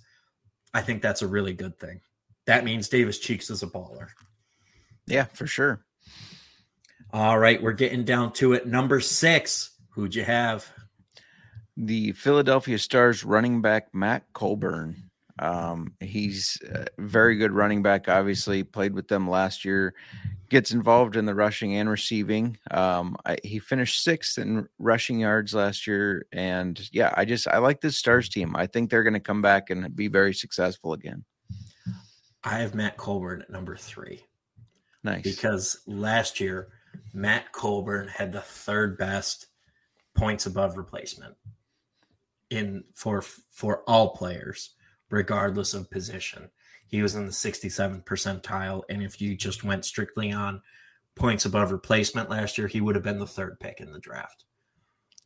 I 0.74 0.82
think 0.82 1.02
that's 1.02 1.22
a 1.22 1.28
really 1.28 1.54
good 1.54 1.78
thing. 1.80 2.02
That 2.46 2.64
means 2.64 2.90
Davis 2.90 3.20
Cheeks 3.20 3.50
is 3.50 3.64
a 3.64 3.68
baller. 3.68 4.08
Yeah, 5.08 5.26
for 5.26 5.48
sure. 5.48 5.84
All 7.12 7.40
right, 7.40 7.62
we're 7.62 7.72
getting 7.72 8.04
down 8.04 8.34
to 8.34 8.54
it. 8.54 8.68
Number 8.68 9.00
six, 9.00 9.72
who'd 9.90 10.14
you 10.14 10.24
have? 10.24 10.70
the 11.78 12.12
Philadelphia 12.14 12.80
Stars 12.80 13.24
running 13.24 13.62
back 13.62 13.94
Matt 13.94 14.24
Colburn. 14.34 15.04
Um, 15.40 15.94
he's 16.00 16.60
a 16.68 16.88
very 16.98 17.36
good 17.38 17.52
running 17.52 17.84
back. 17.84 18.10
Obviously, 18.10 18.64
played 18.64 18.94
with 18.94 19.08
them 19.08 19.30
last 19.30 19.64
year. 19.64 19.94
Gets 20.50 20.72
involved 20.72 21.16
in 21.16 21.26
the 21.26 21.36
rushing 21.36 21.76
and 21.76 21.88
receiving. 21.88 22.58
Um, 22.72 23.16
I, 23.24 23.38
he 23.44 23.60
finished 23.60 24.04
sixth 24.04 24.40
in 24.40 24.68
rushing 24.80 25.20
yards 25.20 25.54
last 25.54 25.86
year, 25.86 26.26
and 26.32 26.82
yeah, 26.92 27.14
I 27.16 27.26
just 27.26 27.48
I 27.48 27.60
like 27.60 27.82
this 27.82 27.98
Stars 27.98 28.30
team. 28.30 28.56
I 28.56 28.66
think 28.66 28.90
they're 28.90 29.04
going 29.04 29.14
to 29.14 29.20
come 29.20 29.44
back 29.44 29.70
and 29.70 29.96
be 29.96 30.08
very 30.08 30.34
successful 30.34 30.94
again. 30.94 31.24
I 32.44 32.60
have 32.60 32.74
Matt 32.74 32.98
Colburn 32.98 33.44
at 33.44 33.50
number 33.52 33.76
three. 33.76 34.24
Nice, 35.08 35.24
because 35.24 35.82
last 35.88 36.40
year 36.40 36.68
Matt 37.14 37.54
Colburn 37.54 38.10
had 38.10 38.34
the 38.34 38.42
third 38.42 38.98
best 38.98 39.48
points 40.16 40.46
above 40.46 40.78
replacement 40.78 41.36
in 42.50 42.84
for 42.94 43.22
for 43.22 43.84
all 43.88 44.10
players, 44.10 44.76
regardless 45.10 45.74
of 45.74 45.90
position. 45.90 46.50
He 46.88 47.02
was 47.02 47.16
in 47.16 47.26
the 47.26 47.32
67th 47.32 48.04
percentile, 48.06 48.84
and 48.90 49.02
if 49.02 49.22
you 49.22 49.36
just 49.36 49.64
went 49.64 49.86
strictly 49.86 50.32
on 50.32 50.62
points 51.16 51.46
above 51.46 51.72
replacement 51.72 52.30
last 52.30 52.58
year, 52.58 52.68
he 52.68 52.82
would 52.82 52.96
have 52.96 53.04
been 53.04 53.20
the 53.20 53.28
third 53.28 53.60
pick 53.60 53.80
in 53.80 53.92
the 53.92 54.00
draft. 54.00 54.44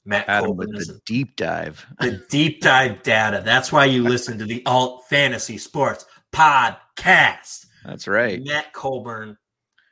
Matt 0.04 0.28
Adam 0.28 0.56
with 0.58 0.72
the 0.72 1.00
deep 1.06 1.36
dive, 1.36 1.86
the 2.00 2.24
deep 2.30 2.62
dive 2.62 3.04
data. 3.04 3.42
That's 3.44 3.72
why 3.72 3.86
you 3.86 4.04
listen 4.04 4.38
to 4.40 4.46
the 4.46 4.64
Alt 4.66 5.08
Fantasy 5.10 5.58
Sports 5.58 6.06
podcast. 6.32 7.66
That's 7.86 8.08
right. 8.08 8.44
Matt 8.44 8.74
Colburn 8.74 9.38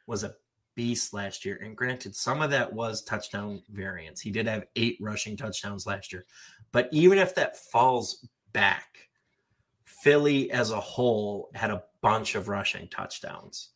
was 0.09 0.23
a 0.23 0.33
beast 0.75 1.13
last 1.13 1.45
year, 1.45 1.59
and 1.63 1.77
granted, 1.77 2.15
some 2.15 2.41
of 2.41 2.49
that 2.49 2.71
was 2.71 3.03
touchdown 3.03 3.61
variance. 3.69 4.19
He 4.19 4.31
did 4.31 4.47
have 4.47 4.65
eight 4.75 4.97
rushing 4.99 5.37
touchdowns 5.37 5.85
last 5.85 6.11
year, 6.11 6.25
but 6.71 6.89
even 6.91 7.17
if 7.17 7.35
that 7.35 7.57
falls 7.71 8.27
back, 8.51 9.09
Philly 9.85 10.49
as 10.51 10.71
a 10.71 10.79
whole 10.79 11.51
had 11.53 11.69
a 11.69 11.83
bunch 12.01 12.35
of 12.35 12.47
rushing 12.47 12.87
touchdowns, 12.89 13.69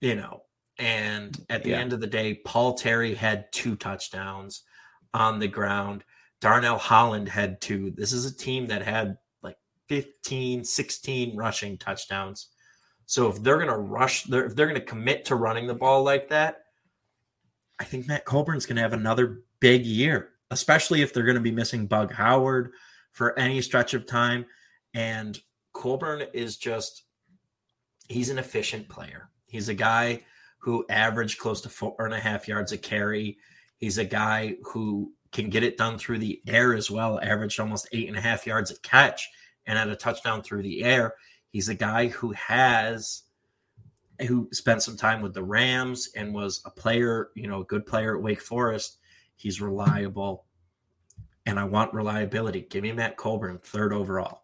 you 0.00 0.14
know. 0.14 0.42
And 0.78 1.38
at 1.50 1.62
the 1.62 1.70
yeah. 1.70 1.78
end 1.78 1.92
of 1.92 2.00
the 2.00 2.06
day, 2.06 2.40
Paul 2.44 2.74
Terry 2.74 3.14
had 3.14 3.52
two 3.52 3.76
touchdowns 3.76 4.62
on 5.12 5.38
the 5.38 5.46
ground. 5.46 6.04
Darnell 6.40 6.78
Holland 6.78 7.28
had 7.28 7.60
two. 7.60 7.92
This 7.96 8.12
is 8.12 8.26
a 8.26 8.36
team 8.36 8.66
that 8.66 8.82
had 8.82 9.18
like 9.42 9.56
15, 9.88 10.64
16 10.64 11.36
rushing 11.36 11.78
touchdowns. 11.78 12.48
So 13.06 13.28
if 13.28 13.42
they're 13.42 13.58
going 13.58 13.68
to 13.68 13.76
rush, 13.76 14.24
they're, 14.24 14.46
if 14.46 14.56
they're 14.56 14.66
going 14.66 14.80
to 14.80 14.86
commit 14.86 15.24
to 15.26 15.36
running 15.36 15.66
the 15.66 15.74
ball 15.74 16.02
like 16.02 16.28
that, 16.30 16.62
I 17.78 17.84
think 17.84 18.06
Matt 18.06 18.24
Colburn's 18.24 18.66
going 18.66 18.76
to 18.76 18.82
have 18.82 18.92
another 18.92 19.42
big 19.60 19.84
year 19.84 20.30
especially 20.50 21.02
if 21.02 21.12
they're 21.12 21.24
going 21.24 21.34
to 21.34 21.40
be 21.40 21.50
missing 21.50 21.86
Bug 21.86 22.12
Howard 22.12 22.72
for 23.10 23.38
any 23.38 23.60
stretch 23.60 23.94
of 23.94 24.06
time. 24.06 24.46
And 24.94 25.38
Colburn 25.72 26.24
is 26.32 26.56
just, 26.56 27.04
he's 28.08 28.30
an 28.30 28.38
efficient 28.38 28.88
player. 28.88 29.30
He's 29.46 29.68
a 29.68 29.74
guy 29.74 30.22
who 30.58 30.86
averaged 30.88 31.38
close 31.38 31.60
to 31.62 31.68
four 31.68 31.96
and 31.98 32.14
a 32.14 32.20
half 32.20 32.48
yards 32.48 32.72
a 32.72 32.78
carry. 32.78 33.38
He's 33.76 33.98
a 33.98 34.04
guy 34.04 34.56
who 34.62 35.12
can 35.32 35.50
get 35.50 35.64
it 35.64 35.76
done 35.76 35.98
through 35.98 36.18
the 36.18 36.40
air 36.46 36.74
as 36.74 36.90
well, 36.90 37.20
averaged 37.20 37.58
almost 37.58 37.88
eight 37.92 38.08
and 38.08 38.16
a 38.16 38.20
half 38.20 38.46
yards 38.46 38.70
a 38.70 38.78
catch 38.80 39.28
and 39.66 39.78
had 39.78 39.88
a 39.88 39.96
touchdown 39.96 40.42
through 40.42 40.62
the 40.62 40.84
air. 40.84 41.14
He's 41.54 41.68
a 41.68 41.74
guy 41.74 42.08
who 42.08 42.32
has 42.32 43.22
who 44.26 44.48
spent 44.50 44.82
some 44.82 44.96
time 44.96 45.22
with 45.22 45.34
the 45.34 45.42
Rams 45.44 46.08
and 46.16 46.34
was 46.34 46.60
a 46.66 46.70
player, 46.70 47.28
you 47.36 47.46
know, 47.46 47.60
a 47.60 47.64
good 47.66 47.86
player 47.86 48.16
at 48.16 48.22
Wake 48.22 48.40
Forest. 48.40 48.98
He's 49.36 49.60
reliable. 49.60 50.46
And 51.46 51.60
I 51.60 51.64
want 51.64 51.94
reliability. 51.94 52.62
Give 52.68 52.82
me 52.82 52.90
Matt 52.90 53.16
Colburn, 53.16 53.60
third 53.62 53.92
overall. 53.92 54.40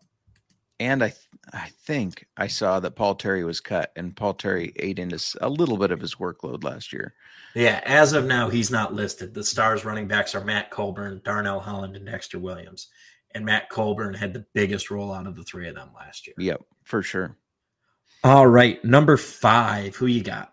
and 0.79 1.03
I 1.03 1.09
th- 1.09 1.27
I 1.53 1.71
think 1.85 2.27
I 2.37 2.47
saw 2.47 2.79
that 2.81 2.95
Paul 2.95 3.17
Terry 3.17 3.43
was 3.43 3.61
cut, 3.61 3.91
and 3.97 4.15
Paul 4.15 4.35
Terry 4.35 4.73
ate 4.77 4.99
into 5.01 5.19
a 5.41 5.49
little 5.49 5.77
bit 5.79 5.91
of 5.91 6.01
his 6.01 6.15
workload 6.17 6.63
last 6.63 6.93
year. 6.93 7.15
Yeah, 7.57 7.81
as 7.85 8.13
of 8.13 8.27
now, 8.27 8.51
he's 8.51 8.71
not 8.71 8.95
listed. 8.95 9.35
The 9.35 9.43
Stars 9.43 9.85
running 9.85 10.07
backs 10.07 10.35
are 10.37 10.45
Matt 10.45 10.71
Colburn, 10.71 11.23
Darnell 11.25 11.59
Holland, 11.59 11.97
and 11.97 12.07
Dexter 12.07 12.39
Williams. 12.39 12.87
And 13.33 13.45
Matt 13.45 13.69
Colburn 13.71 14.15
had 14.15 14.33
the 14.35 14.45
biggest 14.55 14.91
role 14.91 15.13
out 15.13 15.27
of 15.27 15.37
the 15.37 15.45
three 15.45 15.69
of 15.69 15.75
them 15.77 15.91
last 15.97 16.27
year. 16.27 16.35
Yep, 16.39 16.63
for 16.91 17.03
sure. 17.03 17.37
All 18.23 18.47
right, 18.47 18.85
number 18.85 19.17
five. 19.17 19.97
Who 19.97 20.07
you 20.07 20.23
got? 20.23 20.53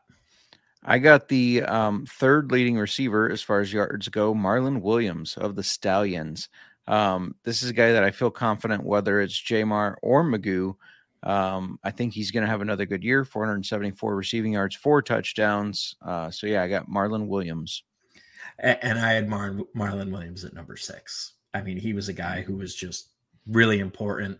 I 0.83 0.99
got 0.99 1.27
the 1.27 1.63
um, 1.63 2.05
third 2.05 2.49
leading 2.49 2.77
receiver 2.77 3.29
as 3.29 3.41
far 3.41 3.59
as 3.59 3.73
yards 3.73 4.07
go, 4.07 4.33
Marlon 4.33 4.81
Williams 4.81 5.35
of 5.35 5.57
the 5.57 5.63
Stallions. 5.63 6.47
Um, 6.87 7.35
this 7.43 7.61
is 7.61 7.69
a 7.69 7.73
guy 7.73 7.91
that 7.91 8.05
I 8.05 8.11
feel 8.11 8.31
confident 8.31 8.85
whether 8.85 9.19
it's 9.19 9.37
J'Mar 9.37 9.95
or 10.01 10.23
McGough. 10.23 10.75
Um, 11.23 11.77
I 11.83 11.91
think 11.91 12.13
he's 12.13 12.31
going 12.31 12.45
to 12.45 12.49
have 12.49 12.61
another 12.61 12.85
good 12.85 13.03
year 13.03 13.25
474 13.25 14.15
receiving 14.15 14.53
yards, 14.53 14.75
four 14.75 15.01
touchdowns. 15.01 15.95
Uh, 16.01 16.31
so, 16.31 16.47
yeah, 16.47 16.63
I 16.63 16.69
got 16.69 16.89
Marlon 16.89 17.27
Williams. 17.27 17.83
And 18.59 18.97
I 18.97 19.11
had 19.13 19.27
Mar- 19.27 19.59
Marlon 19.75 20.11
Williams 20.11 20.45
at 20.45 20.53
number 20.53 20.77
six. 20.77 21.33
I 21.53 21.61
mean, 21.61 21.77
he 21.77 21.91
was 21.91 22.07
a 22.07 22.13
guy 22.13 22.41
who 22.41 22.55
was 22.55 22.73
just 22.73 23.09
really 23.45 23.79
important, 23.79 24.39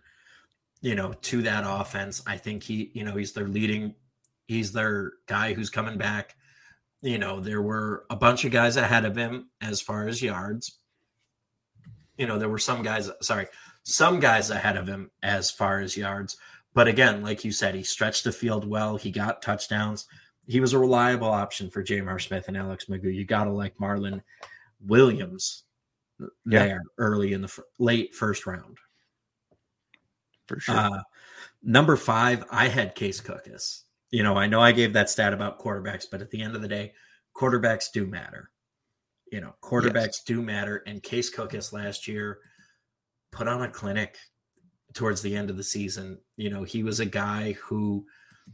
you 0.80 0.94
know, 0.94 1.12
to 1.12 1.42
that 1.42 1.64
offense. 1.66 2.22
I 2.26 2.36
think 2.36 2.62
he, 2.62 2.90
you 2.94 3.04
know, 3.04 3.16
he's 3.16 3.32
their 3.32 3.48
leading, 3.48 3.94
he's 4.46 4.72
their 4.72 5.12
guy 5.26 5.52
who's 5.54 5.70
coming 5.70 5.98
back. 5.98 6.36
You 7.02 7.18
know, 7.18 7.40
there 7.40 7.62
were 7.62 8.04
a 8.10 8.16
bunch 8.16 8.44
of 8.44 8.50
guys 8.52 8.76
ahead 8.76 9.04
of 9.04 9.16
him 9.16 9.50
as 9.60 9.80
far 9.80 10.08
as 10.08 10.20
yards. 10.22 10.78
You 12.16 12.26
know, 12.26 12.38
there 12.38 12.48
were 12.48 12.58
some 12.58 12.82
guys, 12.82 13.08
sorry, 13.22 13.46
some 13.84 14.18
guys 14.18 14.50
ahead 14.50 14.76
of 14.76 14.88
him 14.88 15.10
as 15.22 15.50
far 15.50 15.78
as 15.80 15.96
yards. 15.96 16.36
But 16.74 16.88
again, 16.88 17.22
like 17.22 17.44
you 17.44 17.52
said, 17.52 17.74
he 17.74 17.82
stretched 17.84 18.24
the 18.24 18.32
field 18.32 18.66
well. 18.66 18.96
He 18.96 19.10
got 19.10 19.42
touchdowns. 19.42 20.06
He 20.46 20.60
was 20.60 20.72
a 20.72 20.78
reliable 20.78 21.28
option 21.28 21.70
for 21.70 21.84
J'Mar 21.84 22.20
Smith 22.20 22.48
and 22.48 22.56
Alex 22.56 22.86
McGough. 22.86 23.14
You 23.14 23.24
got 23.24 23.44
to 23.44 23.50
like 23.52 23.76
Marlon 23.78 24.22
Williams 24.80 25.64
Yeah. 26.18 26.66
there 26.66 26.82
early 26.98 27.32
in 27.32 27.42
the 27.42 27.48
f- 27.48 27.60
late 27.78 28.14
first 28.14 28.46
round. 28.46 28.78
For 30.48 30.60
sure. 30.60 30.76
Uh, 30.76 31.02
number 31.62 31.96
five, 31.96 32.44
I 32.50 32.68
had 32.68 32.94
Case 32.94 33.20
Cookus. 33.20 33.82
You 34.10 34.22
know, 34.22 34.36
I 34.36 34.46
know 34.46 34.60
I 34.60 34.72
gave 34.72 34.94
that 34.94 35.10
stat 35.10 35.34
about 35.34 35.60
quarterbacks, 35.60 36.06
but 36.10 36.22
at 36.22 36.30
the 36.30 36.42
end 36.42 36.56
of 36.56 36.62
the 36.62 36.68
day, 36.68 36.92
quarterbacks 37.36 37.92
do 37.92 38.06
matter. 38.06 38.50
You 39.30 39.42
know, 39.42 39.54
quarterbacks 39.62 40.24
do 40.24 40.42
matter. 40.42 40.82
And 40.86 41.02
Case 41.02 41.34
Cookus 41.34 41.72
last 41.72 42.08
year 42.08 42.38
put 43.30 43.46
on 43.46 43.62
a 43.62 43.68
clinic 43.68 44.16
towards 44.94 45.20
the 45.20 45.36
end 45.36 45.50
of 45.50 45.56
the 45.56 45.62
season. 45.62 46.18
You 46.36 46.48
know, 46.48 46.64
he 46.64 46.82
was 46.82 47.00
a 47.00 47.06
guy 47.06 47.52
who 47.52 48.06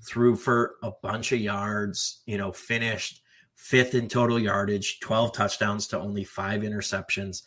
threw 0.07 0.35
for 0.35 0.75
a 0.83 0.91
bunch 1.03 1.33
of 1.33 1.41
yards, 1.41 2.23
you 2.27 2.37
know, 2.37 2.51
finished 2.51 3.21
fifth 3.57 3.95
in 3.95 4.09
total 4.09 4.39
yardage, 4.39 4.99
12 5.01 5.33
touchdowns 5.33 5.87
to 5.89 5.99
only 5.99 6.25
five 6.25 6.63
interceptions. 6.63 7.43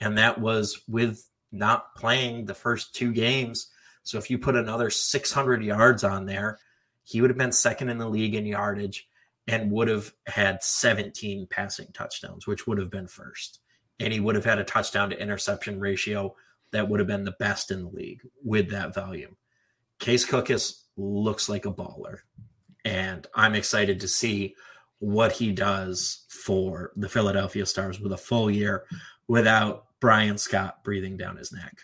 And 0.00 0.16
that 0.16 0.40
was 0.40 0.82
with 0.88 1.28
not 1.52 1.94
playing 1.94 2.46
the 2.46 2.54
first 2.54 2.94
two 2.94 3.12
games. 3.12 3.68
So 4.10 4.18
if 4.18 4.28
you 4.28 4.38
put 4.38 4.56
another 4.56 4.90
600 4.90 5.62
yards 5.62 6.02
on 6.02 6.26
there, 6.26 6.58
he 7.04 7.20
would 7.20 7.30
have 7.30 7.38
been 7.38 7.52
second 7.52 7.90
in 7.90 7.98
the 7.98 8.08
league 8.08 8.34
in 8.34 8.44
yardage 8.44 9.06
and 9.46 9.70
would 9.70 9.86
have 9.86 10.12
had 10.26 10.64
17 10.64 11.46
passing 11.48 11.86
touchdowns, 11.92 12.44
which 12.44 12.66
would 12.66 12.78
have 12.78 12.90
been 12.90 13.06
first. 13.06 13.60
And 14.00 14.12
he 14.12 14.18
would 14.18 14.34
have 14.34 14.44
had 14.44 14.58
a 14.58 14.64
touchdown 14.64 15.10
to 15.10 15.22
interception 15.22 15.78
ratio 15.78 16.34
that 16.72 16.88
would 16.88 16.98
have 16.98 17.06
been 17.06 17.22
the 17.22 17.36
best 17.38 17.70
in 17.70 17.84
the 17.84 17.88
league 17.88 18.22
with 18.44 18.70
that 18.70 18.96
volume. 18.96 19.36
Case 20.00 20.26
Cookus 20.26 20.82
looks 20.96 21.48
like 21.48 21.64
a 21.64 21.72
baller. 21.72 22.18
And 22.84 23.28
I'm 23.32 23.54
excited 23.54 24.00
to 24.00 24.08
see 24.08 24.56
what 24.98 25.30
he 25.30 25.52
does 25.52 26.24
for 26.28 26.90
the 26.96 27.08
Philadelphia 27.08 27.64
Stars 27.64 28.00
with 28.00 28.12
a 28.12 28.16
full 28.16 28.50
year 28.50 28.86
without 29.28 29.84
Bryan 30.00 30.36
Scott 30.36 30.82
breathing 30.82 31.16
down 31.16 31.36
his 31.36 31.52
neck. 31.52 31.78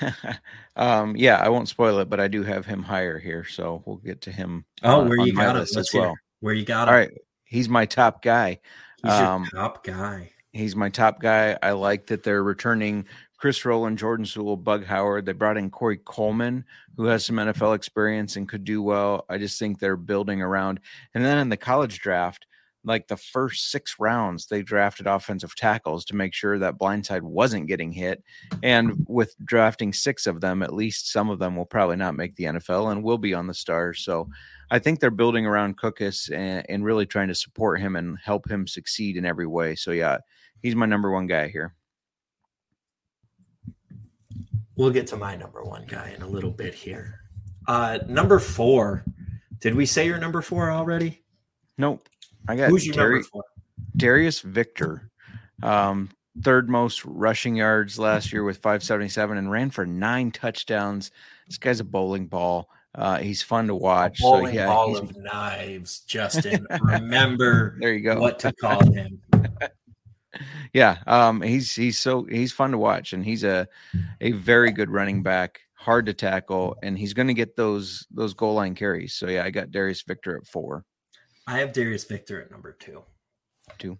um, 0.76 1.16
yeah, 1.16 1.36
I 1.36 1.48
won't 1.48 1.68
spoil 1.68 1.98
it, 1.98 2.08
but 2.08 2.20
I 2.20 2.28
do 2.28 2.42
have 2.42 2.66
him 2.66 2.82
higher 2.82 3.18
here, 3.18 3.44
so 3.44 3.82
we'll 3.86 3.96
get 3.96 4.22
to 4.22 4.32
him. 4.32 4.64
Oh, 4.82 5.00
uh, 5.00 5.08
where 5.08 5.18
you 5.20 5.32
got 5.32 5.56
it 5.56 5.60
Let's 5.60 5.76
as 5.76 5.90
well. 5.92 6.12
it. 6.12 6.18
Where 6.40 6.54
you 6.54 6.64
got 6.64 6.88
All 6.88 6.94
it? 6.94 6.96
right, 6.98 7.10
he's 7.44 7.68
my 7.68 7.86
top 7.86 8.22
guy. 8.22 8.60
He's 9.02 9.12
your 9.12 9.26
um, 9.26 9.46
top 9.52 9.84
guy. 9.84 10.30
He's 10.52 10.74
my 10.74 10.88
top 10.88 11.20
guy. 11.20 11.58
I 11.62 11.72
like 11.72 12.06
that 12.06 12.22
they're 12.22 12.42
returning 12.42 13.06
Chris 13.38 13.64
Rowland, 13.64 13.98
Jordan 13.98 14.24
Suell, 14.24 14.62
Bug 14.62 14.84
Howard. 14.84 15.26
They 15.26 15.32
brought 15.32 15.58
in 15.58 15.70
Corey 15.70 15.98
Coleman, 15.98 16.64
who 16.96 17.04
has 17.04 17.26
some 17.26 17.36
NFL 17.36 17.74
experience 17.74 18.36
and 18.36 18.48
could 18.48 18.64
do 18.64 18.82
well. 18.82 19.26
I 19.28 19.38
just 19.38 19.58
think 19.58 19.78
they're 19.78 19.96
building 19.96 20.40
around. 20.40 20.80
And 21.14 21.24
then 21.24 21.38
in 21.38 21.50
the 21.50 21.56
college 21.56 22.00
draft, 22.00 22.46
like 22.86 23.08
the 23.08 23.16
first 23.16 23.70
six 23.70 23.96
rounds, 23.98 24.46
they 24.46 24.62
drafted 24.62 25.08
offensive 25.08 25.56
tackles 25.56 26.04
to 26.06 26.16
make 26.16 26.32
sure 26.32 26.56
that 26.58 26.78
blindside 26.78 27.22
wasn't 27.22 27.66
getting 27.66 27.90
hit. 27.90 28.22
And 28.62 29.04
with 29.08 29.34
drafting 29.44 29.92
six 29.92 30.26
of 30.26 30.40
them, 30.40 30.62
at 30.62 30.72
least 30.72 31.10
some 31.10 31.28
of 31.28 31.40
them 31.40 31.56
will 31.56 31.66
probably 31.66 31.96
not 31.96 32.14
make 32.14 32.36
the 32.36 32.44
NFL 32.44 32.92
and 32.92 33.02
will 33.02 33.18
be 33.18 33.34
on 33.34 33.48
the 33.48 33.54
stars. 33.54 34.00
So 34.04 34.28
I 34.70 34.78
think 34.78 35.00
they're 35.00 35.10
building 35.10 35.46
around 35.46 35.78
Cookus 35.78 36.32
and, 36.32 36.64
and 36.68 36.84
really 36.84 37.06
trying 37.06 37.28
to 37.28 37.34
support 37.34 37.80
him 37.80 37.96
and 37.96 38.16
help 38.22 38.48
him 38.48 38.68
succeed 38.68 39.16
in 39.16 39.24
every 39.26 39.48
way. 39.48 39.74
So 39.74 39.90
yeah, 39.90 40.18
he's 40.62 40.76
my 40.76 40.86
number 40.86 41.10
one 41.10 41.26
guy 41.26 41.48
here. 41.48 41.74
We'll 44.76 44.90
get 44.90 45.08
to 45.08 45.16
my 45.16 45.34
number 45.34 45.64
one 45.64 45.86
guy 45.86 46.12
in 46.14 46.22
a 46.22 46.28
little 46.28 46.50
bit 46.52 46.72
here. 46.72 47.20
Uh, 47.66 47.98
number 48.08 48.38
four. 48.38 49.04
Did 49.58 49.74
we 49.74 49.86
say 49.86 50.06
your 50.06 50.18
number 50.18 50.42
four 50.42 50.70
already? 50.70 51.22
Nope. 51.78 52.08
I 52.48 52.56
got 52.56 52.70
Who's 52.70 52.86
your 52.86 52.94
Dari- 52.94 53.10
number 53.10 53.22
four? 53.24 53.44
Darius 53.96 54.40
Victor, 54.40 55.10
um, 55.62 56.10
third 56.42 56.68
most 56.68 57.04
rushing 57.04 57.56
yards 57.56 57.98
last 57.98 58.32
year 58.32 58.44
with 58.44 58.58
577 58.58 59.38
and 59.38 59.50
ran 59.50 59.70
for 59.70 59.86
nine 59.86 60.30
touchdowns. 60.30 61.10
This 61.48 61.58
guy's 61.58 61.80
a 61.80 61.84
bowling 61.84 62.26
ball. 62.26 62.68
Uh, 62.94 63.18
he's 63.18 63.42
fun 63.42 63.66
to 63.66 63.74
watch. 63.74 64.18
So 64.18 64.30
Bowling 64.30 64.54
yeah, 64.54 64.66
ball 64.66 64.96
of 64.96 65.14
knives, 65.18 66.00
Justin. 66.00 66.66
Remember 66.80 67.76
there 67.80 67.92
you 67.92 68.00
go. 68.00 68.18
what 68.20 68.38
to 68.40 68.52
call 68.52 68.84
him. 68.92 69.20
Yeah, 70.72 70.98
um, 71.06 71.40
he's 71.40 71.74
he's 71.74 71.98
so 71.98 72.24
he's 72.24 72.52
fun 72.52 72.70
to 72.72 72.78
watch, 72.78 73.12
and 73.14 73.24
he's 73.24 73.44
a 73.44 73.66
a 74.20 74.32
very 74.32 74.70
good 74.70 74.90
running 74.90 75.22
back, 75.22 75.60
hard 75.74 76.06
to 76.06 76.14
tackle, 76.14 76.76
and 76.82 76.98
he's 76.98 77.14
going 77.14 77.28
to 77.28 77.34
get 77.34 77.56
those 77.56 78.06
those 78.10 78.34
goal 78.34 78.54
line 78.54 78.74
carries. 78.74 79.14
So 79.14 79.28
yeah, 79.28 79.44
I 79.44 79.50
got 79.50 79.70
Darius 79.70 80.02
Victor 80.02 80.36
at 80.36 80.46
four. 80.46 80.84
I 81.46 81.58
have 81.58 81.72
Darius 81.72 82.04
Victor 82.04 82.40
at 82.42 82.50
number 82.50 82.72
two. 82.72 83.02
Two. 83.78 83.98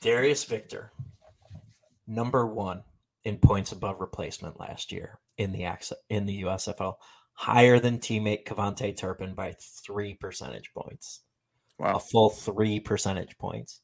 Darius 0.00 0.44
Victor, 0.44 0.92
number 2.06 2.46
one 2.46 2.84
in 3.24 3.38
points 3.38 3.72
above 3.72 4.00
replacement 4.00 4.60
last 4.60 4.92
year 4.92 5.18
in 5.38 5.52
the 5.52 5.64
in 6.08 6.26
the 6.26 6.42
USFL, 6.42 6.94
higher 7.32 7.80
than 7.80 7.98
teammate 7.98 8.44
KaVontae 8.44 8.96
Turpin 8.96 9.34
by 9.34 9.54
three 9.84 10.14
percentage 10.14 10.72
points, 10.72 11.22
Wow. 11.78 11.96
a 11.96 11.98
full 12.00 12.30
three 12.30 12.78
percentage 12.80 13.36
points. 13.38 13.80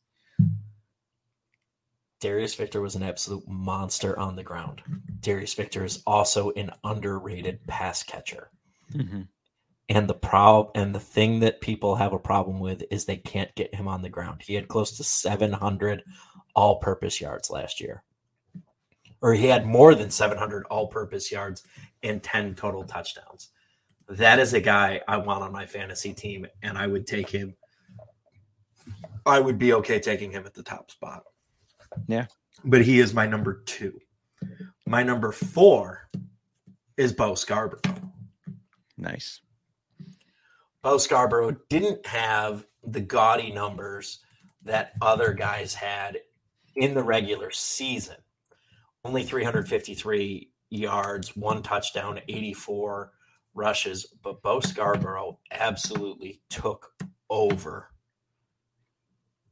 Darius 2.20 2.54
Victor 2.54 2.80
was 2.80 2.94
an 2.94 3.02
absolute 3.02 3.46
monster 3.48 4.16
on 4.16 4.36
the 4.36 4.44
ground. 4.44 4.82
Darius 5.20 5.54
Victor 5.54 5.84
is 5.84 6.02
also 6.06 6.50
an 6.52 6.70
underrated 6.84 7.66
pass 7.66 8.04
catcher. 8.04 8.50
Mhm. 8.92 9.26
And 9.92 10.08
the 10.08 10.14
prob 10.14 10.70
and 10.74 10.94
the 10.94 11.00
thing 11.00 11.40
that 11.40 11.60
people 11.60 11.96
have 11.96 12.14
a 12.14 12.18
problem 12.18 12.60
with 12.60 12.82
is 12.90 13.04
they 13.04 13.18
can't 13.18 13.54
get 13.54 13.74
him 13.74 13.86
on 13.86 14.00
the 14.00 14.08
ground. 14.08 14.40
He 14.40 14.54
had 14.54 14.66
close 14.66 14.96
to 14.96 15.04
700 15.04 16.02
all-purpose 16.56 17.20
yards 17.20 17.50
last 17.50 17.78
year. 17.78 18.02
Or 19.20 19.34
he 19.34 19.48
had 19.48 19.66
more 19.66 19.94
than 19.94 20.10
700 20.10 20.64
all-purpose 20.70 21.30
yards 21.30 21.64
and 22.02 22.22
10 22.22 22.54
total 22.54 22.84
touchdowns. 22.84 23.50
That 24.08 24.38
is 24.38 24.54
a 24.54 24.62
guy 24.62 25.02
I 25.06 25.18
want 25.18 25.42
on 25.42 25.52
my 25.52 25.66
fantasy 25.66 26.14
team 26.14 26.46
and 26.62 26.78
I 26.78 26.86
would 26.86 27.06
take 27.06 27.28
him 27.28 27.54
I 29.26 29.40
would 29.40 29.58
be 29.58 29.74
okay 29.74 30.00
taking 30.00 30.32
him 30.32 30.46
at 30.46 30.54
the 30.54 30.62
top 30.62 30.90
spot. 30.90 31.24
Yeah. 32.08 32.28
But 32.64 32.82
he 32.82 32.98
is 32.98 33.12
my 33.12 33.26
number 33.26 33.62
2. 33.66 33.96
My 34.86 35.02
number 35.02 35.32
4 35.32 36.08
is 36.96 37.12
Bo 37.12 37.34
Scarborough. 37.34 37.80
Nice. 38.96 39.42
Bo 40.82 40.98
Scarborough 40.98 41.56
didn't 41.68 42.04
have 42.06 42.66
the 42.82 43.00
gaudy 43.00 43.52
numbers 43.52 44.18
that 44.64 44.92
other 45.00 45.32
guys 45.32 45.74
had 45.74 46.18
in 46.76 46.94
the 46.94 47.02
regular 47.02 47.50
season. 47.50 48.16
Only 49.04 49.22
353 49.22 50.50
yards, 50.70 51.36
one 51.36 51.62
touchdown, 51.62 52.20
84 52.28 53.12
rushes, 53.54 54.06
but 54.22 54.42
Bo 54.42 54.60
Scarborough 54.60 55.38
absolutely 55.52 56.40
took 56.48 56.90
over 57.30 57.90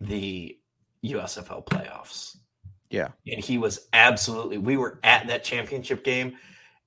the 0.01 0.59
USFL 1.05 1.65
playoffs. 1.67 2.37
Yeah. 2.91 3.09
And 3.27 3.43
he 3.43 3.59
was 3.59 3.89
absolutely, 3.93 4.59
we 4.59 4.77
were 4.77 4.99
at 5.05 5.27
that 5.29 5.45
championship 5.45 6.03
game 6.03 6.37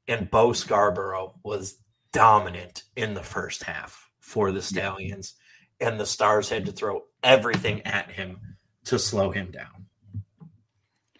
and 0.08 0.30
Bo 0.30 0.52
Scarborough 0.52 1.34
was 1.44 1.78
dominant 2.12 2.84
in 2.96 3.14
the 3.14 3.24
first 3.24 3.64
half 3.64 4.03
for 4.24 4.52
the 4.54 4.62
Stallions, 4.62 5.36
and 5.82 6.00
the 6.00 6.06
Stars 6.06 6.50
had 6.50 6.66
to 6.66 6.72
throw 6.72 7.04
everything 7.22 7.82
at 7.82 8.10
him 8.10 8.40
to 8.86 8.98
slow 8.98 9.32
him 9.32 9.52
down. 9.52 9.86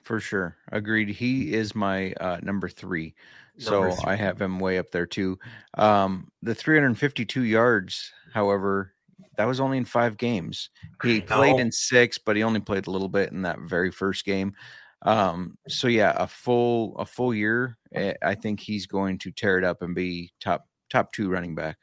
For 0.04 0.20
sure. 0.20 0.56
Agreed. 0.72 1.10
He 1.10 1.54
is 1.54 1.76
my 1.76 2.14
uh, 2.14 2.40
number 2.42 2.70
three. 2.70 3.14
So 3.58 3.82
Number 3.82 3.96
three. 3.96 4.12
I 4.12 4.16
have 4.16 4.42
him 4.42 4.60
way 4.60 4.78
up 4.78 4.92
there 4.92 5.06
too. 5.06 5.38
Um, 5.78 6.30
the 6.42 6.56
352 6.56 7.44
yards, 7.44 8.12
however, 8.34 8.94
that 9.38 9.46
was 9.46 9.60
only 9.60 9.78
in 9.78 9.86
five 9.86 10.18
games. 10.18 10.70
He 11.04 11.22
played 11.22 11.60
in 11.60 11.72
six, 11.72 12.18
but 12.18 12.36
he 12.36 12.44
only 12.44 12.60
played 12.62 12.88
a 12.88 12.92
little 12.92 13.10
bit 13.10 13.32
in 13.32 13.44
that 13.44 13.60
very 13.60 13.92
first 13.92 14.26
game. 14.26 14.54
Um, 15.02 15.58
so 15.68 15.88
yeah, 15.88 16.14
a 16.16 16.28
full 16.28 16.96
a 16.98 17.06
full 17.06 17.34
year. 17.34 17.78
eh, 17.94 18.14
I 18.24 18.36
think 18.36 18.62
he's 18.62 18.88
going 18.88 19.18
to 19.20 19.32
tear 19.32 19.58
it 19.58 19.64
up 19.66 19.82
and 19.82 19.94
be 19.94 20.32
top 20.40 20.66
top 20.90 21.12
two 21.12 21.30
running 21.30 21.56
back. 21.56 21.78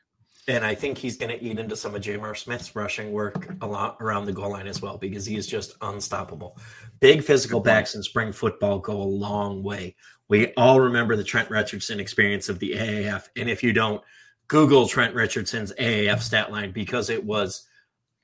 And 0.51 0.65
I 0.65 0.75
think 0.75 0.99
he's 0.99 1.17
going 1.17 1.31
to 1.31 1.41
eat 1.41 1.61
into 1.61 1.77
some 1.77 1.95
of 1.95 2.03
J'Mar 2.03 2.37
Smith's 2.37 2.75
rushing 2.75 3.13
work 3.13 3.55
a 3.61 3.67
lot 3.69 3.97
around 4.01 4.27
the 4.27 4.33
goal 4.33 4.51
line 4.51 4.67
as 4.67 4.83
well 4.83 4.99
because 4.99 5.25
he 5.25 5.37
is 5.37 5.47
just 5.47 5.77
unstoppable. 5.81 6.59
Big 6.99 7.23
physical 7.23 7.61
backs 7.61 7.95
in 7.95 8.03
spring 8.03 8.33
football 8.33 8.81
go 8.81 9.01
a 9.01 9.05
long 9.05 9.63
way. 9.63 9.95
We 10.27 10.53
all 10.55 10.81
remember 10.81 11.15
the 11.15 11.23
Trent 11.23 11.51
Richardson 11.51 12.01
experience 12.01 12.49
of 12.49 12.59
the 12.59 12.73
AAF. 12.73 13.29
And 13.37 13.49
if 13.49 13.63
you 13.63 13.73
don't, 13.73 14.03
Google 14.49 14.89
Trent 14.89 15.15
Richardson's 15.15 15.73
AAF 15.75 16.21
stat 16.21 16.51
line 16.51 16.73
because 16.73 17.11
it 17.11 17.25
was 17.25 17.69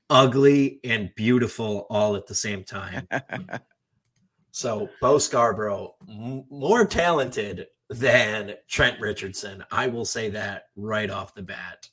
ugly 0.09 0.81
and 0.83 1.09
beautiful 1.15 1.87
all 1.89 2.17
at 2.17 2.27
the 2.27 2.35
same 2.35 2.65
time. 2.65 3.07
So 4.57 4.89
Bo 5.01 5.19
Scarborough, 5.19 5.93
m- 6.09 6.43
more 6.49 6.83
talented 6.83 7.67
than 7.91 8.55
Trent 8.67 8.99
Richardson. 8.99 9.63
I 9.69 9.85
will 9.85 10.03
say 10.03 10.31
that 10.31 10.69
right 10.75 11.11
off 11.11 11.35
the 11.35 11.43
bat. 11.43 11.87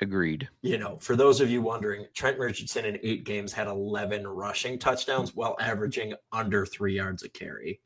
Agreed. 0.00 0.48
You 0.62 0.78
know, 0.78 0.96
for 0.98 1.14
those 1.14 1.40
of 1.40 1.50
you 1.50 1.60
wondering, 1.60 2.06
Trent 2.14 2.38
Richardson 2.38 2.86
in 2.86 2.98
eight 3.02 3.24
games 3.24 3.52
had 3.52 3.66
11 3.66 4.26
rushing 4.26 4.78
touchdowns 4.78 5.34
while 5.34 5.56
averaging 5.60 6.14
under 6.32 6.64
three 6.64 6.96
yards 6.96 7.22
a 7.22 7.28
carry 7.28 7.80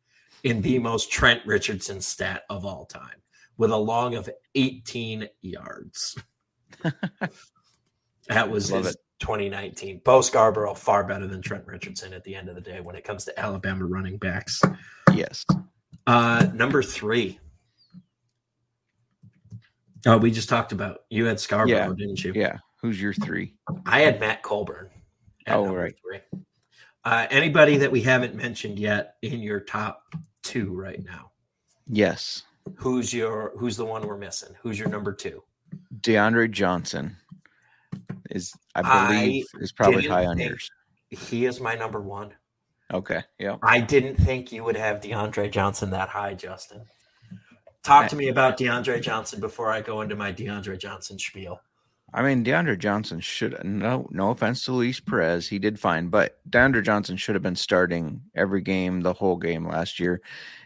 in 0.45 0.63
the 0.63 0.79
most 0.79 1.11
Trent 1.11 1.41
Richardson 1.45 2.01
stat 2.01 2.43
of 2.49 2.65
all 2.65 2.87
time 2.87 3.23
with 3.57 3.71
a 3.71 3.77
long 3.77 4.15
of 4.15 4.29
18 4.55 5.29
yards. 5.43 6.17
that 8.29 8.51
was 8.51 8.71
Love 8.71 8.85
his 8.85 8.95
it. 8.95 9.01
2019. 9.21 10.03
Bo 10.05 10.21
Scarborough, 10.21 10.75
far 10.75 11.03
better 11.05 11.27
than 11.27 11.41
Trent 11.41 11.67
Richardson 11.67 12.13
at 12.13 12.25
the 12.25 12.35
end 12.35 12.49
of 12.49 12.55
the 12.55 12.61
day 12.61 12.81
when 12.81 12.95
it 12.95 13.05
comes 13.05 13.25
to 13.25 13.41
Alabama 13.41 13.87
running 13.87 14.19
backs. 14.19 14.61
Yes. 15.13 15.45
Uh, 16.07 16.47
number 16.53 16.83
three. 16.83 17.41
Oh, 20.07 20.19
we 20.19 20.31
just 20.31 20.49
talked 20.49 20.73
about 20.73 21.01
you 21.11 21.25
had 21.27 21.41
Scarborough, 21.41 21.77
Yeah. 21.77 21.89
didn't 21.97 22.23
you? 22.23 22.33
Yeah. 22.35 22.59
Who's 22.83 23.01
your 23.01 23.15
three? 23.15 23.55
I 23.87 24.01
had 24.01 24.21
Matt 24.21 24.43
Colburn. 24.43 24.91
Oh, 25.47 25.67
right. 25.75 25.95
Three. 26.03 26.21
Uh, 27.05 27.27
anybody 27.31 27.79
that 27.79 27.91
we 27.93 28.03
haven't 28.03 28.35
mentioned 28.35 28.79
yet 28.79 29.17
in 29.23 29.41
your 29.41 29.61
top 29.61 30.03
two 30.43 30.73
right 30.75 31.03
now? 31.05 31.31
Yes. 31.87 32.43
Who's 32.77 33.13
your 33.13 33.53
Who's 33.59 33.77
the 33.77 33.85
one 33.85 34.07
we're 34.07 34.17
missing? 34.19 34.55
Who's 34.63 34.79
your 34.79 34.89
number 34.89 35.13
two? 35.13 35.43
DeAndre 36.01 36.51
Johnson 36.51 37.17
is 38.31 38.53
I 38.75 38.81
I 38.83 39.09
believe 39.13 39.47
is 39.61 39.73
probably 39.73 40.07
high 40.07 40.27
on 40.27 40.39
yours. 40.39 40.71
He 41.11 41.47
is 41.47 41.61
my 41.61 41.75
number 41.75 42.01
one. 42.01 42.33
Okay. 42.93 43.23
Yeah. 43.39 43.57
I 43.63 43.81
didn't 43.81 44.17
think 44.17 44.51
you 44.53 44.65
would 44.65 44.77
have 44.77 45.01
DeAndre 45.01 45.51
Johnson 45.51 45.91
that 45.91 46.09
high, 46.09 46.35
Justin. 46.35 46.85
Talk 47.85 48.09
to 48.09 48.17
me 48.17 48.29
about 48.29 48.57
DeAndre 48.57 49.03
Johnson 49.03 49.41
before 49.41 49.71
I 49.71 49.83
go 49.83 50.01
into 50.01 50.17
my 50.17 50.33
DeAndre 50.33 50.79
Johnson 50.79 51.19
spiel. 51.19 51.61
I 52.15 52.23
mean, 52.23 52.45
DeAndre 52.45 52.79
Johnson 52.79 53.21
should 53.21 53.63
no 53.65 54.07
no 54.11 54.31
offense 54.31 54.65
to 54.65 54.73
Luis 54.73 55.01
Perez, 55.01 55.49
he 55.49 55.59
did 55.59 55.79
fine, 55.79 56.09
but 56.09 56.39
DeAndre 56.49 56.85
Johnson 56.85 57.17
should 57.17 57.35
have 57.35 57.43
been 57.43 57.57
starting 57.57 58.23
every 58.35 58.63
game, 58.63 59.03
the 59.03 59.13
whole 59.13 59.37
game 59.37 59.67
last 59.67 60.01
year. 60.01 60.23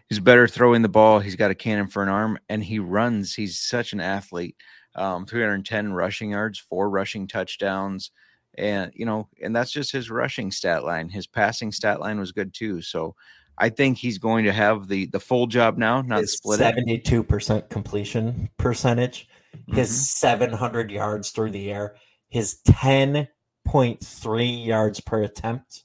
He's 0.08 0.20
better 0.20 0.46
throwing 0.46 0.82
the 0.82 0.88
ball. 0.88 1.18
He's 1.18 1.36
got 1.36 1.50
a 1.50 1.54
cannon 1.56 1.88
for 1.88 2.02
an 2.02 2.08
arm, 2.08 2.38
and 2.48 2.62
he 2.62 2.78
runs. 2.78 3.34
He's 3.34 3.58
such 3.58 3.92
an 3.92 4.00
athlete. 4.00 4.56
Um, 4.94 5.26
310 5.26 5.92
rushing 5.92 6.30
yards, 6.30 6.58
four 6.58 6.88
rushing 6.88 7.26
touchdowns, 7.26 8.10
and 8.56 8.92
you 8.94 9.06
know, 9.06 9.28
and 9.42 9.56
that's 9.56 9.72
just 9.72 9.90
his 9.90 10.10
rushing 10.10 10.50
stat 10.50 10.84
line. 10.84 11.08
His 11.08 11.26
passing 11.26 11.72
stat 11.72 11.98
line 11.98 12.20
was 12.20 12.32
good 12.32 12.54
too. 12.54 12.80
So 12.82 13.16
I 13.58 13.68
think 13.68 13.98
he's 13.98 14.18
going 14.18 14.44
to 14.44 14.52
have 14.52 14.88
the 14.88 15.06
the 15.06 15.20
full 15.20 15.46
job 15.46 15.76
now, 15.76 16.00
not 16.02 16.20
his 16.20 16.34
split 16.34 16.58
seventy-two 16.58 17.22
percent 17.24 17.68
completion 17.70 18.48
percentage, 18.56 19.28
his 19.66 19.90
Mhm. 19.90 19.94
seven 19.94 20.52
hundred 20.52 20.90
yards 20.90 21.30
through 21.30 21.50
the 21.50 21.70
air, 21.72 21.96
his 22.28 22.58
ten 22.64 23.28
point 23.64 24.00
three 24.04 24.46
yards 24.50 25.00
per 25.00 25.22
attempt, 25.22 25.84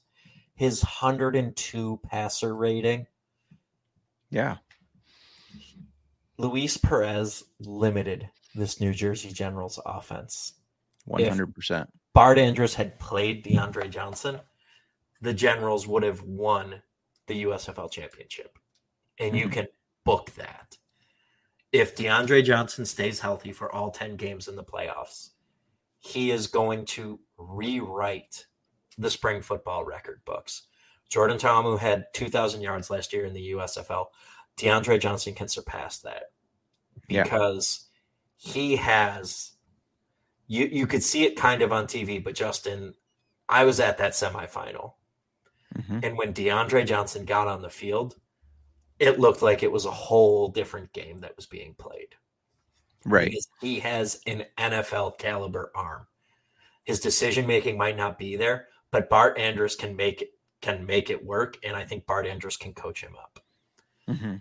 his 0.54 0.80
hundred 0.82 1.36
and 1.36 1.54
two 1.56 2.00
passer 2.04 2.54
rating. 2.54 3.06
Yeah, 4.30 4.58
Luis 6.38 6.76
Perez 6.76 7.44
limited 7.60 8.28
this 8.54 8.80
New 8.80 8.92
Jersey 8.92 9.30
Generals 9.30 9.78
offense. 9.84 10.54
100%. 11.08 11.86
Bart 12.14 12.38
Andrus 12.38 12.74
had 12.74 12.98
played 12.98 13.44
DeAndre 13.44 13.90
Johnson, 13.90 14.40
the 15.20 15.34
Generals 15.34 15.86
would 15.86 16.02
have 16.02 16.22
won 16.22 16.80
the 17.26 17.42
USFL 17.42 17.90
championship. 17.90 18.58
And 19.18 19.36
you 19.36 19.48
Mhm. 19.48 19.52
can 19.52 19.68
book 20.04 20.30
that. 20.32 20.78
If 21.72 21.96
DeAndre 21.96 22.44
Johnson 22.44 22.84
stays 22.84 23.20
healthy 23.20 23.52
for 23.52 23.72
all 23.72 23.90
10 23.90 24.16
games 24.16 24.48
in 24.48 24.56
the 24.56 24.64
playoffs, 24.64 25.30
he 25.98 26.30
is 26.30 26.46
going 26.46 26.84
to 26.86 27.20
rewrite 27.36 28.46
the 28.98 29.10
spring 29.10 29.42
football 29.42 29.84
record 29.84 30.24
books. 30.24 30.66
Jordan 31.08 31.38
Ta'amu 31.38 31.78
had 31.78 32.12
2,000 32.12 32.60
yards 32.62 32.90
last 32.90 33.12
year 33.12 33.24
in 33.24 33.32
the 33.32 33.40
USFL. 33.54 34.12
DeAndre 34.56 35.00
Johnson 35.00 35.34
can 35.34 35.48
surpass 35.48 35.98
that 36.00 36.32
Yeah. 37.08 37.24
because 37.24 37.90
he 38.36 38.76
has 38.76 39.52
you 40.46 40.66
you 40.66 40.86
could 40.86 41.02
see 41.02 41.24
it 41.24 41.36
kind 41.36 41.62
of 41.62 41.72
on 41.72 41.86
TV, 41.86 42.22
but 42.22 42.34
Justin, 42.34 42.94
I 43.48 43.64
was 43.64 43.80
at 43.80 43.96
that 43.98 44.12
semifinal, 44.12 44.92
Mhm. 45.76 46.04
and 46.04 46.16
when 46.16 46.32
DeAndre 46.32 46.86
Johnson 46.86 47.24
got 47.24 47.48
on 47.48 47.62
the 47.62 47.70
field, 47.70 48.16
it 48.98 49.18
looked 49.18 49.42
like 49.42 49.62
it 49.62 49.72
was 49.72 49.86
a 49.86 49.90
whole 49.90 50.48
different 50.48 50.92
game 50.92 51.18
that 51.18 51.36
was 51.36 51.46
being 51.46 51.74
played. 51.74 52.14
Right. 53.04 53.30
Because 53.30 53.48
he 53.60 53.80
has 53.80 54.20
an 54.26 54.46
NFL 54.56 55.18
caliber 55.18 55.70
arm. 55.74 56.06
His 56.84 57.00
decision 57.00 57.46
making 57.46 57.76
might 57.76 57.96
not 57.96 58.18
be 58.18 58.36
there, 58.36 58.68
but 58.90 59.10
Bart 59.10 59.36
Andrus 59.38 59.76
can 59.76 59.96
make 59.96 60.22
it 60.22 60.30
can 60.60 60.86
make 60.86 61.10
it 61.10 61.22
work, 61.22 61.58
and 61.62 61.76
I 61.76 61.84
think 61.84 62.06
Bart 62.06 62.26
Andrus 62.26 62.56
can 62.56 62.72
coach 62.72 63.02
him 63.02 63.14
up 63.16 63.44
Mhm. 64.08 64.40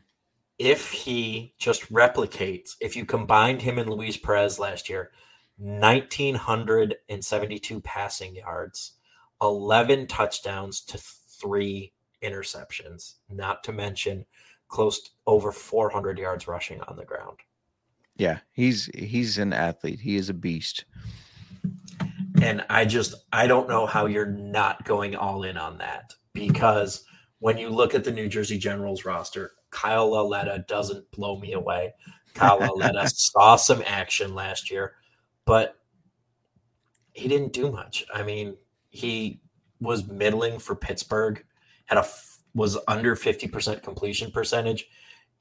if 0.58 0.90
he 0.92 1.54
just 1.58 1.92
replicates, 1.92 2.78
if 2.80 2.96
you 2.96 3.06
combined 3.06 3.62
him 3.62 3.78
and 3.78 3.90
Luis 3.90 4.16
Perez 4.16 4.58
last 4.58 4.88
year, 4.88 5.12
1,972 5.58 7.82
passing 7.82 8.36
yards, 8.36 8.94
11 9.42 10.08
touchdowns 10.08 10.80
to 10.82 10.98
three 11.44 11.92
interceptions, 12.24 13.16
not 13.30 13.64
to 13.66 13.74
mention 13.74 14.26
close 14.70 15.02
to 15.02 15.10
over 15.28 15.52
400 15.52 16.18
yards 16.18 16.48
rushing 16.48 16.82
on 16.82 16.96
the 16.96 17.06
ground. 17.06 17.38
Yeah, 18.16 18.40
he's 18.52 18.86
he's 18.96 19.38
an 19.38 19.54
athlete. 19.54 20.00
He 20.00 20.16
is 20.16 20.30
a 20.30 20.34
beast. 20.34 20.86
And 22.42 22.66
I 22.70 22.86
just, 22.86 23.16
I 23.32 23.48
don't 23.48 23.70
know 23.70 23.86
how 23.86 24.06
you're 24.06 24.26
not 24.26 24.84
going 24.86 25.16
all 25.16 25.44
in 25.44 25.58
on 25.58 25.78
that 25.78 26.14
because 26.34 27.06
when 27.40 27.58
you 27.58 27.70
look 27.70 27.94
at 27.96 28.04
the 28.04 28.12
New 28.12 28.28
Jersey 28.28 28.58
Generals 28.58 29.06
roster, 29.06 29.52
Kyle 29.70 30.12
Lauletta 30.12 30.66
doesn't 30.68 31.10
blow 31.12 31.40
me 31.40 31.54
away. 31.54 31.94
Kyle 32.34 32.60
Lauletta 32.60 33.08
saw 33.14 33.56
some 33.56 33.84
action 33.86 34.34
last 34.34 34.72
year, 34.72 34.96
but 35.46 35.78
he 37.14 37.28
didn't 37.28 37.54
do 37.54 37.72
much. 37.72 38.06
I 38.14 38.24
mean, 38.24 38.58
he 38.90 39.40
was 39.84 40.08
middling 40.08 40.60
for 40.60 40.76
Pittsburgh, 40.76 41.44
had 41.86 41.98
a 41.98 42.06
was 42.56 42.78
under 42.88 43.16
50% 43.16 43.82
completion 43.82 44.32
percentage, 44.32 44.88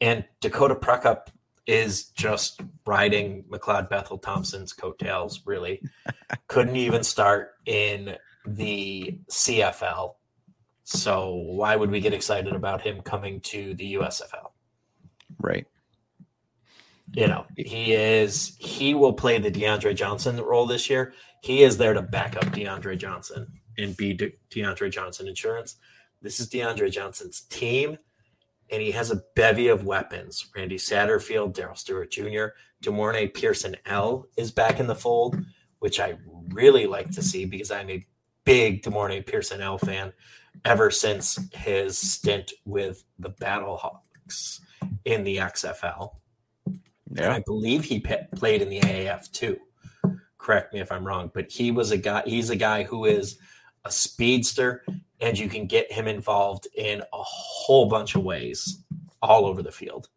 and 0.01 0.25
Dakota 0.41 0.75
Prukop 0.75 1.29
is 1.67 2.05
just 2.07 2.61
riding 2.87 3.45
McLeod 3.45 3.89
Bethel 3.89 4.19
Thompson's 4.19 4.73
coattails, 4.73 5.43
really. 5.45 5.83
Couldn't 6.49 6.77
even 6.77 7.03
start 7.03 7.53
in 7.67 8.17
the 8.47 9.19
CFL. 9.31 10.15
So 10.85 11.35
why 11.35 11.77
would 11.77 11.91
we 11.91 12.01
get 12.01 12.13
excited 12.13 12.55
about 12.55 12.81
him 12.81 13.01
coming 13.03 13.41
to 13.43 13.75
the 13.75 13.95
USFL? 13.95 14.51
Right. 15.39 15.67
You 17.15 17.27
know, 17.27 17.47
he 17.57 17.93
is 17.93 18.57
he 18.59 18.95
will 18.95 19.13
play 19.13 19.39
the 19.39 19.51
DeAndre 19.51 19.95
Johnson 19.95 20.41
role 20.41 20.67
this 20.67 20.89
year. 20.89 21.13
He 21.43 21.63
is 21.63 21.77
there 21.77 21.93
to 21.93 22.03
back 22.03 22.37
up 22.37 22.45
DeAndre 22.45 22.97
Johnson 22.97 23.47
and 23.79 23.97
be 23.97 24.13
De- 24.15 24.35
DeAndre 24.51 24.91
Johnson 24.91 25.29
insurance. 25.29 25.77
This 26.21 26.41
is 26.41 26.49
DeAndre 26.49 26.91
Johnson's 26.91 27.43
team. 27.43 27.99
and 28.71 28.81
he 28.81 28.91
has 28.93 29.11
a 29.11 29.23
bevy 29.35 29.69
of 29.69 29.85
weapons. 29.85 30.47
Randy 30.57 30.77
Satterfield, 30.79 31.53
Darrell 31.55 31.75
Stewart 31.75 32.11
Jr., 32.11 32.47
De'Mornay 32.83 33.35
Pierson-El 33.35 34.27
is 34.39 34.51
back 34.51 34.81
in 34.81 34.87
the 34.87 34.95
fold, 34.95 35.37
which 35.81 36.01
I 36.01 36.15
really 36.49 36.87
like 36.87 37.11
to 37.11 37.23
see 37.23 37.45
because 37.45 37.71
I'm 37.71 37.91
a 37.91 38.05
big 38.45 38.83
De'Mornay 38.83 39.27
Pierson-El 39.27 39.77
fan 39.79 40.13
ever 40.65 40.91
since 40.91 41.39
his 41.53 41.99
stint 41.99 42.53
with 42.65 43.05
the 43.19 43.31
Battlehawks 43.31 44.61
in 45.05 45.25
the 45.25 45.37
XFL. 45.37 46.13
Yeah. 46.67 47.25
And 47.25 47.33
I 47.33 47.41
believe 47.41 47.85
he 47.85 48.01
p- 48.01 48.17
played 48.35 48.63
in 48.63 48.69
the 48.71 48.81
AAF 48.81 49.31
too. 49.33 49.59
Correct 50.39 50.73
me 50.73 50.81
if 50.81 50.91
I'm 50.91 51.07
wrong, 51.07 51.31
but 51.35 51.51
he 51.51 51.71
was 51.71 51.91
a 51.91 51.99
guy. 51.99 52.23
He's 52.25 52.51
a 52.51 52.57
guy 52.57 52.83
who 52.85 53.05
is 53.05 53.39
a 53.85 53.91
speedster, 53.91 54.85
and 55.21 55.39
you 55.39 55.49
can 55.49 55.67
get 55.67 55.91
him 55.91 56.07
involved 56.07 56.67
in 56.75 57.01
a 57.01 57.23
whole 57.23 57.87
bunch 57.89 58.15
of 58.15 58.23
ways 58.23 58.83
all 59.21 59.47
over 59.47 59.63
the 59.63 59.73
field. 59.73 60.09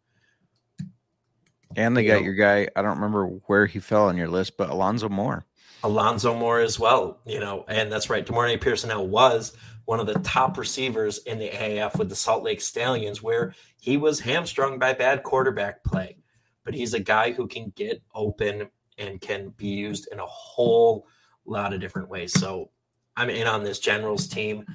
And 1.76 1.96
they 1.96 2.02
you 2.02 2.08
got 2.08 2.20
know, 2.20 2.24
your 2.24 2.34
guy. 2.34 2.68
I 2.74 2.82
don't 2.82 2.96
remember 2.96 3.26
where 3.46 3.66
he 3.66 3.78
fell 3.78 4.06
on 4.08 4.16
your 4.16 4.28
list, 4.28 4.56
but 4.56 4.70
Alonzo 4.70 5.08
Moore. 5.08 5.44
Alonzo 5.82 6.34
Moore 6.34 6.60
as 6.60 6.80
well, 6.80 7.20
you 7.26 7.38
know, 7.38 7.64
and 7.68 7.92
that's 7.92 8.10
right. 8.10 8.26
De'Mornay 8.26 8.60
Pearson 8.60 8.88
now 8.88 9.02
was 9.02 9.52
one 9.84 10.00
of 10.00 10.06
the 10.06 10.18
top 10.20 10.58
receivers 10.58 11.18
in 11.18 11.38
the 11.38 11.50
AAF 11.50 11.98
with 11.98 12.08
the 12.08 12.16
Salt 12.16 12.42
Lake 12.42 12.60
Stallions, 12.60 13.22
where 13.22 13.54
he 13.78 13.96
was 13.96 14.20
hamstrung 14.20 14.78
by 14.78 14.94
bad 14.94 15.22
quarterback 15.22 15.84
play. 15.84 16.16
But 16.64 16.74
he's 16.74 16.94
a 16.94 17.00
guy 17.00 17.30
who 17.30 17.46
can 17.46 17.72
get 17.76 18.02
open 18.14 18.68
and 18.98 19.20
can 19.20 19.50
be 19.50 19.68
used 19.68 20.08
in 20.10 20.18
a 20.18 20.26
whole 20.26 21.06
lot 21.44 21.72
of 21.72 21.80
different 21.80 22.08
ways. 22.08 22.32
So 22.32 22.70
I'm 23.16 23.30
in 23.30 23.46
on 23.46 23.64
this 23.64 23.78
Generals 23.78 24.26
team. 24.26 24.66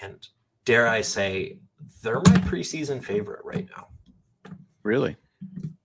And 0.00 0.26
dare 0.64 0.88
I 0.88 1.00
say, 1.00 1.58
they're 2.02 2.16
my 2.16 2.38
preseason 2.44 3.02
favorite 3.02 3.44
right 3.44 3.66
now. 3.76 3.88
Really? 4.82 5.16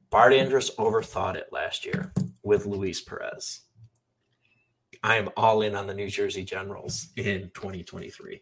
Bart 0.09 0.33
Andrus 0.33 0.71
overthought 0.75 1.35
it 1.35 1.47
last 1.51 1.85
year 1.85 2.13
with 2.43 2.65
Luis 2.65 3.01
Perez. 3.01 3.61
I 5.03 5.15
am 5.15 5.29
all 5.35 5.61
in 5.61 5.75
on 5.75 5.87
the 5.87 5.93
New 5.93 6.09
Jersey 6.09 6.43
Generals 6.43 7.07
in 7.15 7.49
2023. 7.53 8.41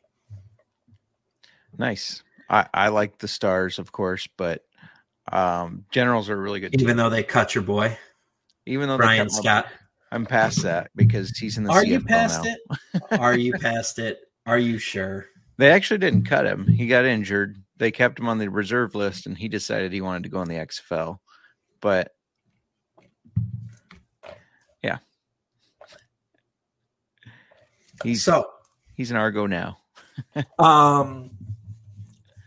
Nice. 1.77 2.23
I, 2.49 2.67
I 2.73 2.87
like 2.89 3.19
the 3.19 3.27
Stars, 3.27 3.79
of 3.79 3.91
course, 3.91 4.27
but 4.35 4.65
um, 5.31 5.85
Generals 5.91 6.29
are 6.29 6.33
a 6.33 6.41
really 6.41 6.59
good. 6.59 6.73
Even 6.73 6.87
team. 6.87 6.97
though 6.97 7.09
they 7.09 7.23
cut 7.23 7.53
your 7.55 7.63
boy, 7.63 7.97
even 8.65 8.89
though 8.89 8.97
Bryan 8.97 9.29
Scott, 9.29 9.67
I'm 10.11 10.25
past 10.25 10.63
that 10.63 10.91
because 10.95 11.37
he's 11.37 11.57
in 11.57 11.63
the. 11.63 11.71
Are 11.71 11.83
CFL 11.83 11.87
you 11.87 12.01
past 12.01 12.43
now. 12.43 12.51
it? 12.51 13.01
Are 13.19 13.37
you 13.37 13.53
past 13.53 13.99
it? 13.99 14.19
Are 14.45 14.57
you 14.57 14.79
sure? 14.79 15.27
They 15.57 15.71
actually 15.71 15.99
didn't 15.99 16.23
cut 16.23 16.45
him. 16.45 16.65
He 16.67 16.87
got 16.87 17.05
injured. 17.05 17.57
They 17.77 17.91
kept 17.91 18.19
him 18.19 18.27
on 18.27 18.37
the 18.37 18.49
reserve 18.49 18.95
list, 18.95 19.25
and 19.25 19.37
he 19.37 19.47
decided 19.47 19.91
he 19.91 20.01
wanted 20.01 20.23
to 20.23 20.29
go 20.29 20.41
in 20.41 20.49
the 20.49 20.55
XFL. 20.55 21.19
But 21.81 22.11
yeah, 24.81 24.97
He's 28.03 28.23
so 28.23 28.49
he's 28.93 29.11
an 29.11 29.17
Argo 29.17 29.45
now. 29.45 29.79
um 30.59 31.31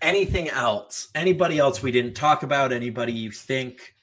anything 0.01 0.49
else? 0.49 1.09
Anybody 1.15 1.59
else 1.59 1.83
we 1.83 1.93
didn't 1.93 2.15
talk 2.15 2.43
about? 2.43 2.73
Anybody 2.73 3.13
you 3.13 3.31
think 3.31 3.95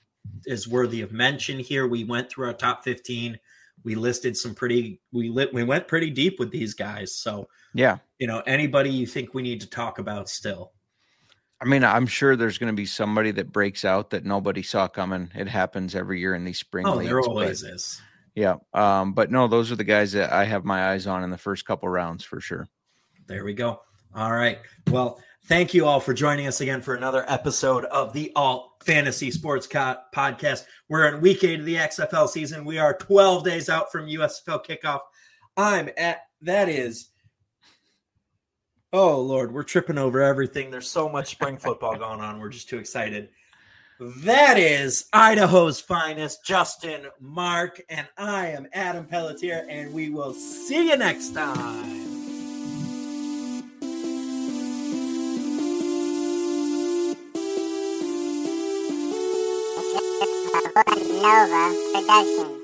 is 0.45 0.67
worthy 0.67 1.01
of 1.01 1.11
mention 1.11 1.59
here? 1.59 1.87
We 1.87 2.03
went 2.03 2.29
through 2.29 2.47
our 2.47 2.53
top 2.53 2.83
15. 2.83 3.39
We 3.83 3.95
listed 3.95 4.35
some 4.35 4.53
pretty 4.53 4.99
we 5.11 5.29
lit 5.29 5.53
we 5.53 5.63
went 5.63 5.87
pretty 5.87 6.09
deep 6.09 6.39
with 6.39 6.51
these 6.51 6.73
guys. 6.73 7.15
So 7.15 7.47
yeah. 7.73 7.97
You 8.17 8.27
know, 8.27 8.41
anybody 8.45 8.89
you 8.89 9.07
think 9.07 9.33
we 9.33 9.41
need 9.41 9.61
to 9.61 9.69
talk 9.69 9.99
about 9.99 10.29
still? 10.29 10.71
I 11.61 11.65
mean, 11.65 11.83
I'm 11.83 12.07
sure 12.07 12.35
there's 12.35 12.57
going 12.57 12.73
to 12.73 12.75
be 12.75 12.85
somebody 12.85 13.31
that 13.31 13.51
breaks 13.51 13.83
out 13.83 14.11
that 14.11 14.25
nobody 14.25 14.63
saw 14.63 14.87
coming. 14.87 15.29
It 15.35 15.47
happens 15.47 15.93
every 15.93 16.19
year 16.19 16.33
in 16.33 16.45
these 16.45 16.59
spring 16.59 16.85
oh, 16.87 16.95
leagues. 16.95 17.09
There 17.09 17.19
always 17.19 17.63
is. 17.63 18.01
Yeah. 18.33 18.55
Um, 18.73 19.13
but 19.13 19.29
no, 19.29 19.47
those 19.47 19.71
are 19.71 19.75
the 19.75 19.83
guys 19.83 20.13
that 20.13 20.31
I 20.31 20.45
have 20.45 20.63
my 20.63 20.91
eyes 20.91 21.05
on 21.07 21.23
in 21.23 21.29
the 21.29 21.37
first 21.37 21.65
couple 21.65 21.89
rounds 21.89 22.23
for 22.23 22.39
sure. 22.39 22.69
There 23.27 23.43
we 23.43 23.53
go. 23.53 23.81
All 24.15 24.31
right. 24.31 24.59
Well, 24.89 25.21
thank 25.49 25.73
you 25.73 25.87
all 25.87 25.99
for 25.99 26.13
joining 26.13 26.45
us 26.45 26.61
again 26.61 26.79
for 26.79 26.93
another 26.93 27.25
episode 27.27 27.83
of 27.85 28.13
the 28.13 28.31
Alt 28.35 28.71
Fantasy 28.83 29.31
Sports 29.31 29.65
Co- 29.65 29.97
Podcast. 30.15 30.65
We're 30.89 31.07
in 31.07 31.21
week 31.21 31.43
eight 31.43 31.59
of 31.59 31.65
the 31.65 31.75
XFL 31.75 32.29
season. 32.29 32.63
We 32.63 32.77
are 32.77 32.93
12 32.93 33.43
days 33.43 33.67
out 33.67 33.91
from 33.91 34.05
USFL 34.05 34.63
kickoff. 34.63 34.99
I'm 35.57 35.89
at 35.97 36.19
that 36.43 36.69
is. 36.69 37.09
Oh 38.93 39.19
Lord, 39.19 39.51
we're 39.51 39.63
tripping 39.63 39.97
over 39.97 40.21
everything. 40.21 40.69
There's 40.69 40.89
so 40.89 41.09
much 41.09 41.31
spring 41.31 41.57
football 41.57 41.95
going 41.97 42.21
on. 42.21 42.39
We're 42.39 42.49
just 42.49 42.69
too 42.69 42.77
excited. 42.77 43.29
That 43.99 44.59
is 44.59 45.05
Idaho's 45.11 45.81
finest, 45.81 46.45
Justin 46.45 47.07
Mark, 47.19 47.81
and 47.89 48.07
I 48.19 48.47
am 48.49 48.67
Adam 48.71 49.05
Pelletier, 49.05 49.65
and 49.67 49.91
we 49.93 50.09
will 50.09 50.33
see 50.33 50.89
you 50.89 50.95
next 50.95 51.33
time. 51.33 52.08
Nova 61.21 61.75
Production. 61.91 62.58